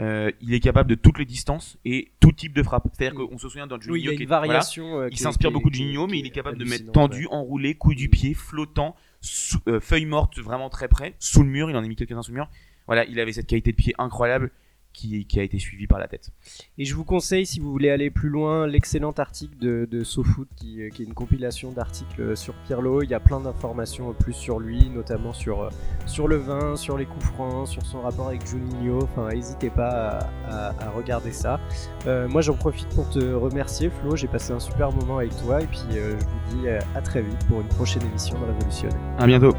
euh, 0.00 0.32
il 0.40 0.54
est 0.54 0.58
capable 0.60 0.88
de 0.88 0.94
toutes 0.94 1.18
les 1.18 1.26
distances 1.26 1.76
et 1.84 2.10
tout 2.18 2.32
type 2.32 2.54
de 2.54 2.62
frappe. 2.62 2.88
C'est-à-dire 2.92 3.14
qu'on 3.14 3.36
se 3.38 3.48
souvient 3.48 3.66
d'un 3.66 3.76
Oui, 3.76 3.82
il 3.82 3.86
y 3.88 4.04
Juninho 4.04 4.16
qui 4.16 4.24
voilà, 4.24 4.60
euh, 4.78 5.08
il 5.10 5.14
qui 5.14 5.22
s'inspire 5.22 5.52
beaucoup 5.52 5.68
de 5.70 5.74
Juninho, 5.74 6.06
mais 6.06 6.18
il 6.18 6.26
est 6.26 6.30
capable 6.30 6.56
de 6.58 6.64
mettre 6.64 6.90
tendu, 6.92 7.26
ouais. 7.26 7.32
enroulé, 7.32 7.74
coup 7.74 7.94
du 7.94 8.08
pied, 8.08 8.32
flottant, 8.34 8.96
sous- 9.20 9.60
euh, 9.68 9.80
feuille 9.80 10.06
morte 10.06 10.38
vraiment 10.38 10.70
très 10.70 10.88
près, 10.88 11.14
sous 11.18 11.42
le 11.42 11.48
mur. 11.50 11.68
Il 11.70 11.76
en 11.76 11.84
a 11.84 11.86
mis 11.86 11.94
quelques-uns 11.94 12.22
sous 12.22 12.32
le 12.32 12.36
mur. 12.38 12.48
Voilà, 12.86 13.04
il 13.04 13.20
avait 13.20 13.32
cette 13.34 13.46
qualité 13.46 13.70
de 13.70 13.76
pied 13.76 13.94
incroyable 13.98 14.50
qui, 14.92 15.26
a 15.36 15.42
été 15.42 15.58
suivie 15.58 15.86
par 15.86 15.98
la 15.98 16.08
tête. 16.08 16.30
Et 16.78 16.84
je 16.84 16.94
vous 16.94 17.04
conseille, 17.04 17.46
si 17.46 17.60
vous 17.60 17.70
voulez 17.70 17.90
aller 17.90 18.10
plus 18.10 18.28
loin, 18.28 18.66
l'excellent 18.66 19.12
article 19.12 19.56
de, 19.58 19.88
de 19.90 20.04
SoFoot 20.04 20.48
qui, 20.56 20.82
euh, 20.82 20.88
est 20.88 20.98
une 21.00 21.14
compilation 21.14 21.72
d'articles 21.72 22.36
sur 22.36 22.54
Pirlo. 22.66 23.02
Il 23.02 23.10
y 23.10 23.14
a 23.14 23.20
plein 23.20 23.40
d'informations 23.40 24.12
plus 24.12 24.32
sur 24.32 24.60
lui, 24.60 24.88
notamment 24.90 25.32
sur, 25.32 25.62
euh, 25.62 25.68
sur 26.06 26.28
le 26.28 26.36
vin, 26.36 26.76
sur 26.76 26.98
les 26.98 27.06
coups 27.06 27.24
francs, 27.24 27.68
sur 27.68 27.84
son 27.84 28.02
rapport 28.02 28.28
avec 28.28 28.46
Juninho. 28.46 29.02
Enfin, 29.02 29.28
n'hésitez 29.28 29.70
pas 29.70 30.30
à, 30.48 30.90
regarder 30.90 31.32
ça. 31.32 31.60
Euh, 32.06 32.28
moi, 32.28 32.40
j'en 32.40 32.54
profite 32.54 32.88
pour 32.90 33.08
te 33.08 33.18
remercier, 33.32 33.90
Flo. 33.90 34.16
J'ai 34.16 34.28
passé 34.28 34.52
un 34.52 34.60
super 34.60 34.92
moment 34.92 35.18
avec 35.18 35.36
toi. 35.36 35.62
Et 35.62 35.66
puis, 35.66 35.80
euh, 35.92 36.18
je 36.18 36.24
vous 36.24 36.60
dis 36.60 36.68
euh, 36.68 36.78
à 36.94 37.00
très 37.00 37.22
vite 37.22 37.38
pour 37.48 37.60
une 37.60 37.68
prochaine 37.68 38.02
émission 38.02 38.38
de 38.40 38.44
Révolutionnaire. 38.46 39.00
À 39.18 39.26
bientôt. 39.26 39.54